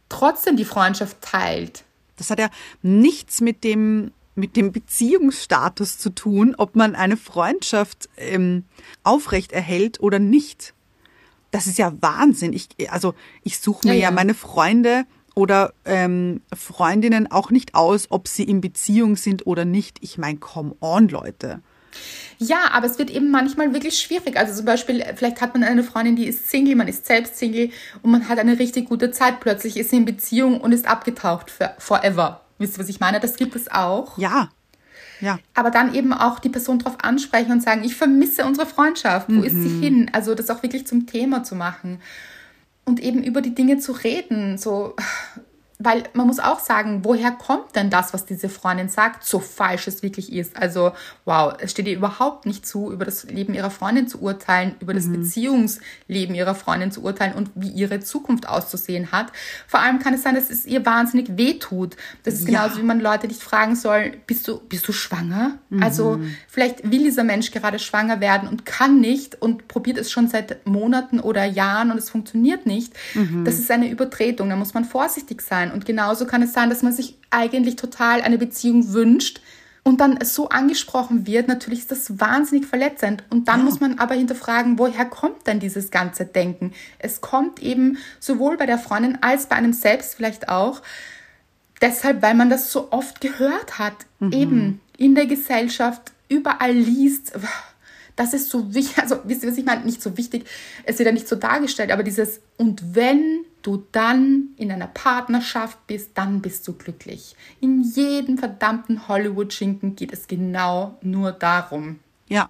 trotzdem 0.09 0.57
die 0.57 0.65
Freundschaft 0.65 1.21
teilt. 1.21 1.83
Das 2.17 2.29
hat 2.29 2.39
ja 2.39 2.49
nichts 2.81 3.41
mit 3.41 3.63
dem, 3.63 4.11
mit 4.35 4.55
dem 4.55 4.71
Beziehungsstatus 4.71 5.97
zu 5.97 6.09
tun, 6.09 6.55
ob 6.57 6.75
man 6.75 6.95
eine 6.95 7.17
Freundschaft 7.17 8.09
ähm, 8.17 8.65
aufrecht 9.03 9.51
erhält 9.51 9.99
oder 10.01 10.19
nicht. 10.19 10.73
Das 11.51 11.67
ist 11.67 11.77
ja 11.77 11.93
Wahnsinn. 12.01 12.53
Ich, 12.53 12.69
also 12.89 13.13
ich 13.43 13.59
suche 13.59 13.87
mir 13.87 13.93
ja, 13.93 13.99
Ja, 13.99 14.09
ja. 14.09 14.11
meine 14.11 14.33
Freunde 14.33 15.05
oder 15.35 15.73
ähm, 15.85 16.41
Freundinnen 16.53 17.31
auch 17.31 17.49
nicht 17.49 17.75
aus, 17.75 18.07
ob 18.09 18.27
sie 18.27 18.43
in 18.43 18.61
Beziehung 18.61 19.15
sind 19.15 19.47
oder 19.47 19.65
nicht. 19.65 19.97
Ich 20.01 20.17
meine, 20.17 20.37
come 20.37 20.75
on, 20.81 21.07
Leute. 21.07 21.61
Ja, 22.37 22.71
aber 22.71 22.87
es 22.87 22.99
wird 22.99 23.09
eben 23.09 23.31
manchmal 23.31 23.73
wirklich 23.73 23.97
schwierig. 23.99 24.35
Also 24.37 24.53
zum 24.55 24.65
Beispiel, 24.65 25.03
vielleicht 25.15 25.39
hat 25.39 25.53
man 25.53 25.63
eine 25.63 25.83
Freundin, 25.83 26.17
die 26.17 26.27
ist 26.27 26.49
Single, 26.49 26.75
man 26.75 26.89
ist 26.89 27.05
selbst 27.05 27.37
Single 27.37 27.69
und 28.01 28.11
man 28.11 28.27
hat 28.27 28.39
eine 28.39 28.59
richtig 28.59 28.89
gute 28.89 29.11
Zeit. 29.11 29.39
Plötzlich 29.39 29.77
ist 29.77 29.91
sie 29.91 29.97
in 29.97 30.05
Beziehung 30.05 30.59
und 30.59 30.73
ist 30.73 30.85
abgetaucht 30.85 31.49
für 31.49 31.73
forever. 31.77 32.44
Wisst 32.57 32.77
ihr, 32.77 32.79
was 32.79 32.89
ich 32.89 32.99
meine? 32.99 33.19
Das 33.19 33.35
gibt 33.35 33.55
es 33.55 33.71
auch. 33.71 34.17
Ja, 34.17 34.49
ja, 35.21 35.39
Aber 35.53 35.71
dann 35.71 35.93
eben 35.93 36.13
auch 36.13 36.39
die 36.39 36.49
Person 36.49 36.79
darauf 36.79 36.97
ansprechen 37.03 37.51
und 37.51 37.63
sagen, 37.63 37.83
ich 37.83 37.95
vermisse 37.95 38.45
unsere 38.45 38.67
Freundschaft. 38.67 39.27
Wo 39.29 39.41
ist 39.41 39.55
sie 39.55 39.79
hin? 39.79 40.09
Also 40.13 40.35
das 40.35 40.49
auch 40.49 40.61
wirklich 40.63 40.87
zum 40.87 41.07
Thema 41.07 41.43
zu 41.43 41.55
machen. 41.55 42.01
Und 42.83 42.99
eben 42.99 43.23
über 43.23 43.41
die 43.41 43.55
Dinge 43.55 43.79
zu 43.79 43.93
reden. 43.93 44.57
So, 44.57 44.95
weil 45.77 46.03
man 46.13 46.27
muss 46.27 46.39
auch 46.39 46.59
sagen, 46.59 47.01
woher 47.03 47.31
kommt 47.31 47.75
denn 47.75 47.89
das, 47.89 48.13
was 48.13 48.25
diese 48.25 48.47
Freundin 48.47 48.87
sagt, 48.87 49.25
so 49.25 49.39
falsch 49.39 49.87
es 49.87 50.03
wirklich 50.03 50.31
ist? 50.31 50.55
Also, 50.55 50.93
wow, 51.25 51.53
es 51.59 51.71
steht 51.71 51.87
ihr 51.87 51.95
überhaupt 51.97 52.45
nicht 52.45 52.65
zu, 52.65 52.91
über 52.93 53.03
das 53.03 53.25
Leben 53.25 53.53
ihrer 53.53 53.69
Freundin 53.71 54.07
zu 54.07 54.21
urteilen, 54.21 54.75
über 54.79 54.93
das 54.93 55.07
Beziehungsleben 55.11 56.33
ihrer 56.35 56.55
Freundin 56.55 56.91
zu 56.91 57.03
urteilen 57.03 57.33
und 57.33 57.51
wie 57.55 57.69
ihre 57.69 57.99
Zukunft 57.99 58.47
auszusehen 58.47 59.11
hat. 59.11 59.31
Vor 59.67 59.79
allem 59.81 59.99
kann 59.99 60.13
es 60.13 60.23
sein, 60.23 60.35
dass 60.35 60.49
es 60.49 60.65
ihr 60.65 60.85
wahnsinnig 60.85 61.37
wehtut. 61.37 61.97
Das 62.23 62.35
ist 62.35 62.47
Ja. 62.47 62.61
genauso, 62.63 62.79
wie 62.81 62.85
man 62.85 62.99
Leute 62.99 63.27
nicht 63.27 63.41
fragen 63.43 63.75
soll, 63.75 64.13
bist 64.27 64.47
du, 64.47 64.59
bist 64.59 64.87
du 64.87 64.93
schwanger? 64.93 65.57
Also, 65.81 66.19
vielleicht 66.47 66.89
will 66.89 67.03
dieser 67.03 67.23
Mensch 67.23 67.51
gerade 67.51 67.79
schwanger 67.79 68.21
werden 68.21 68.47
und 68.47 68.65
kann 68.65 69.01
nicht 69.01 69.41
und 69.41 69.67
probiert 69.67 69.97
es 69.97 70.09
schon 70.11 70.27
seit 70.29 70.65
Monaten 70.65 71.19
oder 71.19 71.43
Jahren 71.45 71.91
und 71.91 71.97
es 71.97 72.09
funktioniert 72.09 72.65
nicht. 72.65 72.93
Das 73.43 73.55
ist 73.59 73.69
eine 73.71 73.89
Übertretung, 73.89 74.49
da 74.49 74.55
muss 74.55 74.73
man 74.73 74.85
vorsichtig 74.85 75.41
sein. 75.41 75.64
Und 75.71 75.85
genauso 75.85 76.25
kann 76.25 76.41
es 76.41 76.53
sein, 76.53 76.69
dass 76.69 76.83
man 76.83 76.93
sich 76.93 77.17
eigentlich 77.29 77.75
total 77.75 78.21
eine 78.21 78.37
Beziehung 78.37 78.93
wünscht 78.93 79.41
und 79.83 80.01
dann 80.01 80.19
so 80.23 80.49
angesprochen 80.49 81.27
wird. 81.27 81.47
Natürlich 81.47 81.79
ist 81.79 81.91
das 81.91 82.19
wahnsinnig 82.19 82.65
verletzend. 82.65 83.23
Und 83.29 83.47
dann 83.47 83.63
muss 83.63 83.79
man 83.79 83.99
aber 83.99 84.15
hinterfragen, 84.15 84.79
woher 84.79 85.05
kommt 85.05 85.45
denn 85.45 85.59
dieses 85.59 85.91
ganze 85.91 86.25
Denken? 86.25 86.73
Es 86.97 87.21
kommt 87.21 87.61
eben 87.61 87.97
sowohl 88.19 88.57
bei 88.57 88.65
der 88.65 88.79
Freundin 88.79 89.19
als 89.21 89.45
bei 89.45 89.55
einem 89.55 89.73
selbst 89.73 90.15
vielleicht 90.15 90.49
auch. 90.49 90.81
Deshalb, 91.81 92.23
weil 92.23 92.33
man 92.33 92.49
das 92.49 92.71
so 92.71 92.91
oft 92.91 93.21
gehört 93.21 93.77
hat, 93.77 94.07
eben 94.31 94.81
in 94.97 95.13
der 95.13 95.27
Gesellschaft, 95.27 96.13
überall 96.29 96.71
liest. 96.71 97.33
Das 98.15 98.33
ist 98.33 98.49
so 98.49 98.73
wichtig, 98.73 98.97
also 99.01 99.19
wisst 99.25 99.43
ihr, 99.43 99.51
was 99.51 99.57
ich 99.57 99.65
meine? 99.65 99.83
Nicht 99.85 100.01
so 100.01 100.17
wichtig, 100.17 100.45
es 100.83 100.97
wird 100.99 101.07
ja 101.07 101.11
nicht 101.13 101.27
so 101.27 101.35
dargestellt, 101.35 101.91
aber 101.91 102.03
dieses, 102.03 102.41
und 102.57 102.95
wenn 102.95 103.45
du 103.61 103.85
dann 103.91 104.49
in 104.57 104.71
einer 104.71 104.87
Partnerschaft 104.87 105.85
bist, 105.87 106.11
dann 106.13 106.41
bist 106.41 106.67
du 106.67 106.73
glücklich. 106.73 107.35
In 107.61 107.81
jedem 107.83 108.37
verdammten 108.37 109.07
Hollywood-Schinken 109.07 109.95
geht 109.95 110.13
es 110.13 110.27
genau 110.27 110.97
nur 111.01 111.31
darum. 111.31 111.99
ja, 112.27 112.49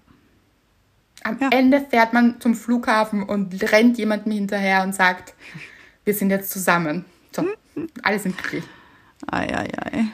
Am 1.24 1.38
Ja. 1.40 1.50
Ende 1.52 1.82
fährt 1.90 2.14
man 2.14 2.40
zum 2.42 2.54
Flughafen 2.54 3.24
und 3.24 3.72
rennt 3.72 3.98
jemandem 3.98 4.34
hinterher 4.34 4.84
und 4.84 4.94
sagt, 4.94 5.34
wir 6.04 6.14
sind 6.14 6.30
jetzt 6.30 6.52
zusammen. 6.52 7.06
So, 7.36 7.46
alle 8.04 8.20
sind 8.20 8.38
glücklich. 8.38 8.64
ei, 9.32 9.48
ei, 9.58 9.68
ei. 9.84 10.06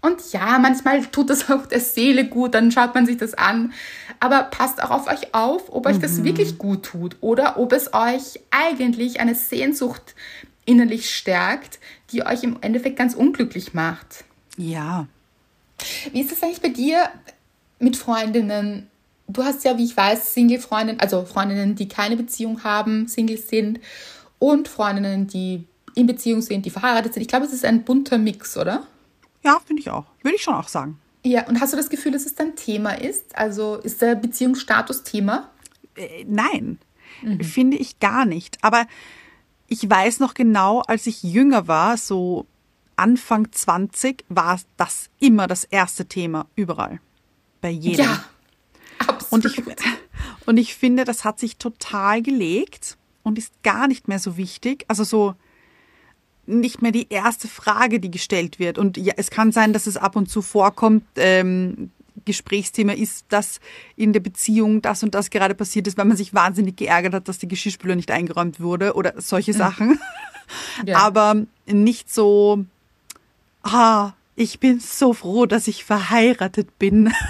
Und 0.00 0.32
ja, 0.32 0.58
manchmal 0.58 1.04
tut 1.06 1.30
das 1.30 1.50
auch 1.50 1.66
der 1.66 1.80
Seele 1.80 2.26
gut, 2.26 2.54
dann 2.54 2.72
schaut 2.72 2.94
man 2.94 3.06
sich 3.06 3.18
das 3.18 3.34
an. 3.34 3.72
Aber 4.18 4.44
passt 4.44 4.82
auch 4.82 4.90
auf 4.90 5.06
euch 5.08 5.34
auf, 5.34 5.72
ob 5.72 5.86
euch 5.86 5.98
das 5.98 6.24
wirklich 6.24 6.58
gut 6.58 6.84
tut 6.84 7.16
oder 7.20 7.58
ob 7.58 7.72
es 7.72 7.92
euch 7.92 8.40
eigentlich 8.50 9.20
eine 9.20 9.34
Sehnsucht 9.34 10.14
innerlich 10.64 11.10
stärkt, 11.10 11.78
die 12.12 12.24
euch 12.24 12.42
im 12.42 12.58
Endeffekt 12.60 12.96
ganz 12.96 13.14
unglücklich 13.14 13.74
macht. 13.74 14.24
Ja, 14.56 15.06
Wie 16.12 16.20
ist 16.20 16.32
es 16.32 16.42
eigentlich 16.42 16.60
bei 16.60 16.68
dir 16.68 17.08
mit 17.78 17.96
Freundinnen? 17.96 18.88
Du 19.26 19.44
hast 19.44 19.64
ja, 19.64 19.78
wie 19.78 19.84
ich 19.84 19.96
weiß, 19.96 20.34
Single-Freundinnen, 20.34 21.00
also 21.00 21.24
Freundinnen, 21.24 21.76
die 21.76 21.88
keine 21.88 22.16
Beziehung 22.16 22.64
haben, 22.64 23.06
Single 23.06 23.38
sind 23.38 23.80
und 24.38 24.68
Freundinnen, 24.68 25.26
die 25.26 25.64
in 25.94 26.06
Beziehung 26.06 26.42
sind, 26.42 26.66
die 26.66 26.70
verheiratet 26.70 27.14
sind. 27.14 27.22
Ich 27.22 27.28
glaube, 27.28 27.46
es 27.46 27.52
ist 27.52 27.64
ein 27.64 27.84
bunter 27.84 28.18
Mix, 28.18 28.56
oder? 28.56 28.86
Ja, 29.42 29.58
finde 29.64 29.80
ich 29.82 29.90
auch. 29.90 30.06
Würde 30.22 30.36
ich 30.36 30.42
schon 30.42 30.54
auch 30.54 30.68
sagen. 30.68 31.00
Ja, 31.24 31.46
und 31.48 31.60
hast 31.60 31.72
du 31.72 31.76
das 31.76 31.90
Gefühl, 31.90 32.12
dass 32.12 32.24
es 32.24 32.34
dein 32.34 32.56
Thema 32.56 32.92
ist? 32.92 33.36
Also 33.36 33.76
ist 33.76 34.00
der 34.00 34.14
Beziehungsstatus 34.14 35.02
Thema? 35.02 35.50
Äh, 35.96 36.24
nein, 36.26 36.78
finde 37.42 37.76
ich 37.76 38.00
gar 38.00 38.24
nicht. 38.24 38.58
Aber 38.62 38.86
ich 39.68 39.88
weiß 39.88 40.20
noch 40.20 40.34
genau, 40.34 40.80
als 40.80 41.06
ich 41.06 41.22
jünger 41.22 41.68
war, 41.68 41.96
so 41.96 42.46
Anfang 42.96 43.50
20, 43.50 44.24
war 44.28 44.60
das 44.76 45.10
immer 45.18 45.46
das 45.46 45.64
erste 45.64 46.06
Thema 46.06 46.46
überall. 46.54 47.00
Bei 47.60 47.70
jedem. 47.70 48.06
Ja, 48.06 48.24
Und 49.30 49.44
absolut. 49.44 49.44
ich, 49.46 49.62
und 50.46 50.56
ich 50.56 50.74
finde, 50.74 51.04
das 51.04 51.24
hat 51.24 51.38
sich 51.38 51.56
total 51.56 52.22
gelegt 52.22 52.96
und 53.22 53.38
ist 53.38 53.62
gar 53.62 53.88
nicht 53.88 54.08
mehr 54.08 54.18
so 54.18 54.36
wichtig. 54.36 54.84
Also 54.88 55.04
so 55.04 55.34
nicht 56.50 56.82
mehr 56.82 56.92
die 56.92 57.08
erste 57.08 57.48
Frage, 57.48 58.00
die 58.00 58.10
gestellt 58.10 58.58
wird. 58.58 58.78
Und 58.78 58.96
ja, 58.96 59.14
es 59.16 59.30
kann 59.30 59.52
sein, 59.52 59.72
dass 59.72 59.86
es 59.86 59.96
ab 59.96 60.16
und 60.16 60.28
zu 60.28 60.42
vorkommt, 60.42 61.04
ähm, 61.16 61.90
Gesprächsthema 62.24 62.92
ist, 62.92 63.26
dass 63.28 63.60
in 63.96 64.12
der 64.12 64.20
Beziehung 64.20 64.82
das 64.82 65.02
und 65.02 65.14
das 65.14 65.30
gerade 65.30 65.54
passiert 65.54 65.86
ist, 65.86 65.96
weil 65.96 66.04
man 66.04 66.16
sich 66.16 66.34
wahnsinnig 66.34 66.76
geärgert 66.76 67.14
hat, 67.14 67.28
dass 67.28 67.38
die 67.38 67.48
Geschirrspüler 67.48 67.96
nicht 67.96 68.10
eingeräumt 68.10 68.60
wurde 68.60 68.94
oder 68.94 69.14
solche 69.16 69.52
Sachen. 69.52 69.98
Ja. 70.84 70.98
Aber 70.98 71.46
nicht 71.68 72.12
so, 72.12 72.64
ah, 73.62 74.14
ich 74.34 74.58
bin 74.58 74.80
so 74.80 75.12
froh, 75.12 75.46
dass 75.46 75.68
ich 75.68 75.84
verheiratet 75.84 76.76
bin. 76.76 77.12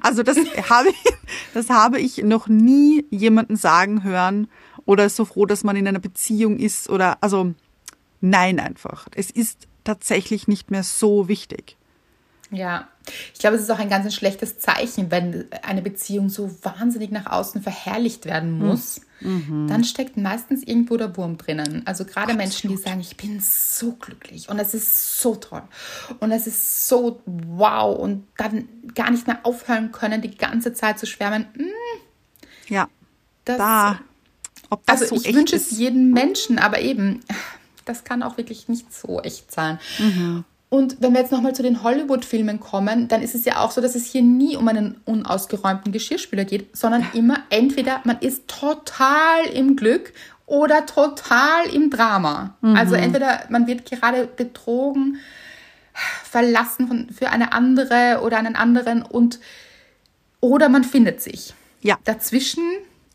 Also 0.00 0.22
das 0.22 0.38
habe 0.70 0.88
ich, 0.88 1.12
das 1.52 1.68
habe 1.68 2.00
ich 2.00 2.18
noch 2.18 2.48
nie 2.48 3.04
jemanden 3.10 3.56
sagen 3.56 4.02
hören 4.02 4.48
oder 4.86 5.08
so 5.08 5.24
froh, 5.24 5.46
dass 5.46 5.64
man 5.64 5.76
in 5.76 5.86
einer 5.86 5.98
Beziehung 5.98 6.58
ist 6.58 6.88
oder 6.88 7.18
also 7.20 7.54
nein 8.20 8.60
einfach. 8.60 9.06
Es 9.14 9.30
ist 9.30 9.66
tatsächlich 9.84 10.48
nicht 10.48 10.70
mehr 10.70 10.82
so 10.82 11.28
wichtig. 11.28 11.76
Ja, 12.50 12.88
ich 13.34 13.40
glaube, 13.40 13.56
es 13.56 13.62
ist 13.62 13.70
auch 13.70 13.78
ein 13.78 13.90
ganz 13.90 14.14
schlechtes 14.14 14.58
Zeichen, 14.58 15.10
wenn 15.10 15.46
eine 15.62 15.82
Beziehung 15.82 16.30
so 16.30 16.50
wahnsinnig 16.62 17.10
nach 17.10 17.26
außen 17.26 17.62
verherrlicht 17.62 18.24
werden 18.24 18.52
muss. 18.52 19.02
Dann 19.20 19.82
steckt 19.84 20.16
meistens 20.16 20.62
irgendwo 20.62 20.96
der 20.96 21.16
Wurm 21.16 21.36
drinnen. 21.38 21.82
Also 21.86 22.04
gerade 22.04 22.34
Menschen, 22.34 22.70
die 22.70 22.76
sagen, 22.76 23.00
ich 23.00 23.16
bin 23.16 23.40
so 23.40 23.92
glücklich 23.94 24.48
und 24.48 24.58
es 24.60 24.74
ist 24.74 25.20
so 25.20 25.34
toll 25.34 25.62
und 26.20 26.30
es 26.30 26.46
ist 26.46 26.88
so 26.88 27.20
wow 27.26 27.98
und 27.98 28.26
dann 28.36 28.68
gar 28.94 29.10
nicht 29.10 29.26
mehr 29.26 29.40
aufhören 29.42 29.90
können, 29.90 30.22
die 30.22 30.36
ganze 30.36 30.72
Zeit 30.72 30.98
zu 30.98 31.06
schwärmen. 31.06 31.46
Mm, 31.54 32.72
Ja, 32.72 32.88
Das, 33.44 33.58
da. 33.58 34.00
Ob 34.70 34.86
das 34.86 35.02
also 35.02 35.16
so 35.16 35.28
ich 35.28 35.34
wünsche 35.34 35.56
es 35.56 35.70
jedem 35.72 36.12
Menschen, 36.12 36.58
aber 36.58 36.80
eben, 36.80 37.20
das 37.88 38.04
kann 38.04 38.22
auch 38.22 38.36
wirklich 38.36 38.68
nicht 38.68 38.92
so 38.92 39.20
echt 39.20 39.52
sein. 39.52 39.78
Mhm. 39.98 40.44
Und 40.70 41.00
wenn 41.00 41.14
wir 41.14 41.20
jetzt 41.20 41.32
nochmal 41.32 41.54
zu 41.54 41.62
den 41.62 41.82
Hollywood-Filmen 41.82 42.60
kommen, 42.60 43.08
dann 43.08 43.22
ist 43.22 43.34
es 43.34 43.46
ja 43.46 43.60
auch 43.60 43.70
so, 43.70 43.80
dass 43.80 43.94
es 43.94 44.04
hier 44.04 44.20
nie 44.22 44.56
um 44.56 44.68
einen 44.68 45.00
unausgeräumten 45.06 45.92
Geschirrspüler 45.92 46.44
geht, 46.44 46.76
sondern 46.76 47.06
immer 47.14 47.38
entweder 47.48 48.02
man 48.04 48.18
ist 48.18 48.48
total 48.48 49.46
im 49.54 49.76
Glück 49.76 50.12
oder 50.44 50.84
total 50.84 51.66
im 51.72 51.88
Drama. 51.88 52.54
Mhm. 52.60 52.76
Also 52.76 52.96
entweder 52.96 53.44
man 53.48 53.66
wird 53.66 53.90
gerade 53.90 54.26
betrogen, 54.26 55.18
verlassen 56.24 56.86
von, 56.86 57.10
für 57.10 57.30
eine 57.30 57.52
andere 57.52 58.20
oder 58.22 58.36
einen 58.38 58.54
anderen 58.54 59.02
und 59.02 59.40
oder 60.40 60.68
man 60.68 60.84
findet 60.84 61.22
sich. 61.22 61.54
Ja, 61.80 61.96
Dazwischen 62.04 62.62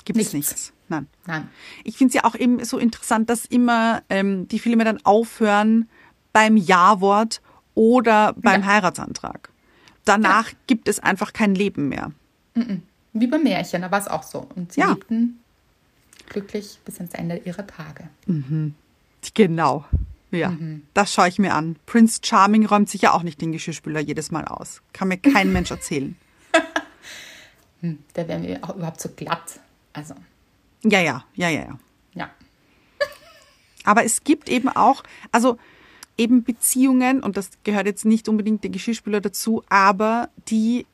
gibt 0.06 0.20
es 0.20 0.34
nichts. 0.34 0.74
Nein. 0.90 1.08
Nein. 1.26 1.48
Ich 1.84 1.98
finde 1.98 2.10
es 2.10 2.14
ja 2.16 2.24
auch 2.26 2.36
eben 2.36 2.64
so 2.66 2.78
interessant, 2.78 3.30
dass 3.30 3.46
immer 3.46 4.02
ähm, 4.10 4.48
die 4.48 4.60
Filme 4.60 4.84
dann 4.84 5.00
aufhören 5.06 5.90
beim 6.34 6.58
Ja-Wort 6.58 7.42
oder 7.76 8.34
beim 8.34 8.62
Ja. 8.62 8.68
Heiratsantrag. 8.68 9.50
Danach 10.06 10.52
gibt 10.68 10.88
es 10.88 11.00
einfach 11.00 11.34
kein 11.34 11.56
Leben 11.56 11.90
mehr. 11.90 12.12
Wie 13.14 13.28
bei 13.28 13.38
Märchen, 13.38 13.82
da 13.82 13.90
war 13.92 14.00
es 14.00 14.08
auch 14.08 14.24
so. 14.24 14.48
Und 14.56 14.74
sie 14.74 14.82
Ja. 14.82 14.90
lebten 14.90 15.40
glücklich 16.30 16.80
bis 16.86 16.98
ans 16.98 17.14
Ende 17.14 17.38
ihrer 17.38 17.66
Tage. 17.66 18.10
Genau. 19.34 19.86
Ja, 20.32 20.52
das 20.96 21.14
schaue 21.14 21.28
ich 21.28 21.38
mir 21.38 21.54
an. 21.54 21.76
Prince 21.86 22.20
Charming 22.24 22.66
räumt 22.66 22.90
sich 22.90 23.04
ja 23.04 23.14
auch 23.14 23.22
nicht 23.24 23.40
den 23.40 23.52
Geschirrspüler 23.52 24.00
jedes 24.00 24.32
Mal 24.32 24.46
aus. 24.46 24.82
Kann 24.92 25.08
mir 25.10 25.18
kein 25.18 25.54
Mensch 25.54 25.70
erzählen. 25.72 26.16
Der 28.16 28.28
wäre 28.28 28.40
mir 28.40 28.60
auch 28.64 28.76
überhaupt 28.76 29.00
so 29.02 29.10
glatt. 29.10 29.60
Also, 29.94 30.16
Ja, 30.86 31.00
ja, 31.00 31.26
ja, 31.36 31.50
ja, 31.50 31.62
ja. 31.62 31.80
ja. 32.14 32.30
Aber 33.84 34.04
es 34.04 34.24
gibt 34.24 34.50
eben 34.50 34.70
auch, 34.70 35.04
also 35.32 35.58
eben 36.18 36.44
Beziehungen, 36.44 37.24
und 37.24 37.38
das 37.38 37.52
gehört 37.64 37.86
jetzt 37.86 38.06
nicht 38.06 38.30
unbedingt 38.30 38.64
der 38.64 38.72
Geschirrspüler 38.72 39.22
dazu, 39.22 39.64
aber 39.70 40.30
die 40.48 40.86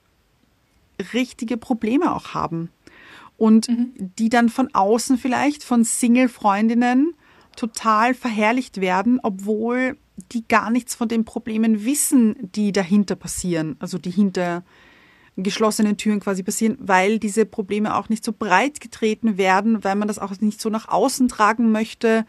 richtige 1.13 1.57
Probleme 1.57 2.15
auch 2.15 2.33
haben. 2.33 2.69
Und 3.37 3.67
die 3.97 4.29
dann 4.29 4.49
von 4.49 4.73
außen 4.73 5.17
vielleicht 5.17 5.63
von 5.63 5.85
Single-Freundinnen 5.85 7.13
total 7.55 8.13
verherrlicht 8.13 8.81
werden, 8.81 9.19
obwohl 9.23 9.97
die 10.33 10.45
gar 10.47 10.69
nichts 10.69 10.95
von 10.95 11.07
den 11.07 11.23
Problemen 11.23 11.85
wissen, 11.85 12.35
die 12.53 12.73
dahinter 12.73 13.15
passieren, 13.15 13.77
also 13.79 13.97
die 13.97 14.11
hinter 14.11 14.63
geschlossenen 15.43 15.97
Türen 15.97 16.19
quasi 16.19 16.43
passieren, 16.43 16.77
weil 16.79 17.19
diese 17.19 17.45
Probleme 17.45 17.95
auch 17.95 18.09
nicht 18.09 18.23
so 18.23 18.33
breit 18.33 18.81
getreten 18.81 19.37
werden, 19.37 19.83
weil 19.83 19.95
man 19.95 20.07
das 20.07 20.19
auch 20.19 20.33
nicht 20.39 20.61
so 20.61 20.69
nach 20.69 20.87
außen 20.87 21.27
tragen 21.27 21.71
möchte. 21.71 22.25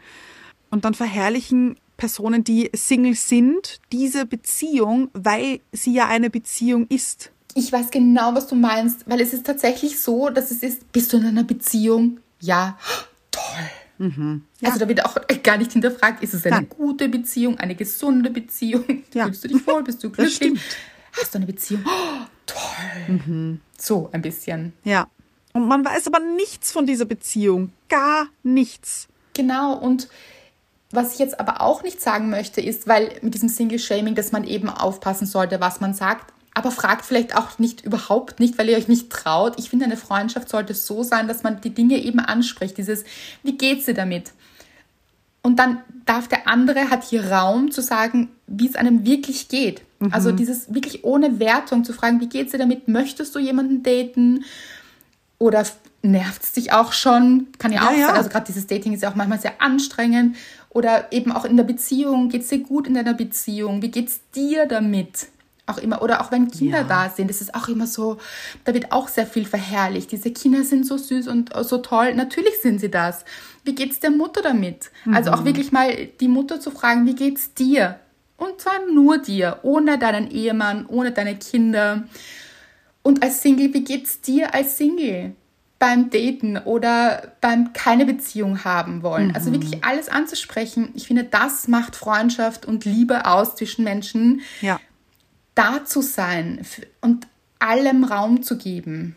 Und 0.69 0.85
dann 0.85 0.93
verherrlichen 0.93 1.75
Personen, 1.97 2.43
die 2.43 2.69
Single 2.73 3.15
sind, 3.15 3.79
diese 3.91 4.25
Beziehung, 4.25 5.09
weil 5.13 5.59
sie 5.71 5.93
ja 5.93 6.07
eine 6.07 6.29
Beziehung 6.29 6.87
ist. 6.87 7.31
Ich 7.53 7.71
weiß 7.71 7.91
genau, 7.91 8.33
was 8.33 8.47
du 8.47 8.55
meinst, 8.55 9.07
weil 9.09 9.21
es 9.21 9.33
ist 9.33 9.45
tatsächlich 9.45 9.99
so, 9.99 10.29
dass 10.29 10.51
es 10.51 10.63
ist, 10.63 10.91
bist 10.91 11.11
du 11.11 11.17
in 11.17 11.25
einer 11.25 11.43
Beziehung? 11.43 12.19
Ja, 12.39 12.77
toll. 13.29 13.43
Also 14.63 14.79
da 14.79 14.87
wird 14.87 15.05
auch 15.05 15.15
gar 15.43 15.57
nicht 15.57 15.73
hinterfragt, 15.73 16.23
ist 16.23 16.33
es 16.33 16.43
eine 16.45 16.55
Nein. 16.55 16.69
gute 16.69 17.07
Beziehung, 17.07 17.59
eine 17.59 17.75
gesunde 17.75 18.31
Beziehung? 18.31 19.03
Ja. 19.13 19.25
Fühlst 19.25 19.43
du 19.43 19.47
dich 19.49 19.67
wohl? 19.67 19.83
Bist 19.83 20.03
du 20.03 20.09
Das 20.09 20.39
glücklich? 20.39 20.59
Hast 21.19 21.33
du 21.33 21.37
eine 21.37 21.45
Beziehung? 21.45 21.83
Oh, 21.85 22.25
toll. 22.45 23.59
So 23.77 24.09
ein 24.11 24.21
bisschen. 24.21 24.73
Ja. 24.83 25.07
Und 25.53 25.67
man 25.67 25.83
weiß 25.83 26.07
aber 26.07 26.19
nichts 26.19 26.71
von 26.71 26.85
dieser 26.85 27.05
Beziehung. 27.05 27.73
Gar 27.89 28.27
nichts. 28.43 29.07
Genau, 29.33 29.73
und 29.73 30.07
was 30.91 31.13
ich 31.13 31.19
jetzt 31.19 31.39
aber 31.39 31.61
auch 31.61 31.83
nicht 31.83 32.01
sagen 32.01 32.29
möchte, 32.29 32.61
ist, 32.61 32.87
weil 32.87 33.11
mit 33.21 33.33
diesem 33.33 33.49
Single-Shaming, 33.49 34.15
dass 34.15 34.31
man 34.31 34.43
eben 34.43 34.69
aufpassen 34.69 35.25
sollte, 35.25 35.61
was 35.61 35.79
man 35.79 35.93
sagt. 35.93 36.33
Aber 36.53 36.69
fragt 36.69 37.05
vielleicht 37.05 37.35
auch 37.35 37.59
nicht 37.59 37.85
überhaupt 37.85 38.41
nicht, 38.41 38.57
weil 38.57 38.67
ihr 38.67 38.75
euch 38.75 38.89
nicht 38.89 39.09
traut. 39.09 39.57
Ich 39.57 39.69
finde, 39.69 39.85
eine 39.85 39.95
Freundschaft 39.95 40.49
sollte 40.49 40.73
so 40.73 41.01
sein, 41.01 41.29
dass 41.29 41.43
man 41.43 41.61
die 41.61 41.73
Dinge 41.73 41.97
eben 41.97 42.19
anspricht. 42.19 42.77
Dieses, 42.77 43.05
wie 43.41 43.57
geht's 43.57 43.85
dir 43.85 43.93
damit? 43.93 44.33
Und 45.43 45.57
dann 45.57 45.79
darf 46.05 46.27
der 46.27 46.47
andere, 46.47 46.89
hat 46.89 47.03
hier 47.03 47.31
Raum 47.31 47.71
zu 47.71 47.81
sagen, 47.81 48.29
wie 48.47 48.67
es 48.67 48.75
einem 48.75 49.05
wirklich 49.05 49.47
geht. 49.47 49.81
Also 50.09 50.31
dieses 50.31 50.73
wirklich 50.73 51.03
ohne 51.03 51.39
Wertung 51.39 51.83
zu 51.83 51.93
fragen, 51.93 52.19
wie 52.21 52.27
geht's 52.29 52.51
dir 52.51 52.57
damit? 52.57 52.87
Möchtest 52.87 53.35
du 53.35 53.39
jemanden 53.39 53.83
daten? 53.83 54.45
Oder 55.37 55.63
nervt 56.01 56.43
es 56.43 56.53
dich 56.53 56.73
auch 56.73 56.91
schon? 56.91 57.47
Kann 57.59 57.71
ja 57.71 57.83
Ja, 57.83 57.89
auch 57.89 57.97
ja. 57.97 58.07
sein. 58.07 58.15
Also 58.15 58.29
gerade 58.29 58.45
dieses 58.47 58.65
Dating 58.65 58.93
ist 58.93 59.03
ja 59.03 59.11
auch 59.11 59.15
manchmal 59.15 59.39
sehr 59.39 59.61
anstrengend. 59.61 60.37
Oder 60.69 61.11
eben 61.11 61.31
auch 61.31 61.45
in 61.45 61.57
der 61.57 61.65
Beziehung. 61.65 62.29
Geht 62.29 62.43
es 62.43 62.47
dir 62.47 62.59
gut 62.59 62.87
in 62.87 62.93
deiner 62.95 63.13
Beziehung? 63.13 63.81
Wie 63.81 63.91
geht's 63.91 64.21
dir 64.35 64.65
damit? 64.65 65.27
Auch 65.67 65.77
immer. 65.77 66.01
Oder 66.01 66.21
auch 66.21 66.31
wenn 66.31 66.49
Kinder 66.49 66.79
Ja. 66.79 66.83
da 66.83 67.09
sind, 67.09 67.29
das 67.29 67.39
ist 67.41 67.53
auch 67.55 67.67
immer 67.67 67.87
so, 67.87 68.17
da 68.65 68.73
wird 68.73 68.91
auch 68.91 69.07
sehr 69.07 69.27
viel 69.27 69.45
verherrlicht. 69.45 70.11
Diese 70.11 70.31
Kinder 70.31 70.63
sind 70.63 70.85
so 70.85 70.97
süß 70.97 71.27
und 71.27 71.51
so 71.63 71.77
toll. 71.77 72.13
Natürlich 72.15 72.59
sind 72.61 72.79
sie 72.79 72.89
das. 72.89 73.23
Wie 73.63 73.75
geht's 73.75 73.99
der 73.99 74.09
Mutter 74.11 74.41
damit? 74.41 74.91
Also 75.11 75.31
auch 75.31 75.45
wirklich 75.45 75.71
mal 75.71 76.07
die 76.19 76.27
Mutter 76.27 76.59
zu 76.59 76.71
fragen, 76.71 77.05
wie 77.05 77.15
geht's 77.15 77.53
dir? 77.53 77.99
Und 78.37 78.59
zwar 78.59 78.79
nur 78.91 79.19
dir, 79.19 79.59
ohne 79.61 79.99
deinen 79.99 80.31
Ehemann, 80.31 80.87
ohne 80.87 81.11
deine 81.11 81.37
Kinder. 81.37 82.03
Und 83.03 83.21
als 83.21 83.41
Single, 83.43 83.73
wie 83.73 83.83
geht's 83.83 84.19
dir 84.21 84.53
als 84.55 84.77
Single? 84.77 85.35
Beim 85.77 86.09
Daten 86.11 86.57
oder 86.57 87.33
beim 87.41 87.73
keine 87.73 88.05
Beziehung 88.05 88.63
haben 88.63 89.01
wollen. 89.01 89.33
Also 89.35 89.51
wirklich 89.51 89.83
alles 89.83 90.09
anzusprechen. 90.09 90.89
Ich 90.95 91.07
finde, 91.07 91.23
das 91.23 91.67
macht 91.67 91.95
Freundschaft 91.95 92.65
und 92.67 92.85
Liebe 92.85 93.25
aus 93.25 93.55
zwischen 93.55 93.83
Menschen. 93.83 94.41
Ja. 94.61 94.79
Da 95.55 95.83
zu 95.85 96.01
sein 96.01 96.65
und 97.01 97.27
allem 97.59 98.03
Raum 98.03 98.41
zu 98.43 98.57
geben. 98.57 99.15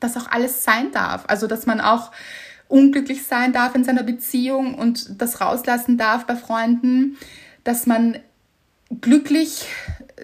Dass 0.00 0.16
auch 0.16 0.30
alles 0.30 0.64
sein 0.64 0.90
darf. 0.92 1.24
Also, 1.28 1.46
dass 1.46 1.66
man 1.66 1.80
auch 1.80 2.10
unglücklich 2.68 3.24
sein 3.24 3.52
darf 3.52 3.74
in 3.74 3.84
seiner 3.84 4.02
Beziehung 4.02 4.74
und 4.74 5.20
das 5.20 5.40
rauslassen 5.40 5.96
darf 5.98 6.26
bei 6.26 6.36
Freunden. 6.36 7.16
Dass 7.64 7.86
man 7.86 8.16
glücklich 9.00 9.66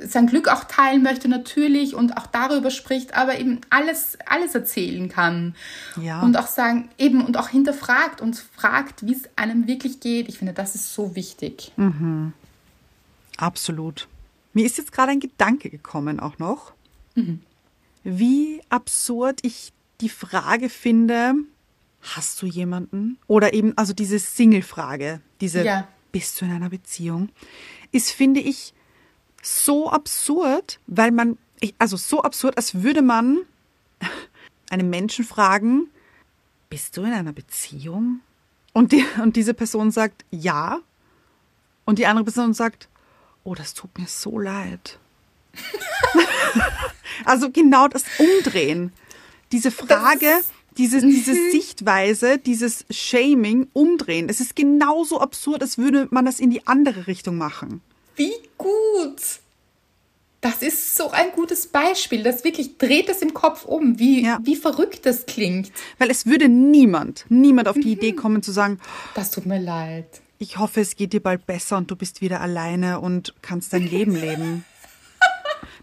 sein 0.05 0.27
Glück 0.27 0.49
auch 0.49 0.65
teilen 0.65 1.03
möchte 1.03 1.29
natürlich 1.29 1.95
und 1.95 2.17
auch 2.19 2.27
darüber 2.27 2.71
spricht, 2.71 3.15
aber 3.17 3.39
eben 3.39 3.61
alles 3.71 4.19
alles 4.27 4.55
erzählen 4.55 5.09
kann 5.09 5.55
Ja. 6.01 6.21
und 6.21 6.37
auch 6.37 6.47
sagen 6.47 6.91
eben 6.99 7.25
und 7.25 7.37
auch 7.37 7.49
hinterfragt 7.49 8.21
und 8.21 8.37
fragt, 8.37 9.07
wie 9.07 9.15
es 9.15 9.23
einem 9.37 9.67
wirklich 9.67 10.01
geht. 10.01 10.29
Ich 10.29 10.39
finde, 10.39 10.53
das 10.53 10.75
ist 10.75 10.93
so 10.93 11.17
wichtig. 11.17 11.73
Absolut. 13.39 14.07
Mir 14.53 14.67
ist 14.67 14.79
jetzt 14.79 14.93
gerade 14.93 15.13
ein 15.13 15.21
Gedanke 15.21 15.71
gekommen 15.71 16.21
auch 16.21 16.39
noch, 16.39 16.73
wie 18.05 18.61
absurd 18.69 19.41
ich 19.43 19.73
die 20.01 20.09
Frage 20.09 20.69
finde, 20.69 21.35
hast 22.01 22.41
du 22.41 22.47
jemanden? 22.47 23.19
Oder 23.27 23.53
eben, 23.55 23.77
also 23.77 23.93
diese 23.93 24.19
Single-Frage, 24.19 25.21
diese 25.41 25.65
Ja. 25.65 25.89
bist 26.13 26.41
du 26.41 26.45
in 26.45 26.53
einer 26.53 26.71
Beziehung, 26.71 27.29
ist, 27.93 28.11
finde 28.13 28.41
ich, 28.41 28.73
so 29.43 29.91
absurd, 29.91 30.79
weil 30.87 31.11
man, 31.11 31.39
also 31.79 31.97
so 31.97 32.23
absurd, 32.23 32.57
als 32.57 32.83
würde 32.83 33.03
man 33.03 33.39
einen 34.71 34.91
Menschen 34.91 35.25
fragen, 35.25 35.89
bist 36.71 36.97
du 36.97 37.03
in 37.03 37.13
einer 37.13 37.33
Beziehung? 37.33 38.21
Und, 38.73 38.93
die, 38.93 39.05
und 39.21 39.35
diese 39.37 39.55
Person 39.55 39.91
sagt, 39.91 40.25
ja. 40.31 40.79
Und 41.85 41.99
die 41.99 42.07
andere 42.07 42.25
Person 42.25 42.55
sagt, 42.55 42.89
oh, 43.49 43.55
das 43.55 43.73
tut 43.73 43.99
mir 43.99 44.07
so 44.07 44.39
leid. 44.39 44.99
also 47.25 47.51
genau 47.51 47.89
das 47.89 48.05
Umdrehen. 48.19 48.93
Diese 49.53 49.71
Frage, 49.71 50.29
diese, 50.77 51.01
diese 51.01 51.33
Sichtweise, 51.51 52.37
dieses 52.39 52.85
Shaming 52.91 53.69
umdrehen. 53.73 54.29
Es 54.29 54.41
ist 54.41 54.55
genauso 54.55 55.21
absurd, 55.21 55.63
als 55.63 55.79
würde 55.79 56.09
man 56.11 56.27
das 56.27 56.41
in 56.41 56.51
die 56.51 56.67
andere 56.67 57.07
Richtung 57.07 57.39
machen. 57.39 57.81
Wie 58.17 58.35
gut! 58.59 59.21
Das 60.41 60.63
ist 60.63 60.95
so 60.95 61.11
ein 61.11 61.33
gutes 61.33 61.67
Beispiel. 61.67 62.23
Das 62.23 62.45
wirklich 62.45 62.77
dreht 62.79 63.09
es 63.09 63.23
im 63.23 63.35
Kopf 63.35 63.65
um, 63.65 63.99
wie, 63.99 64.23
Ja. 64.25 64.39
wie 64.43 64.55
verrückt 64.55 65.05
das 65.07 65.27
klingt. 65.27 65.73
Weil 65.99 66.11
es 66.11 66.27
würde 66.27 66.49
niemand, 66.49 67.25
niemand 67.29 67.67
auf 67.67 67.75
die 67.77 67.93
Idee 67.93 68.13
kommen 68.13 68.43
zu 68.43 68.53
sagen, 68.53 68.79
Das 69.15 69.31
tut 69.33 69.47
mir 69.47 69.59
leid. 69.59 70.21
Ich 70.39 70.59
hoffe, 70.59 70.81
es 70.81 70.97
geht 70.97 71.13
dir 71.13 71.23
bald 71.23 71.47
besser 71.47 71.77
und 71.77 71.91
du 71.91 71.97
bist 71.97 72.21
wieder 72.21 72.41
alleine 72.41 73.01
und 73.01 73.35
kannst 73.43 73.73
dein 73.73 73.87
Leben 73.87 74.15
leben. 74.15 74.65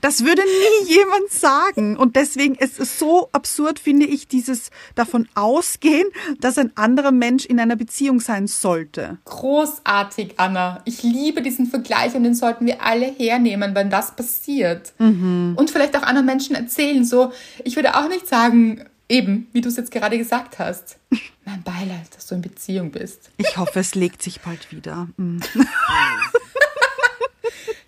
Das 0.02 0.24
würde 0.24 0.42
nie 0.44 0.94
jemand 0.94 1.30
sagen. 1.30 1.98
Und 1.98 2.16
deswegen 2.16 2.56
ist 2.56 2.80
es 2.80 3.00
so 3.00 3.30
absurd, 3.32 3.80
finde 3.80 4.06
ich, 4.06 4.28
dieses 4.28 4.70
davon 4.94 5.28
ausgehen, 5.36 6.08
dass 6.40 6.58
ein 6.58 6.72
anderer 6.76 7.12
Mensch 7.12 7.46
in 7.46 7.60
einer 7.60 7.76
Beziehung 7.76 8.20
sein 8.20 8.48
sollte. 8.48 9.18
Großartig, 9.26 10.36
Anna. 10.38 10.82
Ich 10.86 11.04
liebe 11.04 11.42
diesen 11.42 11.66
Vergleich 11.68 12.16
und 12.16 12.24
den 12.24 12.36
sollten 12.36 12.66
wir 12.66 12.84
alle 12.84 13.08
hernehmen, 13.08 13.76
wenn 13.76 13.90
das 13.90 14.16
passiert. 14.16 14.94
Und 15.00 15.72
vielleicht 15.72 15.98
auch 15.98 16.04
anderen 16.04 16.26
Menschen 16.26 16.56
erzählen. 16.56 17.04
So, 17.04 17.32
ich 17.64 17.76
würde 17.76 17.96
auch 17.96 18.08
nicht 18.08 18.28
sagen, 18.28 18.86
eben, 19.10 19.48
wie 19.54 19.62
du 19.62 19.70
es 19.70 19.78
jetzt 19.78 19.92
gerade 19.92 20.18
gesagt 20.18 20.60
hast. 20.60 20.98
Mein 21.46 21.64
Beileid, 21.64 22.16
dass 22.16 22.28
du 22.28 22.36
in 22.36 22.42
Beziehung 22.42 22.92
bist. 22.92 23.30
Ich 23.38 23.58
hoffe, 23.58 23.80
es 23.80 23.96
legt 23.96 24.24
sich 24.24 24.42
bald 24.42 24.72
wieder. 24.72 25.08
Mm. 25.18 25.40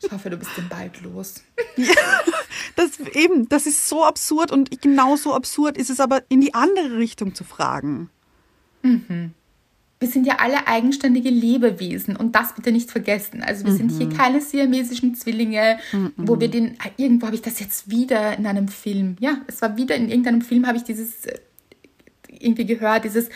Ich 0.02 0.12
hoffe, 0.12 0.30
du 0.30 0.38
bist 0.38 0.56
den 0.56 0.70
bald 0.70 1.02
los. 1.02 1.44
Das 2.76 3.00
eben, 3.00 3.50
das 3.50 3.66
ist 3.66 3.90
so 3.90 4.06
absurd 4.06 4.52
und 4.52 4.82
genauso 4.82 5.34
absurd 5.34 5.78
ist 5.78 5.90
es 5.90 6.00
aber 6.00 6.22
in 6.30 6.42
die 6.42 6.54
andere 6.54 6.98
Richtung 6.98 7.34
zu 7.34 7.44
fragen. 7.44 8.12
Wir 10.00 10.08
sind 10.08 10.28
ja 10.28 10.36
alle 10.40 10.68
eigenständige 10.68 11.30
Lebewesen 11.30 12.16
und 12.16 12.36
das 12.36 12.54
bitte 12.54 12.72
nicht 12.72 12.92
vergessen. 12.92 13.42
Also 13.42 13.66
wir 13.66 13.74
sind 13.74 13.92
hier 13.92 14.10
keine 14.10 14.42
siamesischen 14.42 15.16
Zwillinge, 15.16 15.80
wo 16.18 16.40
wir 16.40 16.50
den, 16.50 16.78
irgendwo 16.98 17.26
habe 17.26 17.36
ich 17.36 17.42
das 17.42 17.60
jetzt 17.60 17.90
wieder 17.90 18.38
in 18.38 18.46
einem 18.46 18.68
Film, 18.68 19.16
ja, 19.20 19.42
es 19.48 19.60
war 19.62 19.76
wieder 19.76 19.96
in 19.96 20.10
irgendeinem 20.10 20.42
Film, 20.42 20.68
habe 20.68 20.78
ich 20.78 20.84
dieses 20.84 21.26
äh, 21.26 21.40
irgendwie 22.30 22.66
gehört, 22.66 23.06
dieses, 23.06 23.30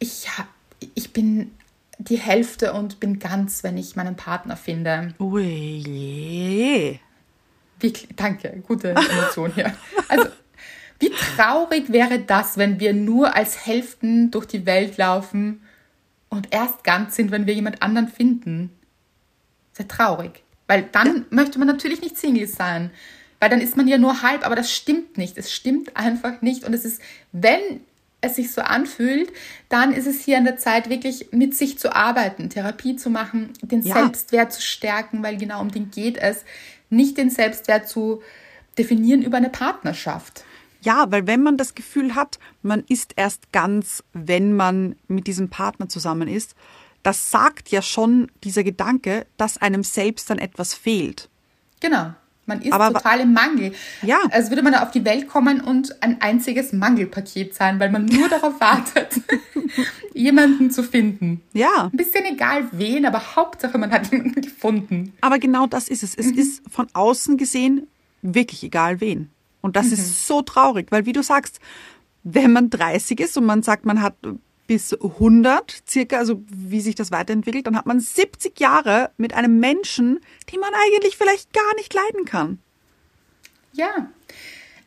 ich, 0.00 0.26
hab, 0.36 0.48
ich 0.94 1.12
bin 1.12 1.52
die 1.98 2.18
Hälfte 2.18 2.72
und 2.72 3.00
bin 3.00 3.18
ganz, 3.18 3.62
wenn 3.62 3.78
ich 3.78 3.96
meinen 3.96 4.16
Partner 4.16 4.56
finde. 4.56 5.14
Ui, 5.18 5.42
je. 5.44 6.98
Wirklich, 7.80 8.08
danke, 8.16 8.62
gute 8.66 8.90
Emotion 8.90 9.52
hier. 9.54 9.74
Also, 10.08 10.28
wie 10.98 11.10
traurig 11.10 11.92
wäre 11.92 12.18
das, 12.18 12.56
wenn 12.56 12.80
wir 12.80 12.92
nur 12.92 13.36
als 13.36 13.66
Hälften 13.66 14.30
durch 14.30 14.46
die 14.46 14.66
Welt 14.66 14.96
laufen 14.96 15.62
und 16.28 16.52
erst 16.52 16.84
ganz 16.84 17.16
sind, 17.16 17.30
wenn 17.30 17.46
wir 17.46 17.54
jemand 17.54 17.82
anderen 17.82 18.08
finden? 18.08 18.70
Sehr 19.72 19.88
traurig. 19.88 20.42
Weil 20.66 20.84
dann 20.92 21.26
möchte 21.30 21.58
man 21.58 21.68
natürlich 21.68 22.00
nicht 22.00 22.16
Single 22.16 22.46
sein. 22.48 22.90
Weil 23.38 23.50
dann 23.50 23.60
ist 23.60 23.76
man 23.76 23.86
ja 23.86 23.98
nur 23.98 24.22
halb, 24.22 24.44
aber 24.44 24.56
das 24.56 24.72
stimmt 24.72 25.18
nicht. 25.18 25.36
Es 25.36 25.52
stimmt 25.52 25.96
einfach 25.96 26.40
nicht. 26.40 26.64
Und 26.64 26.72
es 26.72 26.84
ist, 26.84 27.02
wenn 27.32 27.60
es 28.22 28.36
sich 28.36 28.50
so 28.52 28.62
anfühlt, 28.62 29.30
dann 29.68 29.92
ist 29.92 30.06
es 30.06 30.24
hier 30.24 30.38
an 30.38 30.44
der 30.44 30.56
Zeit, 30.56 30.88
wirklich 30.88 31.28
mit 31.32 31.54
sich 31.54 31.78
zu 31.78 31.94
arbeiten, 31.94 32.48
Therapie 32.48 32.96
zu 32.96 33.10
machen, 33.10 33.52
den 33.60 33.82
Ja. 33.82 33.94
Selbstwert 33.94 34.52
zu 34.52 34.62
stärken, 34.62 35.22
weil 35.22 35.36
genau 35.36 35.60
um 35.60 35.70
den 35.70 35.90
geht 35.90 36.16
es, 36.16 36.44
nicht 36.88 37.18
den 37.18 37.30
Selbstwert 37.30 37.88
zu 37.88 38.22
definieren 38.78 39.22
über 39.22 39.36
eine 39.36 39.50
Partnerschaft. 39.50 40.44
Ja, 40.86 41.10
weil 41.10 41.26
wenn 41.26 41.42
man 41.42 41.56
das 41.56 41.74
Gefühl 41.74 42.14
hat, 42.14 42.38
man 42.62 42.84
ist 42.88 43.14
erst 43.16 43.50
ganz, 43.50 44.04
wenn 44.12 44.54
man 44.54 44.94
mit 45.08 45.26
diesem 45.26 45.48
Partner 45.48 45.88
zusammen 45.88 46.28
ist, 46.28 46.54
das 47.02 47.32
sagt 47.32 47.70
ja 47.70 47.82
schon 47.82 48.30
dieser 48.44 48.62
Gedanke, 48.62 49.26
dass 49.36 49.58
einem 49.58 49.82
selbst 49.82 50.30
dann 50.30 50.38
etwas 50.38 50.74
fehlt. 50.74 51.28
Genau. 51.80 52.14
Man 52.48 52.62
ist 52.62 52.72
Aber 52.72 52.92
total 52.92 53.18
im 53.18 53.32
Mangel. 53.32 53.72
Ja. 54.02 54.18
Als 54.30 54.50
würde 54.50 54.62
man 54.62 54.76
auf 54.76 54.92
die 54.92 55.04
Welt 55.04 55.26
kommen 55.26 55.60
und 55.60 56.00
ein 56.04 56.20
einziges 56.20 56.72
Mangelpaket 56.72 57.52
sein, 57.56 57.80
weil 57.80 57.90
man 57.90 58.04
nur 58.06 58.28
darauf 58.36 58.60
wartet, 58.60 59.20
jemanden 60.14 60.70
zu 60.70 60.84
finden. 60.84 61.42
Ja, 61.52 61.90
Ein 61.92 61.96
bisschen 61.96 62.24
egal 62.26 62.68
wen, 62.70 63.04
aber 63.06 63.34
Hauptsache 63.34 63.76
man 63.76 63.90
hat 63.90 64.12
jemanden 64.12 64.40
gefunden. 64.40 65.14
aber 65.20 65.40
genau 65.40 65.66
das 65.66 65.88
ist 65.88 66.04
es. 66.04 66.14
Es 66.14 66.26
ist 66.30 66.62
von 66.70 66.86
außen 66.92 67.36
gesehen 67.36 67.88
wirklich 68.22 68.62
egal 68.62 69.00
wen. 69.00 69.30
Und 69.66 69.74
das 69.74 69.88
ist 69.88 70.28
so 70.28 70.42
traurig, 70.42 70.92
weil 70.92 71.06
wie 71.06 71.12
du 71.12 71.24
sagst, 71.24 71.58
wenn 72.22 72.52
man 72.52 72.70
30 72.70 73.18
ist 73.18 73.36
und 73.36 73.46
man 73.46 73.64
sagt, 73.64 73.84
man 73.84 74.00
hat 74.00 74.14
bis 74.68 74.94
100 74.94 75.82
circa, 75.88 76.18
also 76.18 76.40
wie 76.48 76.80
sich 76.80 76.94
das 76.94 77.10
weiterentwickelt, 77.10 77.66
dann 77.66 77.76
hat 77.76 77.84
man 77.84 77.98
70 77.98 78.60
Jahre 78.60 79.10
mit 79.16 79.34
einem 79.34 79.58
Menschen, 79.58 80.20
den 80.52 80.60
man 80.60 80.70
eigentlich 80.72 81.16
vielleicht 81.16 81.52
gar 81.52 81.74
nicht 81.74 81.92
leiden 81.94 82.24
kann. 82.26 82.60
Ja. 83.72 84.08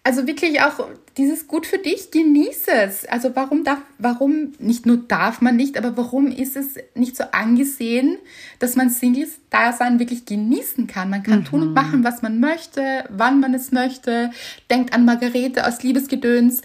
Also 0.04 0.26
wirklich 0.28 0.62
auch 0.62 0.88
dieses 1.18 1.47
gut 1.47 1.68
für 1.68 1.78
dich, 1.78 2.10
genieße 2.10 2.72
es. 2.72 3.06
Also 3.06 3.36
warum 3.36 3.64
darf, 3.66 3.80
warum, 3.97 4.54
nicht 4.58 4.86
nur 4.86 4.97
darf 4.97 5.41
man 5.41 5.58
nicht, 5.58 5.78
aber 5.78 5.97
warum 5.97 6.28
ist 6.28 6.56
es 6.56 6.76
nicht 6.95 7.18
so 7.18 7.26
angesehen, 7.32 8.18
dass 8.60 8.76
man 8.76 8.89
Singles-Dasein 8.89 10.00
wirklich 10.00 10.26
genießen 10.26 10.88
kann? 10.88 11.10
Man 11.10 11.24
kann 11.24 11.43
tun 11.43 11.62
und 11.62 11.74
machen, 11.74 12.04
was 12.06 12.22
man 12.22 12.39
möchte, 12.39 13.04
wann 13.10 13.39
man 13.41 13.54
es 13.54 13.72
möchte. 13.72 14.32
Denkt 14.70 14.93
an 14.93 15.04
Margarete 15.06 15.68
aus 15.68 15.84
Liebesgedöns, 15.84 16.62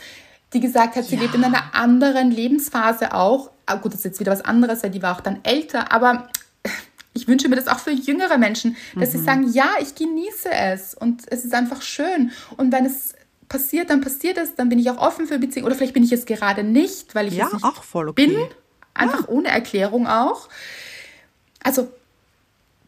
die 0.52 0.60
gesagt 0.60 0.94
hat, 0.94 1.04
sie 1.04 1.16
Ja. 1.16 1.22
lebt 1.22 1.34
in 1.34 1.44
einer 1.44 1.74
anderen 1.74 2.30
Lebensphase 2.30 3.12
auch. 3.14 3.50
Ah, 3.66 3.76
gut, 3.76 3.92
das 3.92 4.00
ist 4.00 4.04
jetzt 4.04 4.20
wieder 4.20 4.30
was 4.32 4.44
anderes, 4.44 4.82
weil 4.84 4.90
die 4.90 5.02
war 5.02 5.16
auch 5.16 5.20
dann 5.20 5.40
älter, 5.42 5.90
aber 5.90 6.28
ich 7.14 7.26
wünsche 7.28 7.48
mir 7.48 7.56
das 7.56 7.66
auch 7.68 7.78
für 7.80 7.90
jüngere 7.92 8.38
Menschen, 8.38 8.76
dass 8.94 9.12
sie 9.12 9.18
sagen, 9.18 9.50
ja, 9.52 9.70
ich 9.80 9.94
genieße 9.94 10.50
es 10.50 10.94
und 10.94 11.22
es 11.26 11.44
ist 11.44 11.54
einfach 11.54 11.82
schön. 11.82 12.30
Und 12.56 12.72
wenn 12.72 12.86
es 12.86 13.14
passiert, 13.48 13.90
dann 13.90 14.00
passiert 14.00 14.38
es, 14.38 14.54
dann 14.54 14.68
bin 14.68 14.78
ich 14.78 14.90
auch 14.90 14.98
offen 14.98 15.26
für 15.26 15.38
Beziehungen. 15.38 15.66
Oder 15.66 15.74
vielleicht 15.76 15.94
bin 15.94 16.04
ich 16.04 16.12
es 16.12 16.26
gerade 16.26 16.62
nicht, 16.64 17.14
weil 17.14 17.28
ich 17.28 17.34
Ja, 17.34 17.46
es 17.46 17.52
nicht 17.54 17.64
auch 17.64 17.82
voll 17.82 18.08
okay. 18.08 18.26
bin. 18.26 18.36
Einfach 18.94 19.28
ohne 19.28 19.48
Erklärung 19.48 20.06
auch. 20.06 20.48
Also 21.62 21.88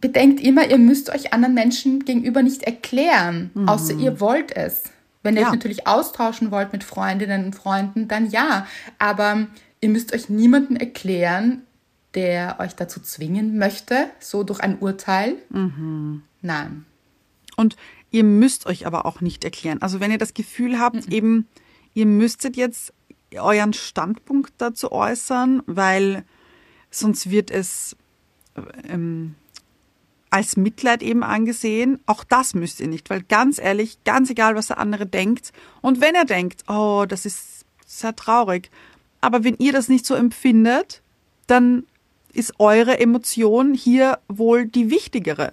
bedenkt 0.01 0.41
immer, 0.41 0.69
ihr 0.69 0.79
müsst 0.79 1.11
euch 1.11 1.33
anderen 1.33 1.55
Menschen 1.55 2.05
gegenüber 2.05 2.43
nicht 2.43 2.63
erklären, 2.63 3.51
außer 3.67 3.95
ihr 3.95 4.21
wollt 4.21 4.55
es. 4.55 4.85
Wenn 5.23 5.35
ihr 5.35 5.41
Ja. 5.43 5.49
euch 5.49 5.55
natürlich 5.55 5.87
austauschen 5.89 6.51
wollt 6.53 6.73
mit 6.73 6.85
Freundinnen 6.85 7.47
und 7.47 7.55
Freunden, 7.57 8.07
dann 8.07 8.31
ja. 8.31 8.67
Aber 8.99 9.49
ihr 9.81 9.89
müsst 9.89 10.13
euch 10.15 10.29
niemanden 10.29 10.77
erklären, 10.77 11.63
der 12.15 12.57
euch 12.61 12.75
dazu 12.77 13.01
zwingen 13.01 13.59
möchte, 13.59 14.07
so 14.21 14.45
durch 14.45 14.61
ein 14.61 14.79
Urteil. 14.79 15.35
Nein. 16.43 16.85
Und 17.57 17.77
ihr 18.11 18.25
müsst 18.25 18.67
euch 18.67 18.87
aber 18.87 19.07
auch 19.07 19.21
nicht 19.21 19.45
erklären. 19.45 19.83
Also 19.83 20.01
wenn 20.01 20.11
ihr 20.11 20.19
das 20.19 20.35
Gefühl 20.35 20.79
habt, 20.79 21.13
eben, 21.13 21.49
ihr 21.95 22.07
müsstet 22.07 22.57
jetzt 22.57 22.93
euren 23.35 23.73
Standpunkt 23.73 24.53
dazu 24.59 24.93
äußern, 24.93 25.63
weil 25.67 26.25
sonst 26.91 27.31
wird 27.31 27.51
es 27.51 27.97
ähm, 28.89 29.35
als 30.31 30.57
Mitleid 30.57 31.03
eben 31.03 31.23
angesehen. 31.23 31.99
Auch 32.07 32.25
das 32.25 32.55
müsst 32.55 32.81
ihr 32.81 32.89
nicht, 32.89 33.11
weil 33.11 33.23
ganz 33.23 33.59
ehrlich, 33.59 33.99
ganz 34.05 34.31
egal, 34.31 34.55
was 34.55 34.69
der 34.69 34.79
andere 34.79 35.07
denkt. 35.07 35.53
Und 35.81 36.01
wenn 36.01 36.15
er 36.15 36.25
denkt, 36.25 36.65
oh, 36.69 37.05
das 37.09 37.27
ist 37.27 37.65
sehr 37.87 38.15
traurig, 38.17 38.71
aber 39.21 39.45
wenn 39.45 39.57
ihr 39.59 39.73
das 39.73 39.89
nicht 39.89 40.07
so 40.07 40.15
empfindet, 40.15 41.03
dann 41.47 41.85
ist 42.33 42.61
eure 42.61 42.99
Emotion 42.99 43.75
hier 43.75 44.19
wohl 44.29 44.67
die 44.67 44.91
wichtigere. 44.91 45.53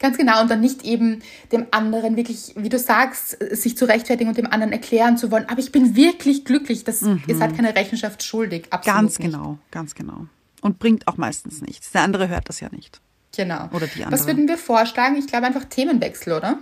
Ganz 0.00 0.16
genau, 0.16 0.40
und 0.40 0.50
dann 0.50 0.60
nicht 0.60 0.82
eben 0.82 1.22
dem 1.52 1.66
anderen 1.72 2.16
wirklich, 2.16 2.54
wie 2.56 2.70
du 2.70 2.78
sagst, 2.78 3.36
sich 3.54 3.76
zu 3.76 3.84
rechtfertigen 3.84 4.30
und 4.30 4.38
dem 4.38 4.46
anderen 4.46 4.72
erklären 4.72 5.18
zu 5.18 5.30
wollen, 5.30 5.46
aber 5.48 5.60
ich 5.60 5.72
bin 5.72 5.94
wirklich 5.94 6.44
glücklich, 6.46 6.84
das, 6.84 7.02
ihr 7.02 7.36
seid 7.36 7.54
keine 7.54 7.74
Rechenschaft 7.76 8.22
schuldig, 8.22 8.66
absolut 8.70 8.96
Ganz 8.98 9.18
nicht. 9.18 9.30
genau, 9.30 9.58
ganz 9.70 9.94
genau. 9.94 10.26
Und 10.62 10.78
bringt 10.78 11.06
auch 11.06 11.18
meistens 11.18 11.60
nichts. 11.60 11.90
Der 11.92 12.02
andere 12.02 12.28
hört 12.28 12.48
das 12.48 12.60
ja 12.60 12.68
nicht. 12.70 13.00
Genau. 13.36 13.68
Oder 13.72 13.86
die 13.86 14.00
Was 14.00 14.22
andere. 14.22 14.26
würden 14.26 14.48
wir 14.48 14.58
vorschlagen? 14.58 15.16
Ich 15.16 15.26
glaube 15.26 15.46
einfach 15.46 15.64
Themenwechsel, 15.64 16.32
oder? 16.32 16.58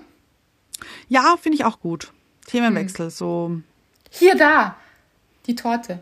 Ja, 1.08 1.36
finde 1.40 1.56
ich 1.56 1.64
auch 1.64 1.80
gut. 1.80 2.12
Themenwechsel, 2.46 3.10
so. 3.10 3.60
Hier, 4.10 4.36
da, 4.36 4.76
die 5.46 5.54
Torte. 5.54 6.00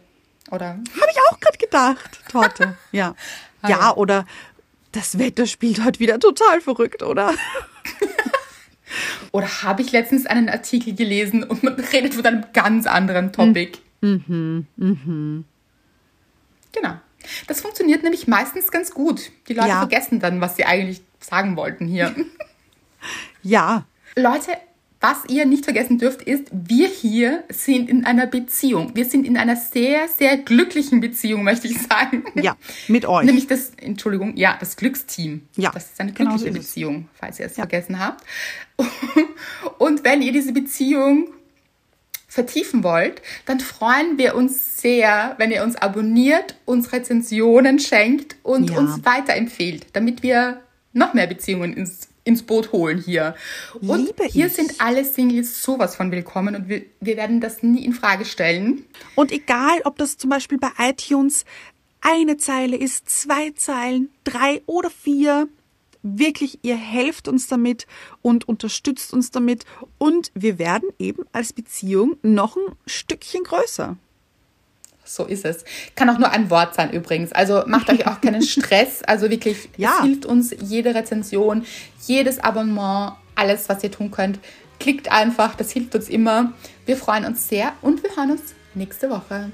Oder 0.51 0.68
Habe 0.68 1.11
ich 1.11 1.18
auch 1.30 1.41
gerade 1.41 1.59
gedacht. 1.59 2.20
Torte. 2.30 2.76
Ah, 3.62 3.70
ja, 3.70 3.78
ja. 3.80 3.97
oder 3.97 4.26
das 4.97 5.18
Wetter 5.18 5.47
spielt 5.47 5.84
heute 5.84 6.01
wieder 6.01 6.18
total 6.18 6.61
verrückt, 6.61 7.03
oder? 7.03 7.32
Oder 9.32 9.62
habe 9.64 9.82
ich 9.82 9.92
letztens 9.92 10.26
einen 10.26 10.49
Artikel 10.49 10.94
gelesen 10.94 11.42
und 11.42 11.62
man 11.62 11.74
redet 11.74 12.14
von 12.14 12.24
einem 12.24 12.44
ganz 12.55 12.86
anderen 12.86 13.32
Topic. 13.32 13.78
Mhm, 14.01 14.64
Genau. 16.72 16.94
Das 17.49 17.61
funktioniert 17.61 18.03
nämlich 18.05 18.28
meistens 18.28 18.70
ganz 18.70 18.92
gut. 18.92 19.32
Die 19.49 19.55
Leute 19.55 19.68
Ja. 19.68 19.78
vergessen 19.80 20.20
dann, 20.20 20.40
was 20.40 20.57
sie 20.57 20.64
eigentlich 20.64 21.03
sagen 21.20 21.57
wollten 21.57 21.86
hier. 21.86 22.14
Ja, 23.42 23.84
Leute, 24.16 24.53
was 25.01 25.18
ihr 25.28 25.44
nicht 25.47 25.64
vergessen 25.64 25.99
dürft, 25.99 26.22
ist, 26.22 26.49
wir 26.51 26.88
hier 26.88 27.44
sind 27.51 27.88
in 27.90 28.05
einer 28.07 28.26
Beziehung. 28.26 28.92
Wir 28.94 29.05
sind 29.05 29.26
in 29.26 29.36
einer 29.36 29.55
sehr, 29.57 30.09
sehr 30.09 30.36
glücklichen 30.38 31.01
Beziehung, 31.01 31.44
möchte 31.44 31.68
ich 31.68 31.78
sagen. 31.82 32.24
ja, 32.34 32.57
mit 32.88 33.05
euch. 33.07 33.26
Nämlich 33.26 33.47
das, 33.47 33.72
Entschuldigung, 33.76 34.36
ja, 34.36 34.57
das 34.59 34.76
Glücksteam. 34.76 35.42
Ja, 35.57 35.70
Das 35.70 35.84
ist 35.92 36.01
eine 36.01 36.12
genau 36.12 36.30
glückliche 36.30 36.53
so 36.55 36.59
ist 36.59 36.64
es. 36.64 36.70
Beziehung, 36.70 37.09
falls 37.14 37.38
ihr 37.38 37.47
es 37.47 37.53
vergessen 37.55 37.99
habt. 37.99 38.24
Und 39.78 40.03
wenn 40.05 40.22
ihr 40.22 40.32
diese 40.32 40.53
Beziehung 40.53 41.28
vertiefen 42.28 42.82
wollt, 42.82 43.22
dann 43.47 43.61
freuen 43.61 44.18
wir 44.18 44.34
uns 44.34 44.80
sehr, 44.80 45.34
wenn 45.38 45.51
ihr 45.51 45.62
uns 45.62 45.76
abonniert, 45.76 46.57
uns 46.64 46.92
Rezensionen 46.92 47.78
schenkt 47.78 48.36
und 48.42 48.70
Ja. 48.70 48.78
uns 48.78 49.05
weiterempfehlt, 49.05 49.86
damit 49.94 50.22
wir 50.22 50.61
noch 50.92 51.14
mehr 51.14 51.26
Beziehungen 51.26 51.72
ins, 51.74 52.09
ins 52.27 52.43
Boot 52.43 52.72
holen 52.72 52.99
hier. 52.99 53.35
Und 53.81 54.07
Liebe 54.07 54.24
hier 54.24 54.47
ich. 54.47 54.53
sind 54.53 54.74
alle 54.81 55.05
Singles 55.05 55.62
sowas 55.62 55.95
von 55.95 56.11
willkommen 56.11 56.57
und 56.57 56.68
wir, 56.68 56.83
wir 57.01 57.16
werden 57.16 57.41
das 57.41 57.62
nie 57.62 57.85
in 57.85 57.93
Frage 57.93 58.24
stellen. 58.24 58.85
Und 59.14 59.31
egal, 59.31 59.81
ob 59.85 59.97
das 59.97 60.18
zum 60.18 60.31
Beispiel 60.31 60.59
bei 60.59 60.70
iTunes 60.79 61.45
eine 62.01 62.37
Zeile 62.37 62.77
ist, 62.77 63.09
zwei 63.09 63.51
Zeilen, 63.51 64.11
drei 64.24 64.61
oder 64.66 64.91
vier, 64.91 65.49
wirklich, 66.03 66.59
ihr 66.62 66.77
helft 66.77 67.29
uns 67.29 67.47
damit 67.47 67.87
und 68.22 68.49
unterstützt 68.49 69.12
uns 69.12 69.31
damit 69.31 69.64
und 69.99 70.33
wir 70.35 70.59
werden 70.59 70.89
eben 70.99 71.24
als 71.33 71.53
Beziehung 71.53 72.16
noch 72.22 72.57
ein 72.57 72.74
Stückchen 72.87 73.45
größer. 73.45 73.97
So 75.09 75.24
ist 75.24 75.44
es. 75.44 75.64
Kann 75.94 76.11
auch 76.11 76.18
nur 76.18 76.30
ein 76.30 76.50
Wort 76.50 76.74
sein 76.74 76.90
übrigens. 76.90 77.32
Also 77.32 77.62
macht 77.66 77.88
euch 77.90 78.07
auch 78.07 78.20
keinen 78.20 78.42
Stress. 78.54 79.02
Also 79.04 79.30
wirklich, 79.30 79.68
Ja. 79.76 79.94
es 80.00 80.04
hilft 80.04 80.26
uns 80.26 80.54
jede 80.61 80.94
Rezension, 80.94 81.64
jedes 82.07 82.38
Abonnement, 82.40 83.12
alles, 83.34 83.68
was 83.68 83.82
ihr 83.84 83.90
tun 83.90 84.11
könnt. 84.11 84.38
Klickt 84.80 85.11
einfach, 85.11 85.54
das 85.54 85.70
hilft 85.70 85.94
uns 85.94 86.09
immer. 86.09 86.52
Wir 86.84 86.96
freuen 86.96 87.24
uns 87.24 87.48
sehr 87.48 87.72
und 87.82 88.02
wir 88.02 88.11
hören 88.16 88.32
uns 88.32 88.54
nächste 88.74 89.09
Woche. 89.09 89.50